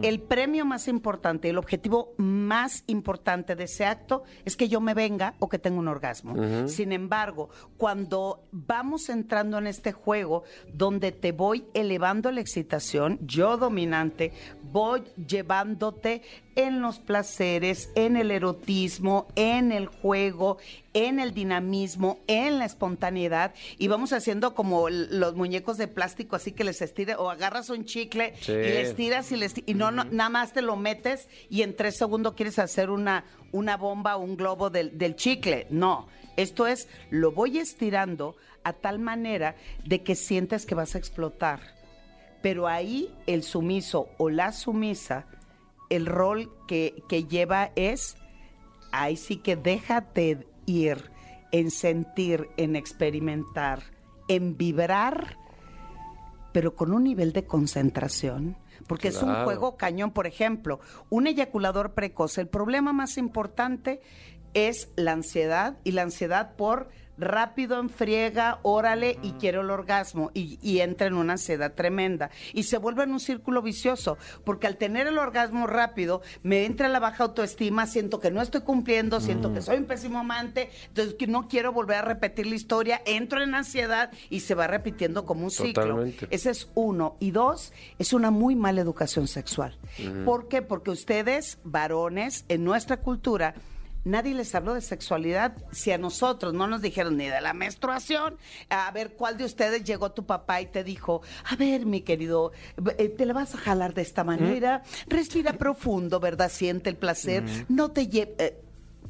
El 0.01 0.21
premio 0.21 0.65
más 0.65 0.87
importante, 0.87 1.49
el 1.49 1.57
objetivo 1.57 2.13
más 2.17 2.83
importante 2.87 3.55
de 3.55 3.65
ese 3.65 3.85
acto 3.85 4.23
es 4.45 4.55
que 4.55 4.69
yo 4.69 4.79
me 4.79 4.93
venga 4.93 5.35
o 5.39 5.49
que 5.49 5.59
tenga 5.59 5.79
un 5.79 5.87
orgasmo. 5.87 6.35
Sin 6.67 6.91
embargo, 6.91 7.49
cuando 7.77 8.47
vamos 8.51 9.09
entrando 9.09 9.57
en 9.57 9.67
este 9.67 9.91
juego 9.91 10.43
donde 10.73 11.11
te 11.11 11.31
voy 11.31 11.65
elevando 11.73 12.31
la 12.31 12.41
excitación, 12.41 13.19
yo 13.21 13.57
dominante, 13.57 14.31
voy 14.71 15.03
llevándote 15.27 16.21
en 16.55 16.81
los 16.81 16.99
placeres, 16.99 17.89
en 17.95 18.15
el 18.15 18.31
erotismo, 18.31 19.27
en 19.35 19.71
el 19.71 19.87
juego, 19.87 20.57
en 20.93 21.19
el 21.19 21.33
dinamismo, 21.33 22.19
en 22.27 22.59
la 22.59 22.65
espontaneidad 22.65 23.53
y 23.77 23.87
vamos 23.87 24.13
haciendo 24.13 24.53
como 24.55 24.89
los 24.89 25.35
muñecos 25.35 25.77
de 25.77 25.87
plástico 25.87 26.35
así 26.35 26.51
que 26.51 26.63
les 26.63 26.81
estira 26.81 27.17
o 27.19 27.29
agarras 27.29 27.69
un 27.69 27.85
chicle 27.85 28.33
Sí. 28.41 28.51
y 28.51 28.55
les 28.55 28.95
tiras 28.95 29.31
y 29.31 29.37
les 29.37 29.53
y 29.65 29.73
no, 29.73 29.91
no 29.91 30.05
nada 30.05 30.29
más 30.29 30.53
te 30.53 30.61
lo 30.61 30.75
metes 30.75 31.27
y 31.49 31.61
en 31.61 31.75
tres 31.75 31.97
segundos 31.97 32.33
quieres 32.33 32.59
hacer 32.59 32.89
una 32.89 33.25
una 33.51 33.77
bomba 33.77 34.17
o 34.17 34.21
un 34.21 34.35
globo 34.35 34.69
del, 34.69 34.97
del 34.97 35.15
chicle. 35.15 35.67
No, 35.69 36.07
esto 36.35 36.67
es 36.67 36.87
lo 37.09 37.31
voy 37.31 37.57
estirando 37.59 38.35
a 38.63 38.73
tal 38.73 38.99
manera 38.99 39.55
de 39.85 40.01
que 40.03 40.15
sientes 40.15 40.65
que 40.65 40.75
vas 40.75 40.95
a 40.95 40.97
explotar. 40.97 41.74
Pero 42.45 42.67
ahí 42.67 43.11
el 43.25 43.41
sumiso 43.41 44.09
o 44.19 44.29
la 44.29 44.51
sumisa, 44.51 45.25
el 45.89 46.05
rol 46.05 46.51
que, 46.67 47.01
que 47.09 47.23
lleva 47.23 47.71
es, 47.75 48.17
ahí 48.91 49.17
sí 49.17 49.37
que 49.37 49.55
déjate 49.55 50.45
ir 50.67 51.09
en 51.51 51.71
sentir, 51.71 52.47
en 52.57 52.75
experimentar, 52.75 53.81
en 54.27 54.57
vibrar, 54.57 55.39
pero 56.53 56.75
con 56.75 56.93
un 56.93 57.05
nivel 57.05 57.33
de 57.33 57.47
concentración, 57.47 58.55
porque 58.85 59.07
es 59.07 59.23
un 59.23 59.43
juego 59.43 59.75
cañón. 59.75 60.11
Por 60.11 60.27
ejemplo, 60.27 60.79
un 61.09 61.25
eyaculador 61.25 61.95
precoz, 61.95 62.37
el 62.37 62.47
problema 62.47 62.93
más 62.93 63.17
importante 63.17 64.01
es 64.55 64.89
la 64.95 65.11
ansiedad 65.11 65.77
y 65.83 65.91
la 65.91 66.01
ansiedad 66.01 66.55
por 66.55 66.89
rápido 67.17 67.79
en 67.79 67.89
friega, 67.89 68.59
órale 68.63 69.17
y 69.21 69.31
quiero 69.33 69.61
el 69.61 69.69
orgasmo 69.69 70.31
y, 70.33 70.59
y 70.61 70.79
entra 70.79 71.07
en 71.07 71.13
una 71.13 71.33
ansiedad 71.33 71.73
tremenda 71.73 72.29
y 72.53 72.63
se 72.63 72.77
vuelve 72.77 73.03
en 73.03 73.11
un 73.11 73.19
círculo 73.19 73.61
vicioso 73.61 74.17
porque 74.43 74.67
al 74.67 74.77
tener 74.77 75.07
el 75.07 75.17
orgasmo 75.17 75.67
rápido 75.67 76.21
me 76.43 76.65
entra 76.65 76.89
la 76.89 76.99
baja 76.99 77.23
autoestima, 77.23 77.87
siento 77.87 78.19
que 78.19 78.31
no 78.31 78.41
estoy 78.41 78.61
cumpliendo, 78.61 79.19
siento 79.19 79.53
que 79.53 79.61
soy 79.61 79.77
un 79.77 79.85
pésimo 79.85 80.19
amante, 80.19 80.69
entonces 80.87 81.15
que 81.15 81.27
no 81.27 81.47
quiero 81.47 81.71
volver 81.71 81.97
a 81.97 82.01
repetir 82.01 82.47
la 82.47 82.55
historia, 82.55 83.01
entro 83.05 83.41
en 83.41 83.55
ansiedad 83.55 84.11
y 84.29 84.41
se 84.41 84.55
va 84.55 84.67
repitiendo 84.67 85.25
como 85.25 85.45
un 85.45 85.51
ciclo. 85.51 86.03
Ese 86.29 86.49
es 86.49 86.69
uno. 86.75 87.15
Y 87.19 87.31
dos, 87.31 87.73
es 87.99 88.13
una 88.13 88.31
muy 88.31 88.55
mala 88.55 88.81
educación 88.81 89.27
sexual. 89.27 89.77
¿Por 90.25 90.47
qué? 90.47 90.61
Porque 90.61 90.91
ustedes, 90.91 91.59
varones, 91.63 92.45
en 92.49 92.63
nuestra 92.63 92.97
cultura, 92.97 93.55
nadie 94.05 94.33
les 94.33 94.55
habló 94.55 94.73
de 94.73 94.79
sexualidad. 94.81 95.53
Si 95.73 95.91
a 95.91 95.97
nosotros 95.97 96.53
no 96.53 96.65
nos 96.67 96.81
dijeron 96.81 97.17
ni 97.17 97.27
de 97.27 97.41
la 97.41 97.53
menstruación, 97.53 98.37
a 98.69 98.89
ver 98.91 99.11
cuál 99.15 99.35
de 99.37 99.43
ustedes 99.43 99.83
llegó 99.83 100.13
tu 100.13 100.25
papá 100.25 100.61
y 100.61 100.67
te 100.67 100.83
dijo, 100.85 101.21
a 101.49 101.57
ver, 101.57 101.85
mi 101.85 101.99
querido, 102.01 102.53
eh, 102.97 103.09
te 103.09 103.25
la 103.25 103.33
vas 103.33 103.53
a 103.53 103.57
jalar 103.57 103.93
de 103.93 104.01
esta 104.03 104.23
manera, 104.23 104.81
respira 105.07 105.51
profundo, 105.53 106.21
¿verdad? 106.21 106.49
Siente 106.49 106.89
el 106.89 106.95
placer, 106.95 107.43
no 107.67 107.91
te 107.91 108.07
lleve... 108.07 108.61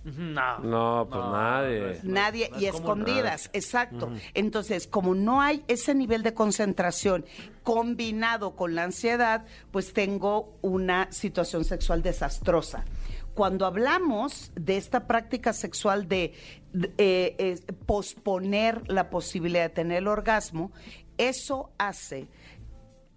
No. 0.05 0.59
No, 0.59 1.07
pues 1.09 1.23
nadie. 1.31 1.79
no 1.79 1.89
es- 1.89 2.03
Nadie 2.03 2.49
no 2.51 2.57
es 2.57 2.61
y 2.61 2.65
escondidas, 2.67 3.49
exacto. 3.53 4.11
Entonces, 4.35 4.85
como 4.85 5.15
no 5.15 5.41
hay 5.41 5.63
ese 5.67 5.95
nivel 5.95 6.21
de 6.21 6.35
concentración 6.35 7.25
combinado 7.63 8.55
con 8.55 8.75
la 8.75 8.83
ansiedad, 8.83 9.45
pues 9.71 9.93
tengo 9.93 10.53
una 10.61 11.11
situación 11.11 11.65
sexual 11.65 12.03
desastrosa. 12.03 12.85
Cuando 13.35 13.65
hablamos 13.65 14.51
de 14.55 14.77
esta 14.77 15.07
práctica 15.07 15.53
sexual 15.53 16.07
de, 16.07 16.33
de, 16.73 16.87
eh, 16.97 17.35
eh, 17.37 17.59
posponer 17.85 18.89
la 18.89 19.09
posibilidad 19.09 19.63
de 19.63 19.69
tener 19.69 19.97
el 19.99 20.07
orgasmo, 20.07 20.71
eso 21.17 21.71
hace 21.77 22.27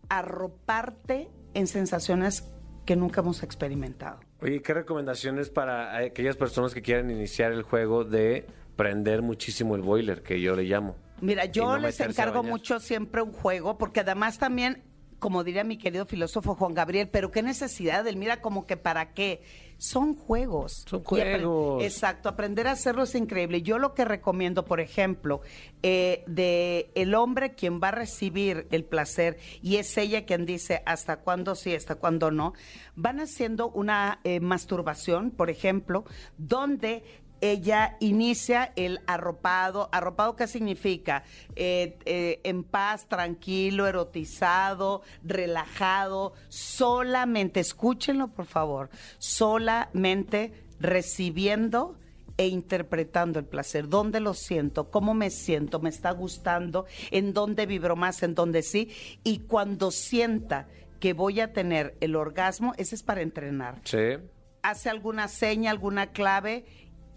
arroparte 0.09 1.29
en 1.55 1.67
sensaciones 1.67 2.51
que 2.85 2.97
nunca 2.97 3.21
hemos 3.21 3.43
experimentado. 3.43 4.21
Oye, 4.41 4.61
¿qué 4.63 4.75
recomendaciones 4.75 5.51
para 5.51 5.97
aquellas 5.97 6.37
personas 6.37 6.75
que 6.75 6.83
quieran 6.83 7.11
iniciar 7.11 7.53
el 7.53 7.63
juego 7.63 8.05
de 8.05 8.47
prender 8.77 9.23
muchísimo 9.23 9.77
el 9.77 9.83
boiler, 9.83 10.23
que 10.23 10.41
yo 10.41 10.55
le 10.55 10.65
llamo? 10.65 10.97
Mira, 11.21 11.45
yo 11.47 11.67
no 11.67 11.79
les 11.79 12.01
encargo 12.01 12.43
mucho 12.43 12.81
siempre 12.81 13.23
un 13.23 13.33
juego, 13.33 13.77
porque 13.77 14.01
además 14.01 14.39
también, 14.39 14.85
como 15.19 15.43
diría 15.45 15.65
mi 15.65 15.77
querido 15.77 16.07
filósofo 16.07 16.55
Juan 16.55 16.75
Gabriel, 16.75 17.09
pero 17.09 17.31
qué 17.31 17.43
necesidad 17.43 18.05
del 18.05 18.17
mira 18.17 18.41
como 18.41 18.67
que 18.67 18.77
para 18.77 19.13
qué. 19.13 19.43
Son 19.79 20.17
juegos. 20.17 20.85
Son 20.89 21.05
juegos. 21.05 21.85
Exacto, 21.85 22.29
aprender 22.29 22.67
a 22.67 22.73
hacerlo 22.73 23.05
es 23.05 23.15
increíble. 23.15 23.63
Yo 23.63 23.79
lo 23.79 23.95
que 23.95 24.05
recomiendo, 24.05 24.65
por 24.65 24.81
ejemplo, 24.81 25.41
eh, 25.85 26.25
de 26.27 26.91
el 26.97 27.15
hombre 27.15 27.55
quien 27.55 27.81
va 27.81 27.89
a 27.89 27.93
recibir 27.93 28.67
el 28.73 28.85
placer 28.85 29.39
y 29.63 29.77
es 29.77 29.97
ella 29.97 30.27
quien 30.27 30.47
dice 30.47 30.83
hasta 30.85 31.19
cuándo 31.19 31.55
sí, 31.55 31.77
hasta 31.77 31.95
cuándo 31.95 32.33
no, 32.33 32.55
van 32.97 33.21
haciendo 33.21 33.69
una 33.71 34.19
eh, 34.25 34.41
masturbación, 34.41 35.31
por 35.31 35.49
ejemplo, 35.49 36.05
donde 36.39 37.05
ella 37.41 37.97
inicia 38.01 38.73
el 38.77 39.01
arropado. 39.07 39.89
¿Arropado 39.93 40.37
qué 40.37 40.47
significa? 40.47 41.25
Eh, 41.57 41.99
eh, 42.05 42.41
en 42.45 42.65
paz, 42.65 43.07
tranquilo, 43.09 43.87
erotizado, 43.87 45.03
relajado, 45.25 46.35
solamente, 46.49 47.61
escúchenlo 47.61 48.29
por 48.29 48.47
favor, 48.47 48.91
solamente 49.19 50.53
recibiendo 50.81 51.97
e 52.37 52.47
interpretando 52.47 53.39
el 53.41 53.45
placer. 53.47 53.89
¿Dónde 53.89 54.21
lo 54.21 54.33
siento? 54.35 54.91
¿Cómo 54.91 55.13
me 55.15 55.31
siento? 55.31 55.81
¿Me 55.81 55.89
está 55.89 56.13
gustando? 56.13 56.87
¿En 57.11 57.33
dónde 57.33 57.67
vibro 57.67 57.97
más? 57.97 58.23
¿En 58.23 58.35
dónde 58.35 58.63
sí? 58.63 58.91
Y 59.25 59.41
cuando 59.41 59.91
sienta 59.91 60.69
que 61.01 61.13
voy 61.15 61.41
a 61.41 61.53
tener 61.53 61.97
el 62.01 62.15
orgasmo, 62.17 62.75
ese 62.77 62.95
es 62.95 63.03
para 63.03 63.23
entrenar 63.23 63.81
Sí. 63.85 64.19
hace 64.63 64.89
alguna 64.91 65.27
seña, 65.29 65.71
alguna 65.71 66.09
clave 66.13 66.65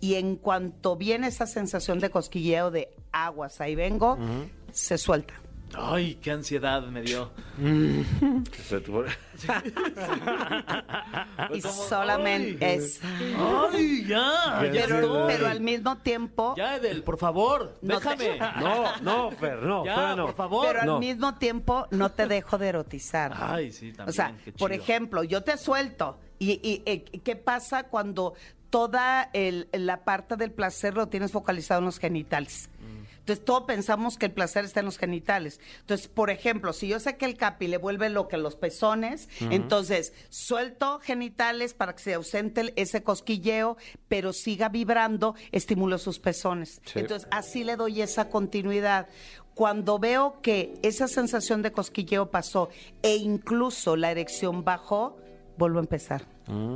y 0.01 0.15
en 0.15 0.35
cuanto 0.35 0.97
viene 0.97 1.27
esa 1.27 1.45
sensación 1.47 1.99
de 1.99 2.09
cosquilleo 2.09 2.69
de 2.71 2.89
aguas, 3.13 3.61
ahí 3.61 3.75
vengo, 3.75 4.17
se 4.73 4.97
suelta. 4.97 5.33
Ay, 5.73 6.15
qué 6.15 6.31
ansiedad 6.31 6.81
me 6.87 7.01
dio. 7.01 7.31
y 11.53 11.61
como, 11.61 11.73
solamente 11.73 12.65
ay. 12.65 12.77
es... 12.77 12.99
Ay, 13.37 14.05
ya, 14.05 14.69
ya 14.71 14.85
Pero, 15.27 15.47
al 15.47 15.61
mismo 15.61 15.97
tiempo... 15.99 16.55
Ya, 16.57 16.75
Edel, 16.75 17.03
por 17.03 17.17
favor, 17.17 17.77
No 17.81 17.99
te- 17.99 18.09
déjame. 18.17 18.39
No, 18.61 18.97
no, 19.01 19.31
Fer, 19.31 19.61
no, 19.63 19.85
Ya, 19.85 20.15
no. 20.15 20.25
por 20.27 20.35
favor. 20.35 20.67
Pero 20.67 20.83
No. 20.85 20.93
al 20.95 20.99
mismo 20.99 21.35
tiempo 21.35 21.87
no 21.91 22.11
te 22.11 22.27
dejo 22.27 22.57
de 22.57 22.67
erotizar. 22.67 23.33
Ay, 23.35 23.71
sí, 23.71 23.93
también. 23.93 24.09
O 24.09 24.11
sea, 24.11 24.35
qué 24.43 24.51
por 24.51 24.73
ejemplo, 24.73 25.23
yo 25.23 25.41
te 25.43 25.57
suelto. 25.57 26.17
¿Y, 26.39 26.53
y, 26.67 26.81
eh, 26.85 27.03
qué 27.23 27.35
pasa 27.35 27.83
cuando 27.83 28.33
toda 28.71 29.29
el- 29.33 29.69
la 29.71 30.03
parte 30.03 30.35
del 30.37 30.51
placer 30.51 30.95
lo 30.95 31.07
tienes 31.07 31.31
focalizado 31.31 31.79
en 31.79 31.85
los 31.85 31.99
genitales? 31.99 32.69
Entonces, 33.19 33.45
todos 33.45 33.65
pensamos 33.65 34.17
que 34.17 34.25
el 34.25 34.31
placer 34.31 34.65
está 34.65 34.79
en 34.79 34.87
los 34.87 34.97
genitales. 34.97 35.59
Entonces, 35.81 36.07
por 36.07 36.31
ejemplo, 36.31 36.73
si 36.73 36.87
yo 36.87 36.99
sé 36.99 37.17
que 37.17 37.25
el 37.25 37.37
capi 37.37 37.67
le 37.67 37.77
vuelve 37.77 38.09
lo 38.09 38.27
que 38.27 38.35
los 38.37 38.55
pezones, 38.55 39.29
entonces 39.41 40.11
suelto 40.29 40.99
genitales 40.99 41.75
para 41.75 41.93
que 41.93 42.01
se 42.01 42.13
ausente 42.15 42.73
ese 42.77 43.03
cosquilleo, 43.03 43.77
pero 44.07 44.33
siga 44.33 44.69
vibrando, 44.69 45.35
estimulo 45.51 45.99
sus 45.99 46.17
pezones. 46.17 46.81
Sí. 46.85 46.97
Entonces, 46.99 47.27
así 47.29 47.63
le 47.63 47.75
doy 47.75 48.01
esa 48.01 48.27
continuidad. 48.29 49.07
Cuando 49.53 49.99
veo 49.99 50.41
que 50.41 50.73
esa 50.81 51.07
sensación 51.07 51.61
de 51.61 51.71
cosquilleo 51.71 52.31
pasó 52.31 52.69
e 53.03 53.17
incluso 53.17 53.95
la 53.97 54.09
erección 54.09 54.63
bajó, 54.63 55.17
vuelvo 55.57 55.77
a 55.77 55.81
empezar. 55.81 56.25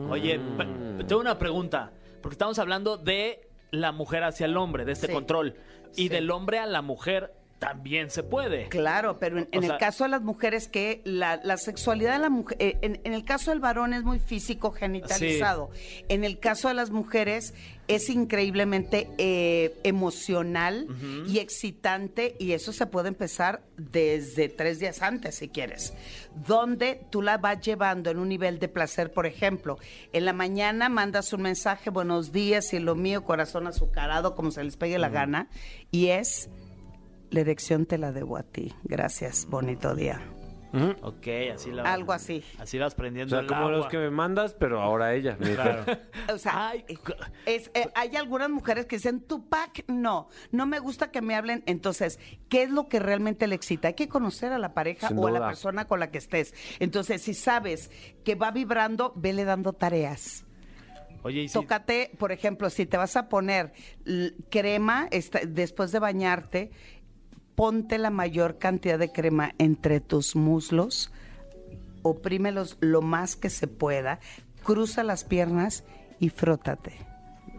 Oye, 0.10 0.40
pe- 0.58 1.04
tengo 1.06 1.22
una 1.22 1.38
pregunta. 1.38 1.92
Porque 2.22 2.34
estamos 2.36 2.58
hablando 2.60 2.98
de 2.98 3.48
la 3.72 3.92
mujer 3.92 4.24
hacia 4.24 4.46
el 4.46 4.58
hombre, 4.58 4.86
de 4.86 4.94
este 4.94 5.08
Sí. 5.08 5.14
control. 5.14 5.56
Y 5.96 6.04
Sí. 6.04 6.10
del 6.10 6.32
hombre 6.32 6.60
a 6.60 6.66
la 6.66 6.82
mujer 6.82 7.34
también 7.60 8.10
se 8.12 8.22
puede. 8.22 8.68
Claro, 8.68 9.18
pero 9.20 9.40
en, 9.40 9.48
en 9.52 9.60
O 9.60 9.62
sea- 9.64 9.74
el 9.76 9.80
caso 9.80 10.04
de 10.04 10.10
las 10.10 10.22
mujeres 10.22 10.68
que 10.68 11.02
la, 11.06 11.40
la 11.44 11.58
sexualidad 11.58 12.14
de 12.14 12.20
la 12.20 12.30
mujer, 12.30 12.58
eh, 12.60 12.78
en, 12.82 13.00
en 13.04 13.14
el 13.14 13.24
caso 13.24 13.52
del 13.52 13.60
varón 13.62 13.94
es 13.94 14.04
muy 14.04 14.20
físico 14.20 14.72
genitalizado. 14.72 15.70
En 16.10 16.24
el 16.24 16.40
caso 16.40 16.68
de 16.68 16.74
las 16.74 16.92
mujeres 16.92 17.54
es 17.88 18.10
increíblemente 18.10 19.08
eh, 19.20 19.74
emocional 19.84 20.88
y 21.28 21.38
excitante 21.38 22.36
y 22.40 22.54
eso 22.54 22.74
se 22.74 22.88
puede 22.88 23.10
empezar 23.10 23.62
desde 23.78 24.50
tres 24.50 24.80
días 24.80 25.02
antes 25.04 25.36
si 25.36 25.50
quieres, 25.50 25.94
donde 26.48 27.02
tú 27.12 27.22
la 27.22 27.38
vas 27.38 27.62
llevando 27.62 28.10
en 28.10 28.18
un 28.18 28.28
nivel 28.28 28.58
de 28.60 28.68
placer, 28.70 29.14
por 29.14 29.28
ejemplo, 29.28 29.78
en 30.14 30.26
la 30.26 30.34
mañana 30.34 30.90
mandas 30.90 31.32
un 31.32 31.44
mensaje, 31.44 31.92
buenos 31.92 32.32
días 32.32 32.74
y 32.74 32.80
lo 32.80 32.96
mío, 32.96 33.24
corazón 33.24 33.68
azucarado, 33.68 34.34
como 34.36 34.50
se 34.52 34.64
les 34.64 34.78
pegue 34.78 34.98
la 34.98 35.10
gana, 35.10 35.48
y 35.92 36.08
es 36.08 36.50
la 37.32 37.40
erección 37.42 37.86
te 37.86 37.98
la 37.98 38.12
debo 38.12 38.38
a 38.38 38.44
ti. 38.44 38.74
Gracias, 38.84 39.46
bonito 39.50 39.96
día. 39.96 40.22
Ok, 41.04 41.28
así 41.54 41.72
la 41.72 41.84
Algo 41.94 42.12
así. 42.12 42.44
Así 42.60 42.78
vas 42.78 42.94
O 42.94 42.98
prendiendo 42.98 43.30
sea, 43.30 43.40
el 43.40 43.48
como 43.48 43.70
los 43.70 43.88
que 43.88 43.98
me 43.98 44.10
mandas, 44.10 44.54
pero 44.60 44.82
ahora 44.82 45.14
ella. 45.14 45.38
Claro. 45.38 45.86
O 46.34 46.38
sea, 46.38 46.68
Ay, 46.70 46.84
eh, 46.90 46.98
es, 47.46 47.72
eh, 47.76 47.88
hay 47.96 48.16
algunas 48.18 48.50
mujeres 48.50 48.86
que 48.86 48.98
dicen, 48.98 49.22
Tupac, 49.22 49.86
no, 49.88 50.28
no 50.52 50.66
me 50.66 50.80
gusta 50.80 51.12
que 51.12 51.22
me 51.22 51.34
hablen. 51.36 51.64
Entonces, 51.66 52.20
¿qué 52.50 52.64
es 52.64 52.72
lo 52.72 52.90
que 52.90 53.00
realmente 53.00 53.48
le 53.48 53.56
excita? 53.56 53.88
Hay 53.90 53.94
que 53.94 54.10
conocer 54.10 54.52
a 54.52 54.58
la 54.58 54.74
pareja 54.74 55.08
Sin 55.10 55.20
o 55.20 55.28
a 55.28 55.32
la 55.32 55.48
persona 55.48 55.86
con 55.88 56.02
la 56.02 56.12
que 56.12 56.18
estés. 56.18 56.54
Entonces, 56.80 57.22
si 57.22 57.34
sabes 57.36 57.90
que 58.26 58.36
va 58.36 58.52
vibrando, 58.52 59.14
vele 59.16 59.46
dando 59.46 59.72
tareas. 59.72 60.42
Oye, 61.24 61.44
y 61.44 61.48
si- 61.48 61.54
Tócate, 61.54 62.12
por 62.20 62.32
ejemplo, 62.32 62.70
si 62.70 62.86
te 62.86 62.98
vas 62.98 63.16
a 63.16 63.30
poner 63.30 63.72
crema 64.50 65.08
esta- 65.12 65.40
después 65.46 65.92
de 65.92 66.00
bañarte, 66.00 66.72
ponte 67.56 67.98
la 67.98 68.10
mayor 68.10 68.58
cantidad 68.58 69.00
de 69.00 69.12
crema 69.12 69.54
entre 69.58 70.00
tus 70.00 70.36
muslos, 70.36 71.12
oprímelos 72.02 72.78
lo 72.82 73.02
más 73.02 73.36
que 73.36 73.50
se 73.50 73.68
pueda, 73.68 74.20
cruza 74.64 75.04
las 75.04 75.24
piernas 75.24 75.84
y 76.20 76.30
frótate. 76.30 76.94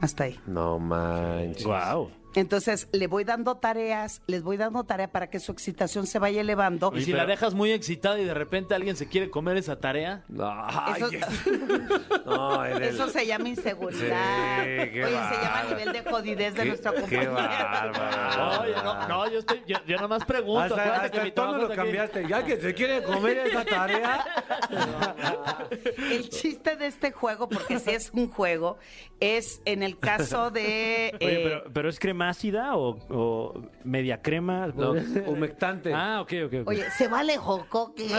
Hasta 0.01 0.25
ahí. 0.25 0.39
No 0.47 0.79
manches. 0.79 1.65
Wow. 1.65 2.11
Entonces, 2.37 2.87
le 2.93 3.07
voy 3.07 3.25
dando 3.25 3.57
tareas, 3.57 4.21
les 4.27 4.43
voy 4.43 4.57
dando 4.59 4.85
tarea 4.85 5.09
para 5.11 5.29
que 5.31 5.41
su 5.41 5.53
excitación 5.53 6.07
se 6.07 6.19
vaya 6.19 6.43
elevando. 6.43 6.93
y 6.95 7.03
si 7.03 7.13
la 7.13 7.25
dejas 7.27 7.55
muy 7.55 7.73
excitada 7.73 8.21
y 8.21 8.25
de 8.25 8.35
repente 8.35 8.75
alguien 8.75 8.95
se 8.95 9.09
quiere 9.09 9.31
comer 9.31 9.57
esa 9.57 9.81
tarea. 9.81 10.23
No, 10.29 10.47
ay, 10.69 11.03
Eso- 11.03 11.11
no, 12.27 12.65
en 12.65 12.77
el- 12.77 12.83
Eso 12.85 13.09
se 13.09 13.27
llama 13.27 13.49
inseguridad. 13.49 14.61
Sí, 14.65 14.91
qué 14.93 15.05
Oye, 15.07 15.15
se 15.15 15.35
llama 15.35 15.51
bárbaro. 15.51 15.69
nivel 15.79 15.93
de 15.95 16.11
jodidez 16.11 16.55
de 16.55 16.63
Qué- 16.63 16.77
qué 16.77 16.83
compañero. 16.83 17.33
bárbaro. 17.33 18.61
Oye, 18.63 18.75
no, 18.85 19.09
no, 19.09 19.31
yo 19.31 19.39
estoy, 19.39 19.63
yo, 19.67 19.77
yo 19.87 19.97
nomás 19.99 20.25
pregunto. 20.25 20.61
Hasta, 20.61 20.75
acuérdate 20.75 21.07
hasta 21.07 21.11
que 21.11 21.21
mi 21.23 21.27
el 21.29 21.33
tono 21.35 21.49
trabajo 21.53 21.67
lo 21.69 21.73
es 21.73 21.79
aquí. 21.79 21.87
cambiaste. 21.89 22.29
Ya 22.29 22.45
que 22.45 22.61
se 22.61 22.75
quiere 22.75 23.03
comer 23.03 23.39
esa 23.39 23.65
tarea. 23.65 24.25
El 26.11 26.29
chiste 26.29 26.77
de 26.77 26.87
este 26.87 27.13
juego, 27.13 27.49
porque 27.49 27.79
si 27.79 27.91
es 27.91 28.11
un 28.13 28.31
juego, 28.31 28.79
es 29.21 29.63
en 29.65 29.83
el 29.83 29.99
caso 29.99 30.51
de... 30.51 31.17
Oye, 31.21 31.41
eh, 31.41 31.41
pero, 31.45 31.73
pero 31.73 31.89
¿es 31.89 31.99
crema 31.99 32.26
ácida 32.27 32.77
o, 32.77 32.99
o 33.09 33.63
media 33.85 34.21
crema? 34.21 34.67
No, 34.69 34.93
humectante. 35.27 35.95
Ah, 35.95 36.21
ok, 36.21 36.33
ok. 36.47 36.55
Oye, 36.69 36.91
¿se 36.91 37.09
vale 37.09 37.39
jocoque? 37.39 38.07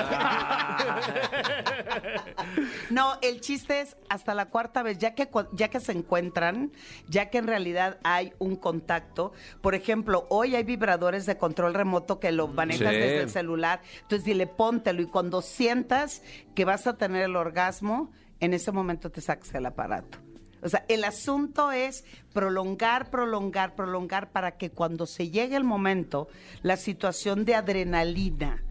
no, 2.89 3.14
el 3.22 3.41
chiste 3.41 3.82
es 3.82 3.97
hasta 4.10 4.34
la 4.34 4.47
cuarta 4.47 4.84
vez, 4.84 4.97
ya 4.97 5.14
que, 5.14 5.30
ya 5.53 5.70
que 5.70 5.80
se 5.80 5.91
encuentran, 5.91 6.72
ya 7.08 7.30
que 7.30 7.38
en 7.38 7.47
realidad 7.47 7.97
hay 8.03 8.34
un 8.39 8.55
contacto. 8.55 9.34
Por 9.62 9.76
ejemplo, 9.76 10.26
hoy 10.30 10.55
hay 10.55 10.64
vibradores 10.64 11.26
de 11.26 11.38
control 11.38 11.74
remoto 11.74 12.20
que 12.20 12.32
lo 12.32 12.47
manejas 12.47 12.93
Sí. 12.93 12.99
desde 12.99 13.22
el 13.24 13.30
celular. 13.30 13.82
Entonces, 14.01 14.26
dile, 14.26 14.47
póntelo 14.47 15.01
y 15.01 15.08
cuando 15.08 15.41
sientas 15.41 16.24
que 16.55 16.66
vas 16.66 16.88
a 16.88 16.97
tener 16.97 17.24
el 17.24 17.36
orgasmo, 17.36 18.12
en 18.39 18.53
ese 18.53 18.72
momento 18.72 19.10
te 19.10 19.22
sacas 19.22 19.53
el 19.55 19.66
aparato. 19.66 20.20
O 20.64 20.70
sea, 20.70 20.84
el 20.88 21.03
asunto 21.03 21.72
es 21.72 22.03
prolongar, 22.34 23.10
prolongar, 23.12 23.76
prolongar 23.76 24.32
para 24.32 24.58
que 24.58 24.72
cuando 24.72 25.05
se 25.05 25.30
llegue 25.30 25.55
el 25.55 25.64
momento, 25.64 26.28
la 26.64 26.78
situación 26.78 27.45
de 27.45 27.55
adrenalina 27.55 28.64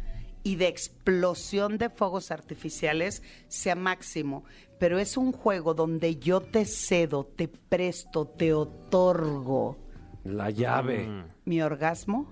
y 0.43 0.57
de 0.57 0.69
explosión 0.69 1.79
de 1.79 1.89
fuegos 1.91 2.31
artificiales 2.31 3.23
sea 3.49 3.75
máximo. 3.77 4.45
Pero 4.79 4.99
es 4.99 5.17
un 5.17 5.33
juego 5.33 5.75
donde 5.75 6.17
yo 6.17 6.41
te 6.41 6.65
cedo, 6.67 7.25
te 7.25 7.49
presto, 7.49 8.27
te 8.27 8.53
otorgo 8.53 9.77
La 10.25 10.51
llave. 10.51 11.09
mi 11.45 11.63
orgasmo 11.63 12.27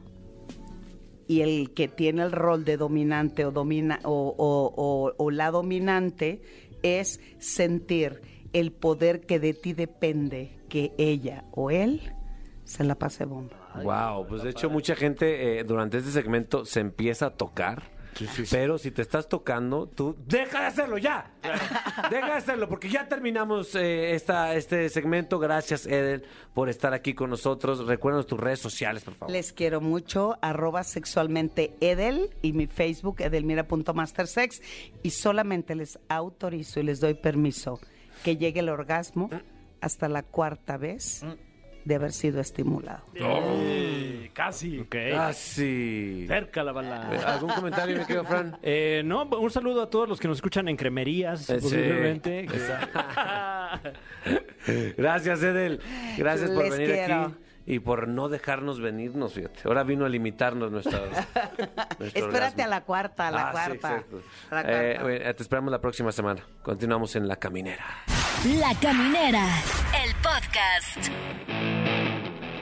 y 1.26 1.40
el 1.40 1.72
que 1.72 1.88
tiene 1.88 2.22
el 2.22 2.32
rol 2.32 2.64
de 2.64 2.76
dominante 2.76 3.46
o, 3.46 3.50
domina, 3.50 3.98
o, 4.04 4.34
o- 4.36 4.74
o- 4.76 5.14
o 5.16 5.30
la 5.30 5.50
dominante 5.50 6.42
es 6.82 7.18
sentir 7.38 8.20
el 8.54 8.72
poder 8.72 9.20
que 9.26 9.38
de 9.38 9.52
ti 9.52 9.74
depende 9.74 10.56
que 10.70 10.92
ella 10.96 11.44
o 11.50 11.70
él 11.70 12.00
se 12.64 12.84
la 12.84 12.94
pase 12.94 13.26
bomba. 13.26 13.56
Wow, 13.82 14.26
pues 14.26 14.42
de 14.42 14.50
hecho 14.50 14.70
mucha 14.70 14.96
gente 14.96 15.58
eh, 15.58 15.64
durante 15.64 15.98
este 15.98 16.10
segmento 16.10 16.64
se 16.64 16.80
empieza 16.80 17.26
a 17.26 17.30
tocar. 17.30 17.92
Pero 18.48 18.78
si 18.78 18.92
te 18.92 19.02
estás 19.02 19.28
tocando, 19.28 19.88
tú 19.88 20.16
deja 20.24 20.60
de 20.60 20.66
hacerlo 20.66 20.98
ya. 20.98 21.32
Deja 22.10 22.26
de 22.26 22.32
hacerlo 22.32 22.68
porque 22.68 22.88
ya 22.88 23.08
terminamos 23.08 23.74
eh, 23.74 24.14
esta, 24.14 24.54
este 24.54 24.88
segmento. 24.88 25.40
Gracias, 25.40 25.84
Edel, 25.84 26.24
por 26.54 26.68
estar 26.68 26.94
aquí 26.94 27.14
con 27.14 27.30
nosotros. 27.30 27.84
Recuerden 27.88 28.24
tus 28.24 28.38
redes 28.38 28.60
sociales, 28.60 29.02
por 29.02 29.14
favor. 29.14 29.32
Les 29.32 29.52
quiero 29.52 29.80
mucho, 29.80 30.38
arroba 30.42 30.84
sexualmente 30.84 31.74
Edel 31.80 32.30
y 32.40 32.52
mi 32.52 32.68
Facebook 32.68 33.16
edelmira.mastersex 33.20 34.62
y 35.02 35.10
solamente 35.10 35.74
les 35.74 35.98
autorizo 36.08 36.78
y 36.78 36.84
les 36.84 37.00
doy 37.00 37.14
permiso 37.14 37.80
que 38.24 38.36
llegue 38.36 38.58
el 38.60 38.68
orgasmo 38.70 39.30
hasta 39.80 40.08
la 40.08 40.22
cuarta 40.24 40.76
vez 40.78 41.24
de 41.84 41.94
haber 41.94 42.12
sido 42.12 42.40
estimulado. 42.40 43.04
Eh, 43.14 44.30
casi. 44.32 44.82
Sí. 45.34 46.24
Cerca 46.26 46.64
la 46.64 46.72
bala. 46.72 47.10
¿Algún 47.26 47.50
comentario, 47.50 47.98
mi 47.98 48.04
querido 48.06 48.24
Fran? 48.24 48.56
Eh, 48.62 49.02
no, 49.04 49.24
un 49.24 49.50
saludo 49.50 49.82
a 49.82 49.90
todos 49.90 50.08
los 50.08 50.18
que 50.18 50.26
nos 50.26 50.38
escuchan 50.38 50.66
en 50.68 50.76
cremerías, 50.76 51.48
Eh, 51.50 51.56
sí. 51.60 51.62
posiblemente. 51.62 52.46
Gracias, 54.96 55.42
Edel. 55.42 55.80
Gracias 56.16 56.50
por 56.50 56.64
Les 56.64 56.72
venir 56.72 56.94
quiero. 56.94 57.14
aquí 57.26 57.34
y 57.66 57.78
por 57.78 58.08
no 58.08 58.28
dejarnos 58.28 58.80
venirnos, 58.80 59.32
fíjate. 59.34 59.60
Ahora 59.64 59.82
vino 59.84 60.04
a 60.04 60.08
limitarnos 60.08 60.70
nuestra. 60.70 60.98
Espérate 62.00 62.22
orgasmo. 62.22 62.62
a 62.64 62.66
la 62.66 62.80
cuarta, 62.82 63.28
a 63.28 63.30
la 63.30 63.48
Ah, 63.48 63.52
cuarta. 63.52 63.74
exacto. 63.74 64.22
a 64.50 64.54
la 64.54 64.60
Eh, 64.62 64.96
cuarta. 65.00 65.34
te 65.34 65.42
esperamos 65.42 65.70
la 65.72 65.80
próxima 65.80 66.12
semana. 66.12 66.42
Continuamos 66.62 67.16
en 67.16 67.26
La 67.28 67.36
Caminera. 67.36 67.84
La 68.58 68.74
Caminera, 68.80 69.46
el 70.04 70.14
podcast. 70.16 71.08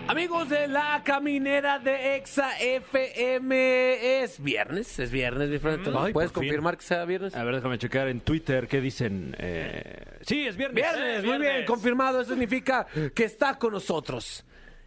Amigos 0.08 0.48
de 0.50 0.68
La 0.68 1.00
Caminera 1.04 1.78
de 1.78 2.16
Exa 2.16 2.50
FM, 2.60 4.22
es 4.22 4.42
viernes, 4.42 4.98
es 4.98 5.10
viernes, 5.10 5.48
mi 5.48 5.58
Fran. 5.58 5.82
¿Nos 5.82 6.04
Ay, 6.06 6.12
¿Puedes 6.12 6.30
fin. 6.32 6.42
confirmar 6.42 6.76
que 6.76 6.82
sea 6.84 7.04
viernes? 7.06 7.34
A 7.34 7.42
ver, 7.44 7.54
déjame 7.54 7.78
checar 7.78 8.08
en 8.08 8.20
Twitter 8.20 8.68
qué 8.68 8.80
dicen. 8.80 9.34
Eh, 9.38 10.04
Sí, 10.26 10.46
es 10.46 10.56
viernes. 10.56 10.74
Viernes, 10.84 11.18
Eh, 11.18 11.26
muy 11.26 11.30
bien, 11.30 11.40
viernes. 11.40 11.66
confirmado. 11.66 12.20
Eso 12.20 12.30
significa 12.30 12.86
que 13.14 13.24
está 13.24 13.58
con 13.58 13.72
nosotros. 13.72 14.44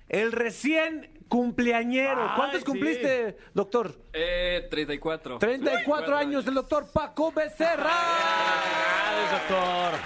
El 0.09 0.31
recién 0.31 1.09
cumpleañero. 1.27 2.21
Ay, 2.29 2.35
¿Cuántos 2.35 2.59
sí. 2.59 2.65
cumpliste, 2.65 3.37
doctor? 3.53 3.93
Eh, 4.13 4.67
34. 4.69 5.39
34 5.39 6.15
años, 6.15 6.45
el 6.47 6.53
doctor 6.53 6.87
Paco 6.93 7.31
Becerra. 7.31 7.91
Felicidades, 7.91 9.31
doctor. 9.31 9.99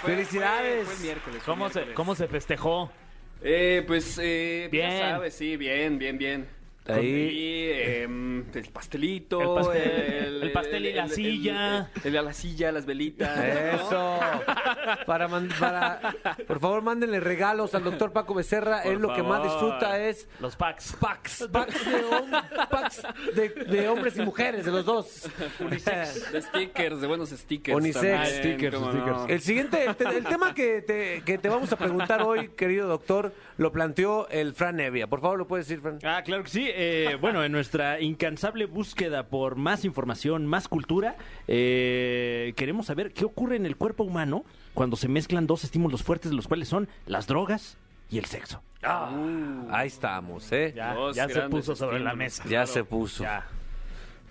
Fue- 0.00 0.14
Felicidades. 0.14 0.74
Fue, 0.76 0.84
fue 0.84 0.94
el 0.94 1.00
miércoles. 1.00 1.42
¿Cómo 1.44 1.68
se, 1.68 1.74
miércoles. 1.74 1.96
¿Cómo 1.96 2.14
se 2.14 2.28
festejó? 2.28 2.90
Eh, 3.42 3.82
pues, 3.86 4.18
eh, 4.22 4.68
Bien. 4.70 4.90
ya 4.90 5.10
sabes, 5.14 5.34
sí, 5.34 5.56
bien, 5.56 5.98
bien, 5.98 6.16
bien. 6.18 6.48
Ahí. 6.88 7.06
Y, 7.06 7.70
em, 8.02 8.44
el 8.54 8.68
pastelito. 8.72 9.40
El 9.40 9.48
pastel- 9.64 10.42
el 10.42 10.52
pastel 10.52 10.86
y 10.86 10.92
la 10.92 11.08
silla. 11.08 11.90
El, 12.04 12.16
el- 12.16 12.24
la 12.24 12.32
silla, 12.32 12.72
las 12.72 12.86
velitas. 12.86 13.36
¿no? 13.36 13.42
Eso. 13.44 14.18
Para, 15.06 15.28
man- 15.28 15.48
para, 15.58 16.14
por 16.46 16.58
favor, 16.60 16.82
mándenle 16.82 17.20
regalos 17.20 17.74
al 17.74 17.84
doctor 17.84 18.12
Paco 18.12 18.34
Becerra. 18.34 18.82
Por 18.82 18.92
Él 18.92 18.98
lo 19.00 19.14
que 19.14 19.22
más 19.22 19.42
disfruta 19.42 19.98
es 20.00 20.28
Los 20.40 20.56
packs. 20.56 20.94
packs, 21.00 21.48
packs, 21.50 21.84
de, 21.90 22.02
hom- 22.04 22.68
packs 22.68 23.02
de, 23.34 23.48
de 23.48 23.88
hombres 23.88 24.16
y 24.16 24.22
mujeres, 24.22 24.64
de 24.64 24.70
los 24.72 24.84
dos. 24.84 25.28
De 25.58 26.42
stickers, 26.42 27.00
de 27.00 27.06
buenos 27.06 27.30
stickers. 27.30 27.76
Unisex. 27.76 27.94
también, 28.02 28.20
Ah, 28.20 28.26
stickers, 28.26 28.76
stickers. 28.76 29.16
no. 29.16 29.26
El 29.28 29.40
siguiente, 29.40 29.84
el, 29.84 29.96
te- 29.96 30.04
el 30.08 30.24
tema 30.24 30.54
que 30.54 30.82
te, 30.82 31.22
que 31.24 31.38
te 31.38 31.48
vamos 31.48 31.72
a 31.72 31.76
preguntar 31.76 32.22
hoy, 32.22 32.48
querido 32.50 32.88
doctor, 32.88 33.32
lo 33.58 33.72
planteó 33.72 34.28
el 34.28 34.54
Fran 34.54 34.76
Nevia. 34.76 35.06
Por 35.06 35.20
favor, 35.20 35.38
¿lo 35.38 35.46
puedes 35.46 35.68
decir, 35.68 35.80
Fran? 35.82 35.98
Ah, 36.04 36.22
claro 36.24 36.42
que 36.44 36.50
sí. 36.50 36.68
Eh, 36.74 37.16
bueno, 37.20 37.44
en 37.44 37.52
nuestra 37.52 38.00
incansable 38.00 38.66
búsqueda 38.66 39.28
por 39.28 39.56
más 39.56 39.84
información, 39.84 40.46
más 40.46 40.68
cultura, 40.68 41.16
eh, 41.48 42.52
queremos 42.56 42.86
saber 42.86 43.12
qué 43.12 43.24
ocurre 43.24 43.56
en 43.56 43.66
el 43.66 43.76
cuerpo 43.76 44.04
humano 44.04 44.44
cuando 44.74 44.96
se 44.96 45.08
mezclan 45.08 45.46
dos 45.46 45.64
estímulos 45.64 46.02
fuertes, 46.02 46.32
los 46.32 46.48
cuales 46.48 46.68
son 46.68 46.88
las 47.06 47.26
drogas 47.26 47.76
y 48.10 48.18
el 48.18 48.24
sexo. 48.26 48.62
Ahí 49.70 49.86
estamos, 49.86 50.50
¿eh? 50.52 50.72
Ya, 50.74 51.28
se 51.28 51.40
puso 51.48 51.74
sobre 51.76 52.00
la 52.00 52.14
mesa. 52.14 52.44
Ya 52.48 52.66
se 52.66 52.84
puso. 52.84 53.22
Ya. 53.22 53.46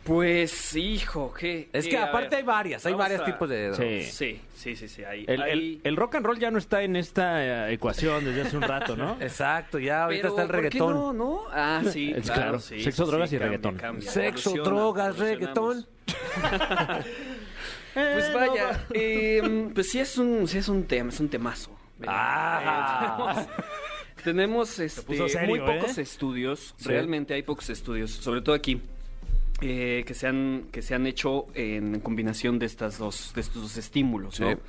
Pues, 0.04 0.76
hijo, 0.76 1.32
¿qué? 1.32 1.70
Es 1.72 1.86
qué? 1.86 1.92
que 1.92 1.98
aparte 2.00 2.30
ver, 2.30 2.38
hay 2.40 2.44
varias, 2.44 2.86
hay 2.88 2.94
varios 2.94 3.22
a- 3.22 3.26
tipos 3.26 3.48
de 3.48 3.70
drogas. 3.70 3.78
Sí. 4.12 4.42
Sí, 4.56 4.76
sí, 4.76 4.88
sí, 4.88 5.04
El, 5.04 5.30
el- 5.30 5.42
ahí- 5.42 5.82
el 5.84 5.96
rock 5.96 6.16
and 6.16 6.26
roll 6.26 6.40
ya 6.40 6.50
no 6.50 6.58
está 6.58 6.82
en 6.82 6.96
esta 6.96 7.68
eh, 7.70 7.74
ecuación 7.74 8.26
desde 8.26 8.42
hace 8.42 8.58
un 8.58 8.64
rato, 8.64 8.96
¿no? 8.98 9.18
Exacto, 9.22 9.78
ya 9.80 10.04
ahorita 10.06 10.22
Pero, 10.24 10.30
está 10.30 10.42
el 10.42 10.48
¿por 10.48 10.56
qué 10.58 10.62
reggaetón. 10.64 10.94
no, 10.94 11.14
no? 11.14 11.42
Ah, 11.52 11.82
sí, 11.92 12.12
Es 12.16 12.26
claro, 12.26 12.42
claro. 12.42 12.60
sí, 12.60 12.82
Sexo, 12.84 13.06
sí, 13.06 13.12
drogas 13.12 13.30
sí, 13.30 13.36
y 13.36 13.40
cambia, 13.40 13.58
reggaetón. 13.58 13.76
cambia. 13.78 14.12
Sexo, 14.12 14.52
drogas, 14.64 15.18
reggaetón. 15.20 15.86
Pues 17.94 18.34
vaya, 18.34 18.86
eh, 18.94 19.70
pues 19.74 19.92
sí 19.92 20.00
es 20.00 20.18
un, 20.18 20.48
sí 20.48 20.58
es 20.60 20.70
un 20.70 20.86
tema, 20.86 21.10
es 21.10 21.20
un 21.20 21.28
temazo. 21.28 21.72
Ah. 22.08 23.46
Eh, 23.48 24.22
tenemos 24.24 24.80
este, 24.80 25.28
serio, 25.30 25.48
muy 25.50 25.60
pocos 25.60 25.98
¿eh? 25.98 26.02
estudios, 26.02 26.74
Sí. 26.78 26.88
realmente 26.88 27.34
hay 27.34 27.44
pocos 27.44 27.70
estudios, 27.70 28.12
sobre 28.12 28.42
todo 28.42 28.56
aquí, 28.56 28.82
eh, 29.62 30.04
que 30.06 30.14
se 30.14 30.28
han 30.28 30.66
que 30.72 30.82
se 30.82 30.94
han 30.96 31.06
hecho 31.08 31.46
en 31.54 32.00
combinación 32.02 32.60
de 32.60 32.66
estas 32.66 32.98
dos 32.98 33.32
de 33.36 33.42
estos 33.42 33.62
dos 33.62 33.78
estímulos, 33.78 34.40
¿no? 34.40 34.60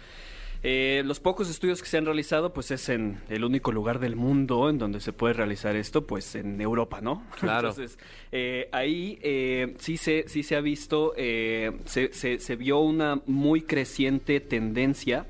Eh, 0.64 1.02
los 1.04 1.18
pocos 1.18 1.50
estudios 1.50 1.82
que 1.82 1.88
se 1.88 1.98
han 1.98 2.04
realizado, 2.04 2.52
pues 2.52 2.70
es 2.70 2.88
en 2.88 3.20
el 3.28 3.42
único 3.42 3.72
lugar 3.72 3.98
del 3.98 4.14
mundo 4.14 4.70
en 4.70 4.78
donde 4.78 5.00
se 5.00 5.12
puede 5.12 5.34
realizar 5.34 5.74
esto, 5.74 6.06
pues 6.06 6.36
en 6.36 6.60
Europa, 6.60 7.00
¿no? 7.00 7.24
Claro. 7.40 7.70
Entonces, 7.70 7.98
eh, 8.30 8.68
ahí 8.70 9.18
eh, 9.22 9.74
sí, 9.80 9.96
se, 9.96 10.24
sí 10.28 10.44
se 10.44 10.54
ha 10.54 10.60
visto, 10.60 11.14
eh, 11.16 11.72
se, 11.84 12.12
se- 12.12 12.38
se 12.38 12.54
vio 12.54 12.78
una 12.78 13.20
muy 13.26 13.62
creciente 13.62 14.38
tendencia 14.38 15.26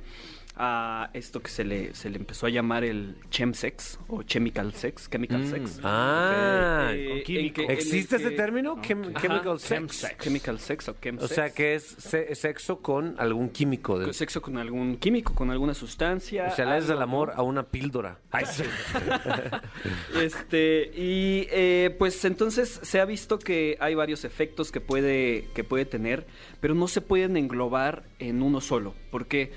a 0.55 1.11
esto 1.15 1.41
que 1.43 1.51
se 1.51 1.65
le, 1.65 1.95
se 1.95 2.11
le 2.11 2.19
empezó 2.19 2.47
a 2.47 2.51
llamar 2.51 2.85
el 2.85 3.17
chemsex 3.31 3.99
o 4.09 4.23
chemical 4.23 4.73
sex, 4.75 5.09
chemical 5.11 5.47
sex. 5.47 5.81
Ah, 5.83 6.91
Eh, 6.93 7.23
que- 7.25 7.65
¿existe 7.69 8.17
ese 8.17 8.31
que- 8.31 8.37
término? 8.37 8.77
Chem- 8.83 9.11
Ajá, 9.15 9.21
chemical 9.21 9.59
sex. 9.59 9.69
chemsex. 9.69 10.19
Chemical 10.25 10.59
sex 10.61 10.89
o 10.89 10.93
O 10.93 10.95
chemsex. 11.01 11.35
sea, 11.35 11.51
que 11.51 11.75
es 11.75 11.85
se- 11.85 12.35
sexo 12.35 12.81
con 12.83 13.15
algún 13.19 13.49
químico. 13.49 13.99
de- 13.99 14.05
Con 14.07 14.15
sexo 14.15 14.43
con 14.43 14.59
algún 14.59 14.97
químico, 14.99 15.35
con 15.35 15.51
alguna 15.51 15.75
sustancia. 15.75 16.49
o 16.53 16.55
sea, 16.55 16.67
le 16.67 16.73
haces 16.77 16.91
el 16.91 17.01
amor 17.03 17.33
a 17.35 17.43
una 17.43 17.63
píldora. 17.65 18.19
Ay, 18.31 18.45
sí. 18.47 18.63
Este, 20.21 20.91
y 20.95 21.47
eh, 21.51 21.95
pues 21.99 22.25
entonces 22.25 22.81
se 22.83 23.01
ha 23.01 23.05
visto 23.05 23.39
que 23.39 23.77
hay 23.81 23.95
varios 23.95 24.25
efectos 24.25 24.71
que 24.71 24.81
puede, 24.81 25.49
que 25.55 25.65
puede 25.65 25.85
tener, 25.85 26.27
pero 26.61 26.75
no 26.75 26.89
se 26.89 27.01
pueden 27.01 27.37
englobar 27.37 28.05
en 28.19 28.43
uno 28.43 28.61
solo. 28.61 28.95
Porque 29.11 29.53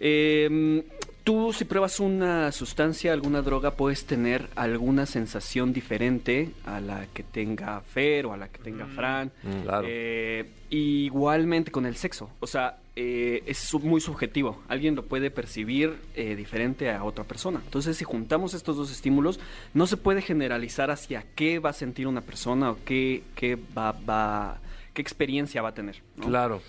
eh, 0.00 0.82
tú 1.24 1.52
si 1.52 1.64
pruebas 1.64 2.00
una 2.00 2.50
sustancia, 2.52 3.12
alguna 3.12 3.42
droga, 3.42 3.72
puedes 3.72 4.04
tener 4.06 4.48
alguna 4.56 5.06
sensación 5.06 5.72
diferente 5.72 6.52
a 6.64 6.80
la 6.80 7.06
que 7.12 7.22
tenga 7.22 7.80
Fer 7.82 8.26
o 8.26 8.32
a 8.32 8.36
la 8.36 8.48
que 8.48 8.58
tenga 8.58 8.86
Fran. 8.86 9.30
Mm, 9.42 9.62
claro. 9.62 9.86
Eh, 9.90 10.50
igualmente 10.70 11.70
con 11.70 11.86
el 11.86 11.96
sexo. 11.96 12.30
O 12.40 12.46
sea, 12.46 12.78
eh, 13.00 13.44
es 13.46 13.72
muy 13.74 14.00
subjetivo. 14.00 14.60
Alguien 14.66 14.96
lo 14.96 15.04
puede 15.04 15.30
percibir 15.30 15.98
eh, 16.16 16.34
diferente 16.34 16.90
a 16.90 17.04
otra 17.04 17.22
persona. 17.22 17.60
Entonces, 17.64 17.96
si 17.96 18.04
juntamos 18.04 18.54
estos 18.54 18.76
dos 18.76 18.90
estímulos, 18.90 19.38
no 19.72 19.86
se 19.86 19.96
puede 19.96 20.20
generalizar 20.20 20.90
hacia 20.90 21.24
qué 21.36 21.60
va 21.60 21.70
a 21.70 21.74
sentir 21.74 22.08
una 22.08 22.22
persona 22.22 22.72
o 22.72 22.78
qué, 22.84 23.22
qué 23.36 23.56
va, 23.56 23.92
va, 23.92 24.60
qué 24.94 25.00
experiencia 25.00 25.62
va 25.62 25.68
a 25.68 25.74
tener. 25.74 26.02
¿no? 26.16 26.26
Claro. 26.26 26.60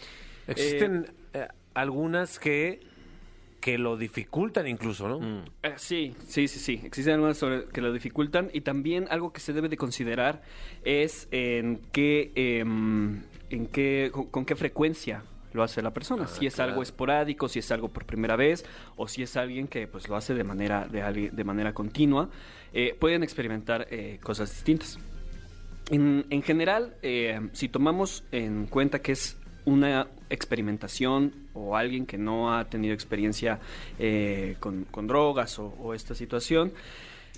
Existen 0.47 1.11
eh, 1.33 1.47
algunas 1.73 2.37
que, 2.37 2.79
que 3.59 3.77
lo 3.77 3.97
dificultan 3.97 4.67
incluso, 4.67 5.07
¿no? 5.09 5.43
Eh, 5.63 5.73
sí, 5.75 6.15
sí, 6.27 6.47
sí, 6.47 6.59
sí. 6.59 6.81
Existen 6.83 7.15
algunas 7.15 7.37
sobre- 7.37 7.65
que 7.65 7.81
lo 7.81 7.91
dificultan 7.91 8.49
y 8.53 8.61
también 8.61 9.07
algo 9.09 9.33
que 9.33 9.39
se 9.41 9.51
debe 9.53 9.67
de 9.69 9.75
considerar 9.77 10.41
es 10.85 11.27
en 11.31 11.81
qué, 11.91 12.31
em, 12.35 13.21
en 13.49 13.67
qué, 13.67 14.09
con, 14.13 14.27
con 14.27 14.45
qué 14.45 14.55
frecuencia 14.55 15.23
lo 15.51 15.63
hace 15.63 15.81
la 15.81 15.91
persona. 15.91 16.27
si 16.27 16.45
es 16.45 16.59
algo 16.59 16.83
esporádico, 16.83 17.49
si 17.49 17.57
es 17.59 17.71
algo 17.71 17.89
por 17.89 18.05
primera 18.05 18.35
vez 18.35 18.63
o 18.95 19.07
si 19.07 19.23
es 19.23 19.35
alguien 19.35 19.67
que 19.67 19.87
pues 19.87 20.07
lo 20.07 20.15
hace 20.15 20.33
de 20.35 20.43
manera, 20.43 20.87
de, 20.87 21.31
de 21.31 21.43
manera 21.43 21.73
continua, 21.73 22.29
eh, 22.71 22.95
pueden 22.99 23.23
experimentar 23.23 23.87
eh, 23.89 24.19
cosas 24.21 24.51
distintas. 24.51 24.99
En, 25.89 26.25
en 26.29 26.43
general, 26.43 26.95
eh, 27.01 27.39
si 27.53 27.67
tomamos 27.67 28.23
en 28.31 28.67
cuenta 28.67 29.01
que 29.01 29.11
es 29.13 29.37
una 29.65 30.07
experimentación 30.29 31.33
o 31.59 31.75
alguien 31.75 32.05
que 32.05 32.17
no 32.17 32.53
ha 32.55 32.65
tenido 32.65 32.93
experiencia 32.93 33.59
eh, 33.99 34.55
con, 34.59 34.85
con 34.85 35.07
drogas 35.07 35.59
o, 35.59 35.67
o 35.79 35.93
esta 35.93 36.15
situación, 36.15 36.71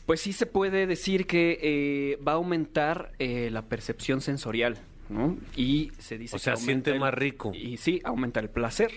pues 0.05 0.22
sí 0.22 0.34
se 0.34 0.45
puede 0.45 0.88
decir 0.88 1.26
que 1.28 1.59
eh, 1.61 2.19
va 2.26 2.34
a 2.34 2.36
aumentar 2.36 3.11
eh, 3.19 3.49
la 3.51 3.61
percepción 3.63 4.22
sensorial, 4.22 4.78
¿no? 5.09 5.38
Y 5.55 5.91
se 5.99 6.17
dice 6.17 6.36
O 6.36 6.39
sea, 6.39 6.53
que 6.53 6.59
siente 6.61 6.91
el- 6.91 6.99
más 6.99 7.13
rico. 7.13 7.51
Y 7.53 7.78
sí, 7.78 8.01
aumenta 8.03 8.39
el 8.39 8.49
placer. 8.49 8.91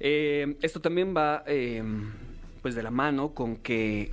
Eh, 0.00 0.56
esto 0.62 0.80
también 0.80 1.14
va 1.16 1.42
eh, 1.46 1.82
pues 2.62 2.74
de 2.74 2.82
la 2.82 2.90
mano 2.90 3.30
con 3.30 3.56
que 3.56 4.12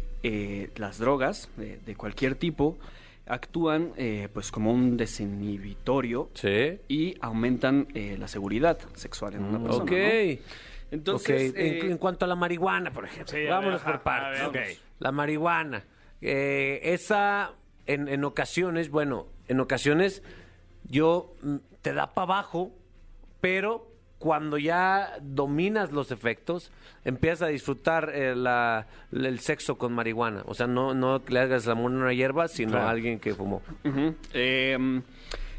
las 0.78 0.98
drogas 0.98 1.50
de, 1.56 1.78
de 1.86 1.96
cualquier 1.96 2.34
tipo 2.34 2.80
actúan 3.28 3.92
eh, 3.98 4.30
pues 4.34 4.52
como 4.52 4.72
un 4.72 4.98
desinhibitorio 4.98 6.30
Sí. 6.34 6.80
y 6.88 7.16
aumentan 7.22 7.88
eh, 7.94 8.18
la 8.20 8.28
seguridad 8.28 8.78
sexual 8.96 9.34
en 9.36 9.44
una 9.44 9.62
persona. 9.64 9.84
Ok. 9.84 9.92
¿no? 9.92 10.66
Entonces, 10.92 11.52
Ok, 11.52 11.58
en- 11.58 11.66
eh, 11.66 11.92
en, 11.92 11.98
cuanto 11.98 12.26
a 12.26 12.28
la 12.28 12.36
marihuana, 12.36 12.92
por 12.92 13.06
ejemplo, 13.06 13.34
Sí, 13.36 13.46
vámonos 13.46 13.84
ver, 13.84 13.94
por 13.94 14.04
partes. 14.04 14.42
a 14.42 14.48
ver, 14.50 14.64
Ok. 14.64 14.70
ok. 14.72 14.82
La 15.00 15.12
marihuana, 15.12 15.84
eh, 16.22 16.80
esa 16.84 17.54
en, 17.88 18.08
en 18.08 18.24
ocasiones, 18.24 18.90
bueno, 18.90 19.28
en 19.48 19.60
ocasiones 19.60 20.22
yo 20.88 21.34
mm, 21.42 21.56
te 21.82 21.94
da 21.94 22.14
para 22.14 22.24
abajo, 22.26 22.72
pero 23.42 23.92
cuando 24.26 24.58
ya 24.58 25.20
dominas 25.22 25.92
los 25.92 26.10
efectos, 26.12 26.72
empiezas 27.04 27.44
a 27.44 27.48
disfrutar 27.52 28.10
eh, 28.12 28.36
la- 28.36 28.88
el 29.12 29.40
sexo 29.40 29.78
con 29.78 29.94
marihuana. 29.94 30.42
O 30.48 30.56
sea, 30.56 30.66
no, 30.66 30.96
no 30.96 31.22
le 31.28 31.40
hagas 31.40 31.68
el 31.68 31.74
amor 31.74 31.92
a 31.92 31.96
una 31.96 32.12
hierba, 32.14 32.48
sino 32.48 32.72
Claro. 32.72 32.88
a 32.88 32.90
alguien 32.90 33.20
que 33.20 33.36
fumó. 33.36 33.62
Eh, 34.34 35.02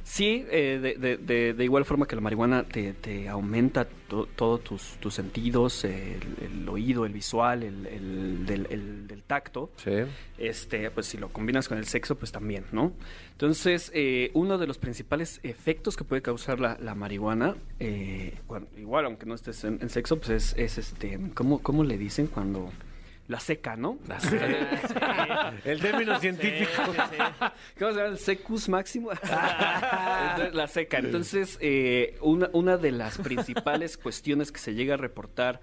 sí, 0.09 0.47
eh, 0.53 0.79
de, 0.81 0.95
de- 0.95 1.17
de- 1.17 1.53
de 1.53 1.65
igual 1.65 1.85
forma 1.85 2.07
que 2.07 2.15
la 2.15 2.23
marihuana 2.23 2.63
te, 2.63 2.93
te 2.93 3.29
aumenta 3.29 3.89
to- 4.09 4.27
todos 4.37 4.63
tus, 4.63 4.83
tus 5.01 5.13
sentidos, 5.15 5.85
eh, 5.85 6.19
el, 6.41 6.61
el 6.61 6.69
oído, 6.69 7.05
el 7.07 7.13
visual, 7.13 7.65
el, 7.65 7.87
el 7.87 8.47
del, 8.47 8.67
el- 8.71 9.07
del 9.09 9.23
tacto. 9.25 9.71
Sí. 9.77 9.91
Este, 10.39 10.91
pues 10.93 11.07
si 11.07 11.19
lo 11.19 11.29
combinas 11.31 11.67
con 11.69 11.77
el 11.79 11.87
sexo, 11.87 12.15
pues 12.17 12.31
también, 12.31 12.65
¿no? 12.71 12.93
Entonces, 13.33 13.91
eh, 13.95 14.31
uno 14.35 14.59
de 14.59 14.67
los 14.69 14.79
principales 14.79 15.41
efectos 15.43 15.97
que 15.97 16.05
puede 16.05 16.23
causar 16.23 16.61
la, 16.61 16.79
la 16.81 16.95
marihuana, 16.95 17.57
eh, 17.81 18.39
igual 18.79 19.07
aunque 19.07 19.27
no 19.27 19.35
estés 19.35 19.65
en, 19.65 19.79
en 19.83 19.89
sexo, 19.91 20.19
pues 20.19 20.31
es, 20.31 20.55
es 20.57 20.79
este, 20.79 21.19
¿cómo, 21.35 21.61
¿cómo 21.63 21.83
le 21.85 21.99
dicen 21.99 22.29
cuando 22.29 22.71
la 23.29 23.41
seca, 23.41 23.77
no? 23.77 23.99
El 25.65 25.81
término 25.81 26.19
científico. 26.21 26.71
¿Cómo 27.79 27.93
se 27.93 27.97
llama? 27.97 28.09
El 28.11 28.19
secus 28.19 28.69
máximo. 28.69 29.11
Entonces, 30.31 30.55
la 30.55 30.69
seca. 30.69 30.99
Entonces, 30.99 31.59
eh, 31.61 32.17
una, 32.21 32.51
una 32.53 32.77
de 32.77 32.93
las 32.93 33.19
principales 33.19 33.97
cuestiones 34.03 34.53
que 34.53 34.59
se 34.61 34.75
llega 34.75 34.95
a 34.95 34.97
reportar 34.97 35.61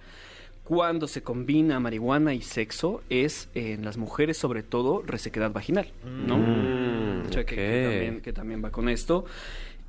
cuando 0.63 1.07
se 1.07 1.21
combina 1.21 1.79
marihuana 1.79 2.33
y 2.33 2.41
sexo 2.41 3.01
es 3.09 3.49
eh, 3.53 3.73
en 3.73 3.85
las 3.85 3.97
mujeres, 3.97 4.37
sobre 4.37 4.63
todo, 4.63 5.01
resequedad 5.05 5.51
vaginal, 5.51 5.91
¿no? 6.05 6.37
Mm, 6.37 7.27
O 7.27 7.33
sea, 7.33 7.45
que, 7.45 7.87
también, 7.89 8.21
que 8.21 8.33
también 8.33 8.63
va 8.63 8.71
con 8.71 8.87
esto. 8.87 9.25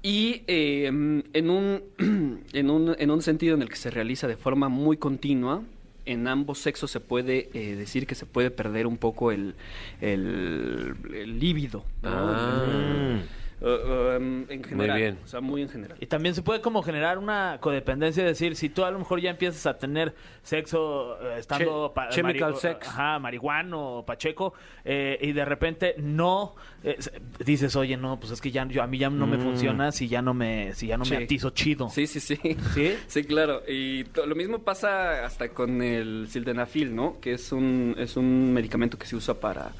Y 0.02 0.42
eh, 0.48 0.86
en, 0.86 1.50
un, 1.50 1.82
en, 2.52 2.70
un, 2.70 2.96
en 2.98 3.10
un 3.10 3.22
sentido 3.22 3.54
en 3.54 3.62
el 3.62 3.68
que 3.68 3.76
se 3.76 3.90
realiza 3.90 4.26
de 4.26 4.36
forma 4.36 4.68
muy 4.68 4.96
continua, 4.96 5.62
en 6.06 6.28
ambos 6.28 6.58
sexos 6.58 6.90
se 6.90 7.00
puede 7.00 7.50
eh, 7.54 7.76
decir 7.76 8.06
que 8.06 8.14
se 8.14 8.26
puede 8.26 8.50
perder 8.50 8.86
un 8.86 8.96
poco 8.96 9.32
el, 9.32 9.54
el, 10.00 10.94
el 11.12 11.38
líbido. 11.38 11.84
¿no? 12.02 12.10
Ah. 12.10 13.18
Uh, 13.64 14.16
um, 14.18 14.44
en 14.50 14.62
general. 14.62 14.96
bien. 14.98 15.18
O 15.24 15.26
sea, 15.26 15.40
muy 15.40 15.62
en 15.62 15.70
general. 15.70 15.96
Y 15.98 16.04
también 16.06 16.34
se 16.34 16.42
puede 16.42 16.60
como 16.60 16.82
generar 16.82 17.16
una 17.16 17.56
codependencia, 17.62 18.22
es 18.24 18.38
decir, 18.38 18.56
si 18.56 18.68
tú 18.68 18.84
a 18.84 18.90
lo 18.90 18.98
mejor 18.98 19.20
ya 19.22 19.30
empiezas 19.30 19.64
a 19.64 19.78
tener 19.78 20.14
sexo 20.42 21.16
eh, 21.22 21.38
estando 21.38 21.92
Che- 21.94 22.08
chemical 22.10 22.56
sex. 22.56 22.86
ajá, 22.86 23.18
marihuano 23.18 23.98
o 23.98 24.04
pacheco, 24.06 24.52
eh, 24.84 25.18
y 25.20 25.32
de 25.32 25.44
repente 25.46 25.94
no 25.98 26.54
eh, 26.82 26.98
dices, 27.44 27.74
oye, 27.76 27.96
no, 27.96 28.20
pues 28.20 28.32
es 28.32 28.40
que 28.42 28.50
ya 28.50 28.66
yo, 28.68 28.82
a 28.82 28.86
mí 28.86 28.98
ya 28.98 29.08
no 29.08 29.26
me 29.26 29.38
funciona 29.38 29.90
si 29.92 30.08
ya 30.08 30.20
no 30.20 30.34
me 30.34 30.74
si 30.74 30.86
ya 30.86 30.98
no 30.98 31.06
Sí. 31.06 31.16
me 31.16 31.24
atizo 31.24 31.50
chido. 31.50 31.88
Sí, 31.88 32.06
sí, 32.06 32.20
sí. 32.20 32.36
¿Sí? 32.74 32.96
Sí, 33.06 33.24
claro. 33.24 33.62
Y 33.66 34.04
lo 34.26 34.34
mismo 34.34 34.58
pasa 34.58 35.24
hasta 35.24 35.48
con 35.48 35.80
el 35.80 36.26
sildenafil, 36.28 36.94
¿no? 36.94 37.18
Que 37.20 37.32
es 37.32 37.50
un, 37.52 37.94
es 37.98 38.16
un 38.18 38.52
medicamento 38.52 38.98
que 38.98 39.06
se 39.06 39.16
usa 39.16 39.34
para, 39.40 39.70
pa- 39.70 39.72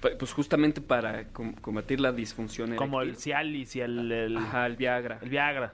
pues 0.00 0.32
justamente 0.32 0.80
para 0.80 1.28
com- 1.28 1.54
combatir 1.54 2.00
la 2.00 2.12
disfunción 2.12 2.74
Como 2.76 3.00
el. 3.02 3.16
Cialis 3.16 3.76
y 3.76 3.80
el, 3.80 4.10
el, 4.12 4.36
Ajá, 4.36 4.66
el 4.66 4.76
Viagra. 4.76 5.18
el 5.22 5.28
Viagra. 5.30 5.72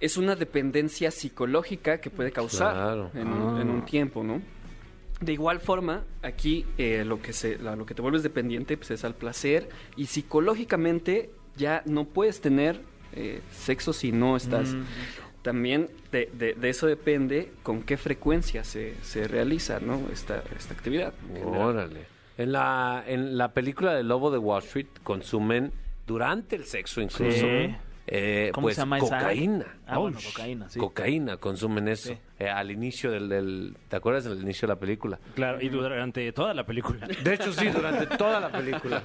Es 0.00 0.16
una 0.16 0.36
dependencia 0.36 1.10
psicológica 1.10 2.00
que 2.00 2.10
puede 2.10 2.30
causar 2.30 2.74
Claro. 2.74 3.10
en, 3.14 3.28
un, 3.28 3.60
en 3.60 3.68
un 3.70 3.84
tiempo, 3.84 4.22
¿no? 4.22 4.40
De 5.20 5.32
igual 5.32 5.58
forma, 5.58 6.04
aquí 6.22 6.64
eh, 6.78 7.04
lo, 7.04 7.20
que 7.20 7.32
se, 7.32 7.58
la- 7.58 7.74
lo 7.74 7.84
que 7.84 7.94
te 7.94 8.02
vuelves 8.02 8.22
dependiente 8.22 8.76
pues, 8.76 8.92
es 8.92 9.04
al 9.04 9.14
placer 9.16 9.68
y 9.96 10.06
psicológicamente 10.06 11.30
ya 11.56 11.82
no 11.86 12.04
puedes 12.04 12.40
tener 12.40 12.80
eh, 13.14 13.40
sexo 13.52 13.92
si 13.92 14.12
no 14.12 14.36
estás... 14.36 14.70
Mm. 14.74 14.82
También 15.42 15.88
de, 16.12 16.28
de- 16.34 16.54
de 16.54 16.68
eso 16.68 16.86
depende 16.86 17.52
con 17.62 17.82
qué 17.82 17.96
frecuencia 17.96 18.64
se, 18.64 18.94
se 19.02 19.26
realiza 19.28 19.78
¿no? 19.80 20.02
esta, 20.12 20.42
esta 20.56 20.74
actividad. 20.74 21.14
Órale. 21.44 22.06
En 22.38 22.52
la, 22.52 23.04
en 23.06 23.36
la 23.36 23.52
película 23.52 23.92
de 23.94 24.02
Lobo 24.04 24.30
de 24.30 24.38
Wall 24.38 24.62
Street 24.62 24.86
consumen 25.02 25.72
durante 26.06 26.56
el 26.56 26.64
sexo 26.64 27.00
incluso 27.02 27.32
Sí. 27.46 27.74
eh, 28.06 28.50
¿Cómo 28.54 28.66
pues, 28.66 28.76
se 28.76 28.80
llama 28.82 28.96
esa? 28.98 29.18
cocaína. 29.18 29.66
Ah, 29.86 29.98
bueno, 29.98 30.18
cocaína, 30.24 30.68
sí. 30.70 30.78
Cocaína, 30.78 31.36
consumen 31.36 31.88
eso. 31.88 32.08
Sí. 32.14 32.18
eh, 32.38 32.48
al 32.48 32.70
inicio 32.70 33.10
del, 33.10 33.28
del- 33.28 33.76
¿Te 33.88 33.96
acuerdas 33.96 34.24
del 34.24 34.40
inicio 34.40 34.66
de 34.66 34.74
la 34.74 34.80
película? 34.80 35.18
Claro, 35.34 35.60
y 35.60 35.68
durante 35.68 36.32
toda 36.32 36.54
la 36.54 36.64
película. 36.64 37.06
De 37.24 37.34
hecho, 37.34 37.52
sí, 37.52 37.68
durante 37.68 38.06
toda 38.16 38.40
la 38.40 38.50
película. 38.50 39.02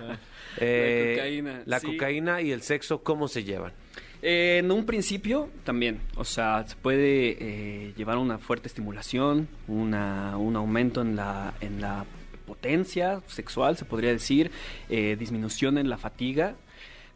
Eh, 0.59 1.15
cocaína, 1.17 1.61
La 1.65 1.79
sí. 1.79 1.87
cocaína 1.87 2.41
y 2.41 2.51
el 2.51 2.61
sexo, 2.61 3.03
¿cómo 3.03 3.27
se 3.27 3.43
llevan? 3.43 3.73
Eh, 4.21 4.59
en 4.59 4.71
un 4.71 4.85
principio 4.85 5.49
también, 5.65 5.99
o 6.15 6.23
sea, 6.23 6.65
se 6.65 6.77
puede 6.77 7.35
eh, 7.39 7.93
llevar 7.97 8.17
una 8.17 8.37
fuerte 8.37 8.67
estimulación, 8.69 9.49
una, 9.67 10.37
un 10.37 10.55
aumento 10.55 11.01
en 11.01 11.17
la, 11.17 11.53
en 11.59 11.81
la 11.81 12.05
potencia 12.45 13.21
sexual, 13.27 13.77
se 13.77 13.85
podría 13.85 14.11
decir, 14.11 14.51
eh, 14.89 15.15
disminución 15.17 15.77
en 15.77 15.89
la 15.89 15.97
fatiga, 15.97 16.55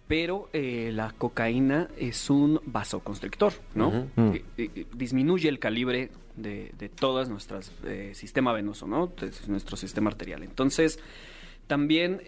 pero 0.07 0.49
eh, 0.53 0.91
la 0.93 1.11
cocaína 1.11 1.89
es 1.97 2.29
un 2.29 2.61
vasoconstrictor, 2.65 3.53
¿no? 3.75 4.07
Eh, 4.17 4.43
eh, 4.57 4.85
disminuye 4.93 5.49
el 5.49 5.59
calibre 5.59 6.11
de, 6.35 6.71
de 6.77 6.89
todas 6.89 7.29
nuestras 7.29 7.71
sistema 8.13 8.53
venoso, 8.53 8.87
¿no? 8.87 9.07
De 9.07 9.31
nuestro 9.47 9.75
sistema 9.75 10.09
arterial. 10.09 10.43
Entonces, 10.43 10.99
también 11.67 12.21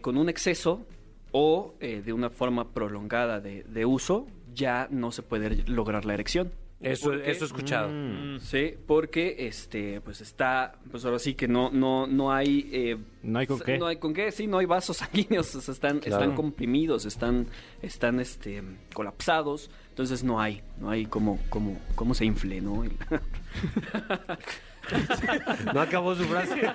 con 0.00 0.16
un 0.16 0.28
exceso 0.28 0.84
o 1.30 1.74
de 1.80 2.12
una 2.12 2.30
forma 2.30 2.72
prolongada 2.72 3.40
de, 3.40 3.62
de 3.62 3.84
uso, 3.84 4.26
ya 4.52 4.88
no 4.90 5.12
se 5.12 5.22
puede 5.22 5.62
lograr 5.68 6.04
la 6.04 6.14
erección. 6.14 6.50
Eso, 6.80 7.12
eso 7.12 7.44
he 7.44 7.46
escuchado. 7.46 7.90
Mm. 7.90 8.38
Sí, 8.40 8.74
porque 8.86 9.36
este, 9.38 10.00
pues 10.00 10.22
está, 10.22 10.72
pues 10.90 11.04
ahora 11.04 11.18
sí 11.18 11.34
que 11.34 11.46
no, 11.46 11.70
no, 11.70 12.06
no 12.06 12.32
hay, 12.32 12.70
eh, 12.72 12.96
No 13.22 13.38
hay 13.38 13.46
con 13.46 13.60
qué. 13.60 13.78
no 13.78 13.86
hay 13.86 13.96
con 13.96 14.14
qué, 14.14 14.32
sí, 14.32 14.46
no 14.46 14.58
hay 14.58 14.66
vasos 14.66 14.96
sanguíneos, 14.98 15.54
o 15.54 15.60
sea, 15.60 15.74
están, 15.74 15.98
Claro. 15.98 16.22
están 16.22 16.34
comprimidos, 16.36 17.04
están, 17.04 17.46
están, 17.82 18.18
este, 18.18 18.62
colapsados, 18.94 19.70
entonces 19.90 20.24
no 20.24 20.40
hay, 20.40 20.62
no 20.80 20.88
hay 20.88 21.04
como, 21.04 21.38
como, 21.50 21.78
cómo 21.96 22.14
se 22.14 22.24
infle, 22.24 22.62
¿no? 22.62 22.82
No 25.74 25.80
acabó 25.80 26.14
su 26.14 26.24
frase. 26.24 26.60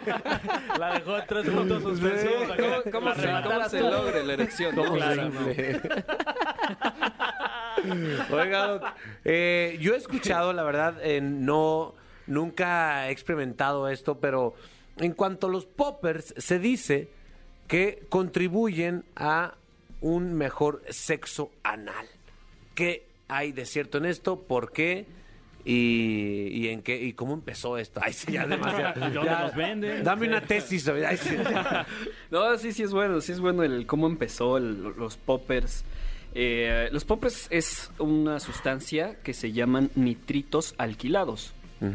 La 0.80 0.94
dejó 0.94 1.18
en 1.18 1.28
tres 1.28 1.50
puntos 1.50 1.84
suspensivos. 1.84 2.48
¿Cómo, 2.58 2.92
cómo 2.92 3.10
La 3.10 3.16
se, 3.16 3.48
cómo 3.48 3.70
se 3.70 3.82
logra 3.82 4.24
la 4.24 4.34
erección? 4.34 4.76
¿no? 4.76 4.94
Claro, 4.94 5.32
Oiga, 8.32 8.68
Doc, 8.68 8.84
eh, 9.24 9.78
yo 9.80 9.94
he 9.94 9.98
escuchado, 9.98 10.54
la 10.54 10.64
verdad, 10.64 10.96
eh, 11.04 11.22
no, 11.22 11.94
nunca 12.26 13.08
he 13.08 13.12
experimentado 13.12 13.90
esto, 13.90 14.20
pero 14.20 14.56
en 14.98 15.14
cuanto 15.14 15.48
a 15.48 15.50
los 15.50 15.66
poppers, 15.66 16.34
se 16.38 16.58
dice 16.60 17.10
que 17.68 18.06
contribuyen 18.10 19.04
a 19.16 19.56
un 20.02 20.34
mejor 20.34 20.82
sexo 20.90 21.52
anal. 21.64 22.08
¿Qué 22.74 23.08
hay 23.28 23.52
de 23.52 23.66
cierto 23.66 23.98
en 23.98 24.06
esto? 24.06 24.42
¿Por 24.42 24.72
qué? 24.72 25.06
Y, 25.66 26.48
y 26.52 26.68
en 26.70 26.82
qué 26.84 27.02
y 27.04 27.14
cómo 27.14 27.34
empezó 27.34 27.78
esto. 27.78 28.00
Ay, 28.04 28.14
sí, 28.14 28.32
ya 28.32 28.46
demasiado. 28.48 29.00
¿Dónde 29.00 29.20
Ya, 29.26 29.44
los 29.44 29.56
venden? 29.56 30.04
Dame 30.04 30.28
una 30.28 30.42
tesis. 30.42 30.88
Ay, 30.88 31.18
sí. 31.18 31.36
No, 32.32 32.58
sí, 32.58 32.72
sí 32.72 32.84
es 32.84 32.92
bueno, 32.92 33.20
sí 33.22 33.32
es 33.32 33.40
bueno 33.40 33.64
el 33.64 33.86
cómo 33.86 34.08
empezó 34.08 34.58
el- 34.58 34.82
los 34.98 35.18
poppers. 35.18 35.84
Eh, 36.36 36.90
los 36.92 37.06
poppers 37.06 37.48
es 37.50 37.92
una 37.98 38.40
sustancia 38.40 39.18
que 39.24 39.34
se 39.34 39.52
llaman 39.54 39.90
nitritos 39.96 40.76
alquilados. 40.78 41.54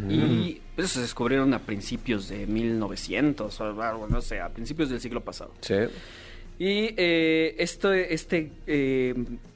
Y 0.09 0.61
esos 0.77 0.93
se 0.93 1.01
descubrieron 1.01 1.53
a 1.53 1.59
principios 1.61 2.29
de 2.29 2.47
1900, 2.47 3.61
o 3.61 3.83
algo, 3.83 4.07
no 4.09 4.21
sé, 4.21 4.39
a 4.41 4.49
principios 4.51 4.89
del 4.89 5.01
siglo 5.01 5.23
pasado. 5.23 5.53
Sí. 5.63 5.75
Y 6.61 6.95
eh, 6.97 7.57
esto, 7.59 7.93
este 7.93 8.53
eh, 8.69 9.15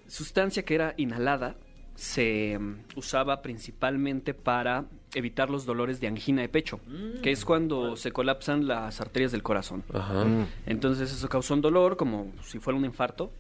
sustancia 0.09 0.65
que 0.65 0.75
era 0.75 0.95
inhalada 0.97 1.55
se 1.95 2.59
mm, 2.59 2.75
usaba 2.97 3.41
principalmente 3.43 4.35
para 4.35 4.85
evitar 5.15 5.49
los 5.51 5.65
dolores 5.65 6.01
de 6.01 6.09
angina 6.09 6.43
de 6.43 6.49
pecho, 6.49 6.81
que 7.23 7.31
es 7.31 7.45
cuando 7.45 7.97
se 7.97 8.11
colapsan 8.11 8.67
las 8.67 9.01
arterias 9.01 9.31
del 9.33 9.43
corazón. 9.45 9.85
Ajá. 9.93 10.27
Entonces 10.67 11.13
eso 11.13 11.29
causó 11.29 11.55
un 11.55 11.61
dolor 11.61 11.97
como 11.97 12.33
si 12.43 12.59
fuera 12.59 12.77
un 12.79 12.85
infarto. 12.85 13.31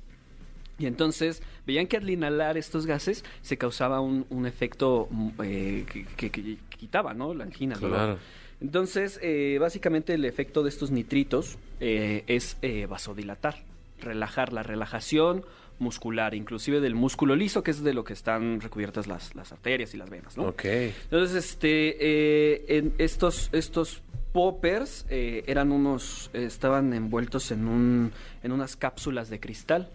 Y 0.79 0.87
entonces 0.87 1.41
veían 1.67 1.87
que 1.87 1.97
al 1.99 2.09
inhalar 2.11 2.57
estos 2.57 2.85
gases 2.87 3.25
se 3.43 3.57
causaba 3.57 4.01
un, 4.01 4.27
un 4.31 4.45
efecto 4.47 5.07
mm, 5.11 5.29
eh, 5.45 5.87
que, 5.91 6.05
que- 6.05 6.31
que 6.31 6.59
quitaba, 6.77 7.15
¿no? 7.15 7.33
La 7.35 7.45
angina, 7.45 7.77
dolor. 7.77 8.19
Entonces, 8.61 9.19
eh, 9.23 9.59
básicamente 9.61 10.15
el 10.15 10.25
efecto 10.25 10.63
de 10.63 10.69
estos 10.71 10.91
nitritos 10.91 11.59
eh, 11.81 12.25
es 12.29 12.57
eh, 12.63 12.87
vasodilatar, 12.87 13.63
relajar 14.01 14.53
la 14.53 14.63
relajación 14.63 15.45
muscular, 15.79 16.35
inclusive 16.35 16.81
del 16.81 16.95
músculo 16.95 17.35
liso, 17.37 17.63
que 17.63 17.71
es 17.71 17.83
de 17.83 17.95
lo 17.95 18.05
que 18.05 18.13
están 18.13 18.61
recubiertas 18.61 19.07
las, 19.07 19.35
las 19.35 19.53
arterias 19.53 19.93
y 19.95 19.97
las 19.97 20.09
venas, 20.11 20.37
¿no? 20.37 20.45
Ok. 20.45 20.65
Entonces, 20.65 21.35
este, 21.45 21.97
eh, 22.01 22.65
en 22.79 22.95
estos, 22.99 23.49
estos 23.53 24.03
poppers 24.33 25.07
eh, 25.11 25.45
eran 25.47 25.71
unos, 25.71 26.29
eh, 26.35 26.45
estaban 26.45 26.93
envueltos 26.93 27.53
en 27.53 27.69
un, 27.69 28.13
en 28.43 28.51
unas 28.53 28.75
cápsulas 28.77 29.31
de 29.31 29.39
cristal. 29.39 29.91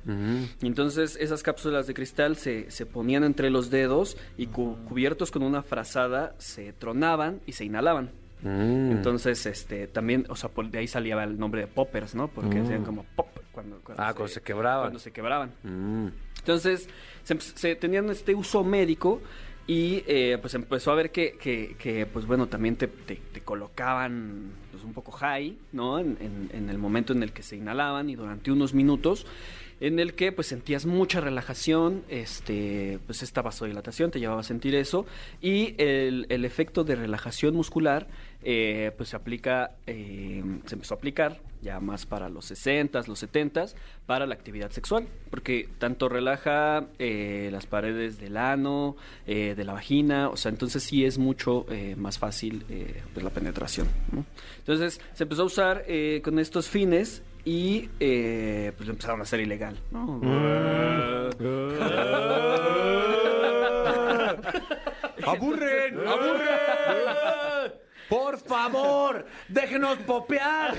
Y 0.62 0.66
entonces 0.68 1.18
esas 1.20 1.44
cápsulas 1.44 1.88
de 1.88 1.94
cristal 1.94 2.38
se, 2.38 2.72
se 2.72 2.86
ponían 2.86 3.24
entre 3.26 3.50
los 3.50 3.70
dedos 3.70 4.16
y 4.38 4.48
cu- 4.48 4.78
cubiertos 4.88 5.30
con 5.32 5.44
una 5.44 5.62
frazada 5.62 6.36
se 6.38 6.72
tronaban 6.72 7.42
y 7.46 7.52
se 7.52 7.66
inhalaban. 7.66 8.12
Mm. 8.42 8.92
Entonces, 8.92 9.46
este, 9.46 9.88
también, 9.88 10.26
o 10.30 10.36
sea, 10.36 10.50
por 10.50 10.70
de 10.70 10.80
ahí 10.80 10.88
salía 10.88 11.22
el 11.24 11.38
nombre 11.38 11.62
de 11.62 11.68
poppers, 11.68 12.16
¿no? 12.16 12.28
Porque 12.28 12.60
hacían 12.60 12.84
como 12.84 13.04
pop 13.16 13.28
cuando, 13.52 13.80
cuando 13.84 14.02
Ah, 14.04 14.14
cuando 14.14 14.28
se 14.34 14.42
quebraban. 14.42 14.84
Cuando 14.86 15.00
se 15.00 15.12
quebraban. 15.12 15.52
Mm. 15.64 16.08
Entonces, 16.40 16.88
se, 17.24 17.40
se 17.40 17.76
tenían 17.76 18.10
este 18.10 18.34
uso 18.34 18.64
médico 18.64 19.22
y 19.68 20.04
eh, 20.08 20.38
pues 20.42 20.54
empezó 20.56 20.92
a 20.92 20.96
ver 20.96 21.12
que, 21.12 21.34
que, 21.38 21.76
que, 21.78 22.06
pues 22.06 22.26
bueno, 22.26 22.48
también 22.48 22.76
te, 22.76 22.88
te- 22.88 23.22
te 23.32 23.42
colocaban 23.42 24.52
pues 24.72 24.84
un 24.84 24.94
poco 24.94 25.12
high, 25.12 25.58
¿no? 25.74 26.00
En, 26.00 26.18
en- 26.22 26.50
en 26.54 26.70
el 26.70 26.78
momento 26.78 27.14
en 27.14 27.22
el 27.24 27.34
que 27.34 27.44
se 27.44 27.56
inhalaban 27.58 28.10
y 28.10 28.16
durante 28.16 28.52
unos 28.52 28.74
minutos 28.74 29.28
en 29.82 29.98
el 30.00 30.14
que 30.14 30.32
pues 30.34 30.48
sentías 30.48 30.86
mucha 30.86 31.22
relajación, 31.22 32.04
este, 32.10 33.00
pues 33.06 33.24
esta 33.24 33.42
vasodilatación 33.42 34.12
te 34.12 34.20
llevaba 34.20 34.42
a 34.42 34.44
sentir 34.44 34.76
eso 34.76 35.06
y 35.42 35.76
el, 35.78 36.26
el 36.30 36.44
efecto 36.46 36.84
de 36.84 36.96
relajación 36.96 37.56
muscular 37.56 38.08
eh, 38.44 38.92
pues 38.96 39.10
se 39.10 39.16
aplica, 39.16 39.72
eh, 39.86 40.44
se 40.66 40.76
empezó 40.76 40.94
a 40.94 40.98
aplicar 40.98 41.40
ya 41.62 41.80
más 41.80 42.06
para 42.06 42.30
los 42.30 42.50
60s, 42.52 43.08
los 43.08 43.22
70s, 43.24 43.76
para 44.06 44.26
la 44.26 44.34
actividad 44.34 44.72
sexual, 44.72 45.08
porque 45.30 45.68
tanto 45.78 46.08
relaja 46.08 46.86
eh, 47.00 47.50
las 47.52 47.66
paredes 47.66 48.18
del 48.20 48.38
ano, 48.38 48.96
eh, 49.28 49.56
de 49.56 49.64
la 49.66 49.74
vagina, 49.74 50.30
o 50.30 50.38
sea, 50.38 50.52
entonces 50.52 50.84
sí 50.84 51.04
es 51.06 51.18
mucho 51.18 51.66
eh, 51.70 51.96
más 51.98 52.18
fácil 52.18 52.64
eh, 52.70 53.04
pues, 53.14 53.24
la 53.24 53.30
penetración. 53.30 53.88
¿no? 54.12 54.26
Entonces 54.60 55.02
se 55.14 55.24
empezó 55.24 55.42
a 55.44 55.46
usar 55.46 55.84
eh, 55.88 56.22
con 56.24 56.40
estos 56.40 56.70
fines 56.70 57.24
y 57.44 57.90
eh, 58.00 58.72
pues 58.78 58.88
lo 58.88 58.94
empezaron 58.94 59.20
a 59.20 59.24
hacer 59.24 59.42
ilegal. 59.42 59.78
¿no? 59.92 60.22
¡Aburren! 65.26 66.00
¡Aburren! 66.08 67.29
¡Por 68.10 68.40
favor! 68.40 69.26
¡Déjenos 69.48 69.98
popear! 70.00 70.76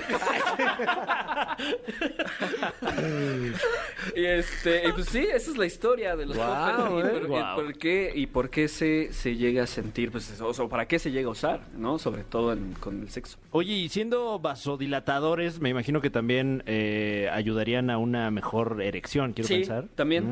Y 4.16 4.24
este, 4.24 4.89
y 4.89 4.93
pues 4.93 5.07
sí, 5.09 5.20
esa 5.20 5.51
es 5.51 5.57
la 5.57 5.66
historia 5.66 6.16
de 6.16 6.26
los 6.26 6.37
Guau, 6.37 6.89
poppers 6.89 7.05
y, 7.05 7.09
eh. 7.09 7.11
por, 7.12 7.22
y 7.22 7.26
Guau. 7.26 7.57
por 7.57 7.78
qué 7.78 8.12
y 8.14 8.26
por 8.26 8.51
qué 8.51 8.68
se, 8.68 9.12
se 9.12 9.37
llega 9.37 9.62
a 9.64 9.66
sentir, 9.66 10.11
pues, 10.11 10.31
eso, 10.31 10.47
o 10.49 10.55
sea, 10.55 10.66
para 10.68 10.87
qué 10.89 10.99
se 10.99 11.11
llega 11.11 11.28
a 11.28 11.33
usar, 11.33 11.61
¿no? 11.76 11.99
Sobre 11.99 12.24
todo 12.24 12.53
en- 12.53 12.72
con 12.74 13.01
el 13.03 13.11
sexo. 13.11 13.39
Oye, 13.53 13.72
y 13.74 13.89
siendo 13.89 14.39
vasodilatadores, 14.39 15.61
me 15.61 15.68
imagino 15.68 16.01
que 16.01 16.11
también 16.11 16.62
eh, 16.66 17.28
ayudarían 17.33 17.91
a 17.91 17.99
una 17.99 18.31
mejor 18.31 18.81
erección, 18.83 19.33
quiero 19.33 19.49
sí, 19.49 19.55
pensar. 19.57 19.85
también. 19.95 20.24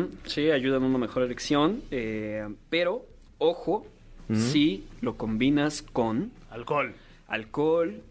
Mm. 0.00 0.08
Sí, 0.24 0.50
ayudan 0.50 0.82
a 0.84 0.86
una 0.86 0.98
mejor 0.98 1.22
erección, 1.24 1.82
eh, 1.90 2.46
pero 2.68 3.04
ojo, 3.38 3.86
si 4.34 4.84
lo 5.00 5.16
combinas 5.16 5.82
con 5.82 6.30
Alcohol. 6.50 6.94
alcohol 7.28 8.02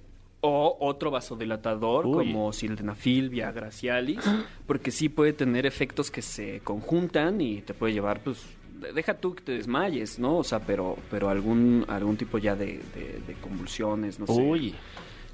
o 0.41 0.77
otro 0.79 1.11
vasodilatador 1.11 2.05
Uy. 2.05 2.13
como 2.27 2.53
sildenafil, 2.53 3.29
Viagra, 3.29 3.71
Cialis, 3.71 4.19
porque 4.65 4.91
sí 4.91 5.09
puede 5.09 5.33
tener 5.33 5.65
efectos 5.65 6.09
que 6.11 6.21
se 6.21 6.61
conjuntan 6.61 7.41
y 7.41 7.61
te 7.61 7.73
puede 7.73 7.93
llevar, 7.93 8.21
pues, 8.21 8.45
de- 8.79 8.93
deja 8.93 9.15
tú 9.15 9.35
que 9.35 9.43
te 9.43 9.51
desmayes, 9.53 10.17
¿no? 10.19 10.37
O 10.37 10.43
sea, 10.45 10.59
pero, 10.59 10.97
pero 11.11 11.27
algún, 11.29 11.83
algún 11.89 12.15
tipo 12.15 12.37
ya 12.37 12.55
de, 12.55 12.79
de- 12.95 13.21
de 13.27 13.33
convulsiones, 13.41 14.17
no 14.19 14.27
sé. 14.27 14.41
Uy. 14.41 14.75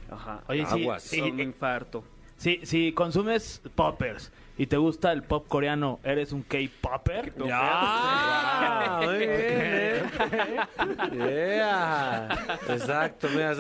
Ajá. 0.10 0.44
Oye, 0.48 0.66
sí, 0.66 0.82
Aguas. 0.82 1.04
sí, 1.04 1.22
un 1.22 1.40
eh, 1.40 1.44
infarto. 1.44 2.04
Si, 2.38 2.60
si 2.64 2.92
consumes 2.92 3.62
poppers 3.76 4.32
y 4.58 4.68
te 4.68 4.78
gusta 4.78 5.12
el 5.12 5.24
pop 5.24 5.48
coreano, 5.48 6.00
¿eres 6.04 6.32
un 6.32 6.44
K-popper? 6.44 7.34
¡Ya! 7.46 9.00
Muy 9.04 9.18
bien, 9.18 9.32
¿eh? 9.32 10.04
Yeah. 11.12 12.30
Exacto. 12.70 13.28
Mira, 13.30 13.54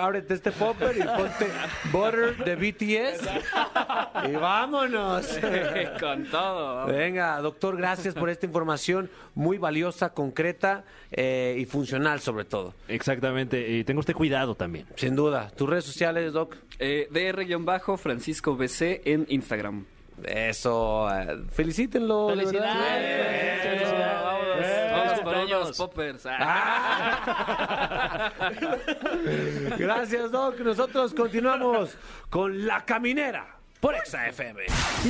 ábrete 0.00 0.34
este 0.34 0.52
popper 0.52 0.96
y 0.96 1.02
ponte 1.02 1.48
Butter 1.90 2.36
de 2.44 2.56
BTS. 2.56 4.28
Y 4.28 4.32
vámonos. 4.36 5.26
Con 6.00 6.24
todo. 6.26 6.86
Venga, 6.86 7.40
doctor, 7.40 7.76
gracias 7.76 8.14
por 8.14 8.30
esta 8.30 8.46
información 8.46 9.10
muy 9.34 9.58
valiosa, 9.58 10.10
concreta 10.10 10.84
eh, 11.10 11.56
y 11.58 11.64
funcional 11.64 12.20
sobre 12.20 12.44
todo. 12.44 12.74
Exactamente. 12.88 13.68
Y 13.68 13.84
tenga 13.84 14.00
usted 14.00 14.14
cuidado 14.14 14.54
también. 14.54 14.86
Sin 14.96 15.16
duda. 15.16 15.50
¿Tus 15.50 15.68
redes 15.68 15.84
sociales, 15.84 16.32
Doc? 16.32 16.56
Eh, 16.78 17.08
DR-Francisco 17.10 18.56
BC 18.56 19.02
en 19.04 19.26
Instagram. 19.28 19.86
Eso. 20.22 21.08
eh, 21.12 21.42
felicítenlo. 21.50 22.28
¡Felicidades! 22.30 23.62
¡Felicidades! 23.62 24.92
Vamos 24.92 25.20
por 25.20 25.36
unos 25.36 25.76
poppers. 25.76 26.24
Ah. 26.26 28.30
Gracias, 29.78 30.30
Doc. 30.30 30.58
Nosotros 30.60 31.14
continuamos 31.14 31.96
con 32.30 32.66
La 32.66 32.84
Caminera 32.84 33.56
por 33.80 33.94
Exa 33.94 34.28
FM. 34.28 34.62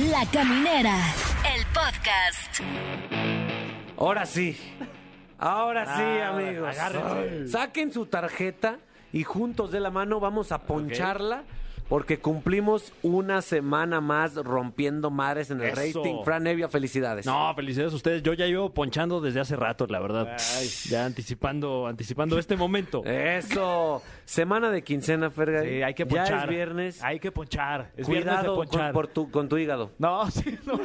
La 0.09 0.25
Caminera, 0.31 0.95
el 1.55 1.65
podcast. 1.67 2.61
Ahora 3.97 4.25
sí. 4.25 4.57
Ahora 5.37 5.85
sí, 5.97 6.01
Ah, 6.03 6.29
amigos. 6.29 6.77
agárrense. 6.77 7.51
Saquen 7.51 7.91
su 7.93 8.05
tarjeta 8.07 8.77
y 9.13 9.23
juntos 9.23 9.71
de 9.71 9.79
la 9.79 9.91
mano 9.91 10.19
vamos 10.19 10.51
a 10.51 10.63
poncharla. 10.63 11.43
Porque 11.87 12.17
cumplimos 12.17 12.93
una 13.03 13.43
semana 13.43 14.01
más 14.01 14.33
rompiendo 14.35 15.11
madres 15.11 15.51
en 15.51 15.61
el 15.61 15.77
Eso. 15.77 16.01
rating. 16.01 16.23
Fran 16.23 16.43
Nevia, 16.43 16.67
felicidades. 16.67 17.25
No, 17.27 17.53
felicidades 17.55 17.93
a 17.93 17.95
ustedes. 17.95 18.23
Yo 18.23 18.33
ya 18.33 18.47
llevo 18.47 18.73
ponchando 18.73 19.21
desde 19.21 19.39
hace 19.39 19.55
rato, 19.55 19.85
la 19.87 19.99
verdad. 19.99 20.35
Ya 20.89 21.05
anticipando, 21.05 21.85
anticipando 21.85 22.39
este 22.39 22.55
momento. 22.55 23.03
Eso. 23.05 24.01
Semana 24.25 24.71
de 24.71 24.83
quincena, 24.83 25.29
Ferga. 25.29 25.61
Sí, 25.61 25.81
hay 25.83 25.93
que 25.93 26.03
Ya 26.03 26.09
ponchar. 26.09 26.43
es 26.43 26.49
viernes. 26.49 27.03
Hay 27.03 27.19
que 27.19 27.31
ponchar. 27.31 27.91
Es 27.95 28.07
viernes 28.07 28.41
de 28.41 28.47
Cuidado 28.47 28.65
con, 28.65 28.91
por 28.91 29.07
tu, 29.07 29.29
con 29.31 29.47
tu 29.47 29.57
hígado. 29.57 29.91
No, 29.99 30.29
sí, 30.31 30.57
no. 30.65 30.79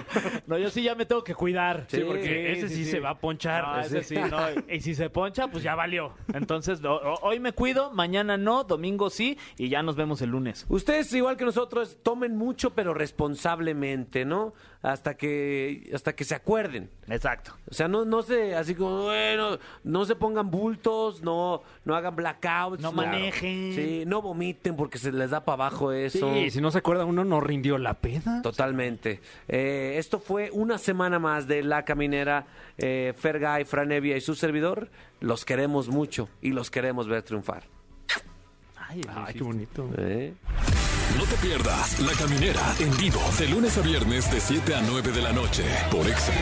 No, 0.46 0.58
yo 0.58 0.68
sí 0.70 0.82
ya 0.82 0.94
me 0.94 1.06
tengo 1.06 1.24
que 1.24 1.34
cuidar. 1.34 1.84
Sí, 1.88 2.00
porque 2.06 2.52
ese 2.52 2.68
sí, 2.68 2.84
se 2.84 3.00
va 3.00 3.10
a 3.10 3.18
ponchar. 3.18 3.64
No, 3.64 3.80
ese 3.80 4.02
Sí. 4.02 4.14
no. 4.16 4.38
Y 4.68 4.80
si 4.80 4.94
se 4.94 5.08
poncha, 5.10 5.48
pues 5.48 5.62
ya 5.64 5.74
valió. 5.74 6.12
Entonces, 6.34 6.80
no, 6.80 6.96
hoy 7.22 7.40
me 7.40 7.52
cuido, 7.52 7.90
mañana 7.92 8.36
no, 8.36 8.64
domingo 8.64 9.08
sí, 9.10 9.38
y 9.56 9.68
ya 9.68 9.82
nos 9.82 9.96
vemos 9.96 10.20
el 10.22 10.30
lunes. 10.30 10.66
Ustedes, 10.68 11.12
igual 11.14 11.36
que 11.36 11.44
nosotros, 11.46 11.98
tomen 12.02 12.36
mucho, 12.36 12.70
pero 12.74 12.92
responsablemente, 12.94 14.24
¿no? 14.24 14.52
Hasta 14.82 15.14
que, 15.14 15.90
hasta 15.94 16.14
que 16.14 16.24
se 16.24 16.34
acuerden. 16.34 16.88
Exacto. 17.08 17.54
O 17.70 17.74
sea, 17.74 17.86
no, 17.86 18.06
no 18.06 18.22
se, 18.22 18.54
así 18.54 18.74
como, 18.74 19.02
bueno, 19.02 19.58
no 19.84 20.06
se 20.06 20.16
pongan 20.16 20.50
bultos, 20.50 21.22
no, 21.22 21.62
no 21.84 21.94
hagan 21.94 22.16
blackouts. 22.16 22.80
No 22.80 22.90
manejen. 22.90 23.58
manejen. 23.66 23.74
Sí, 23.74 24.04
no 24.06 24.22
vomiten 24.22 24.76
porque 24.76 24.96
se 24.96 25.12
les 25.12 25.30
da 25.30 25.44
para 25.44 25.64
abajo 25.66 25.92
eso. 25.92 26.32
Sí, 26.32 26.50
si 26.50 26.62
no 26.62 26.70
se 26.70 26.78
acuerda 26.78 27.04
uno, 27.04 27.24
no 27.24 27.40
rindió 27.40 27.76
la 27.76 27.94
peda. 27.94 28.40
Totalmente. 28.40 29.20
Eh, 29.48 29.96
esto 29.98 30.18
fue 30.18 30.50
una 30.50 30.78
semana 30.78 31.18
más 31.18 31.46
de 31.46 31.62
La 31.62 31.84
Caminera. 31.84 32.46
Eh, 32.78 33.12
Fergay, 33.18 33.66
Franevia 33.66 34.16
y 34.16 34.22
su 34.22 34.34
servidor. 34.34 34.88
Los 35.20 35.44
queremos 35.44 35.88
mucho 35.88 36.30
y 36.40 36.52
los 36.52 36.70
queremos 36.70 37.06
ver 37.06 37.22
triunfar. 37.22 37.64
Ay, 38.76 39.02
Ay, 39.08 39.34
qué 39.34 39.42
bonito. 39.44 39.88
¿Eh? 39.98 40.32
No 41.16 41.24
te 41.24 41.36
pierdas 41.36 41.98
La 42.00 42.12
Caminera 42.12 42.74
en 42.78 42.96
vivo 42.96 43.20
de 43.38 43.48
lunes 43.48 43.76
a 43.78 43.80
viernes 43.80 44.30
de 44.30 44.40
7 44.40 44.74
a 44.74 44.82
9 44.82 45.12
de 45.12 45.22
la 45.22 45.32
noche 45.32 45.64
por 45.90 46.08
Exa 46.08 46.32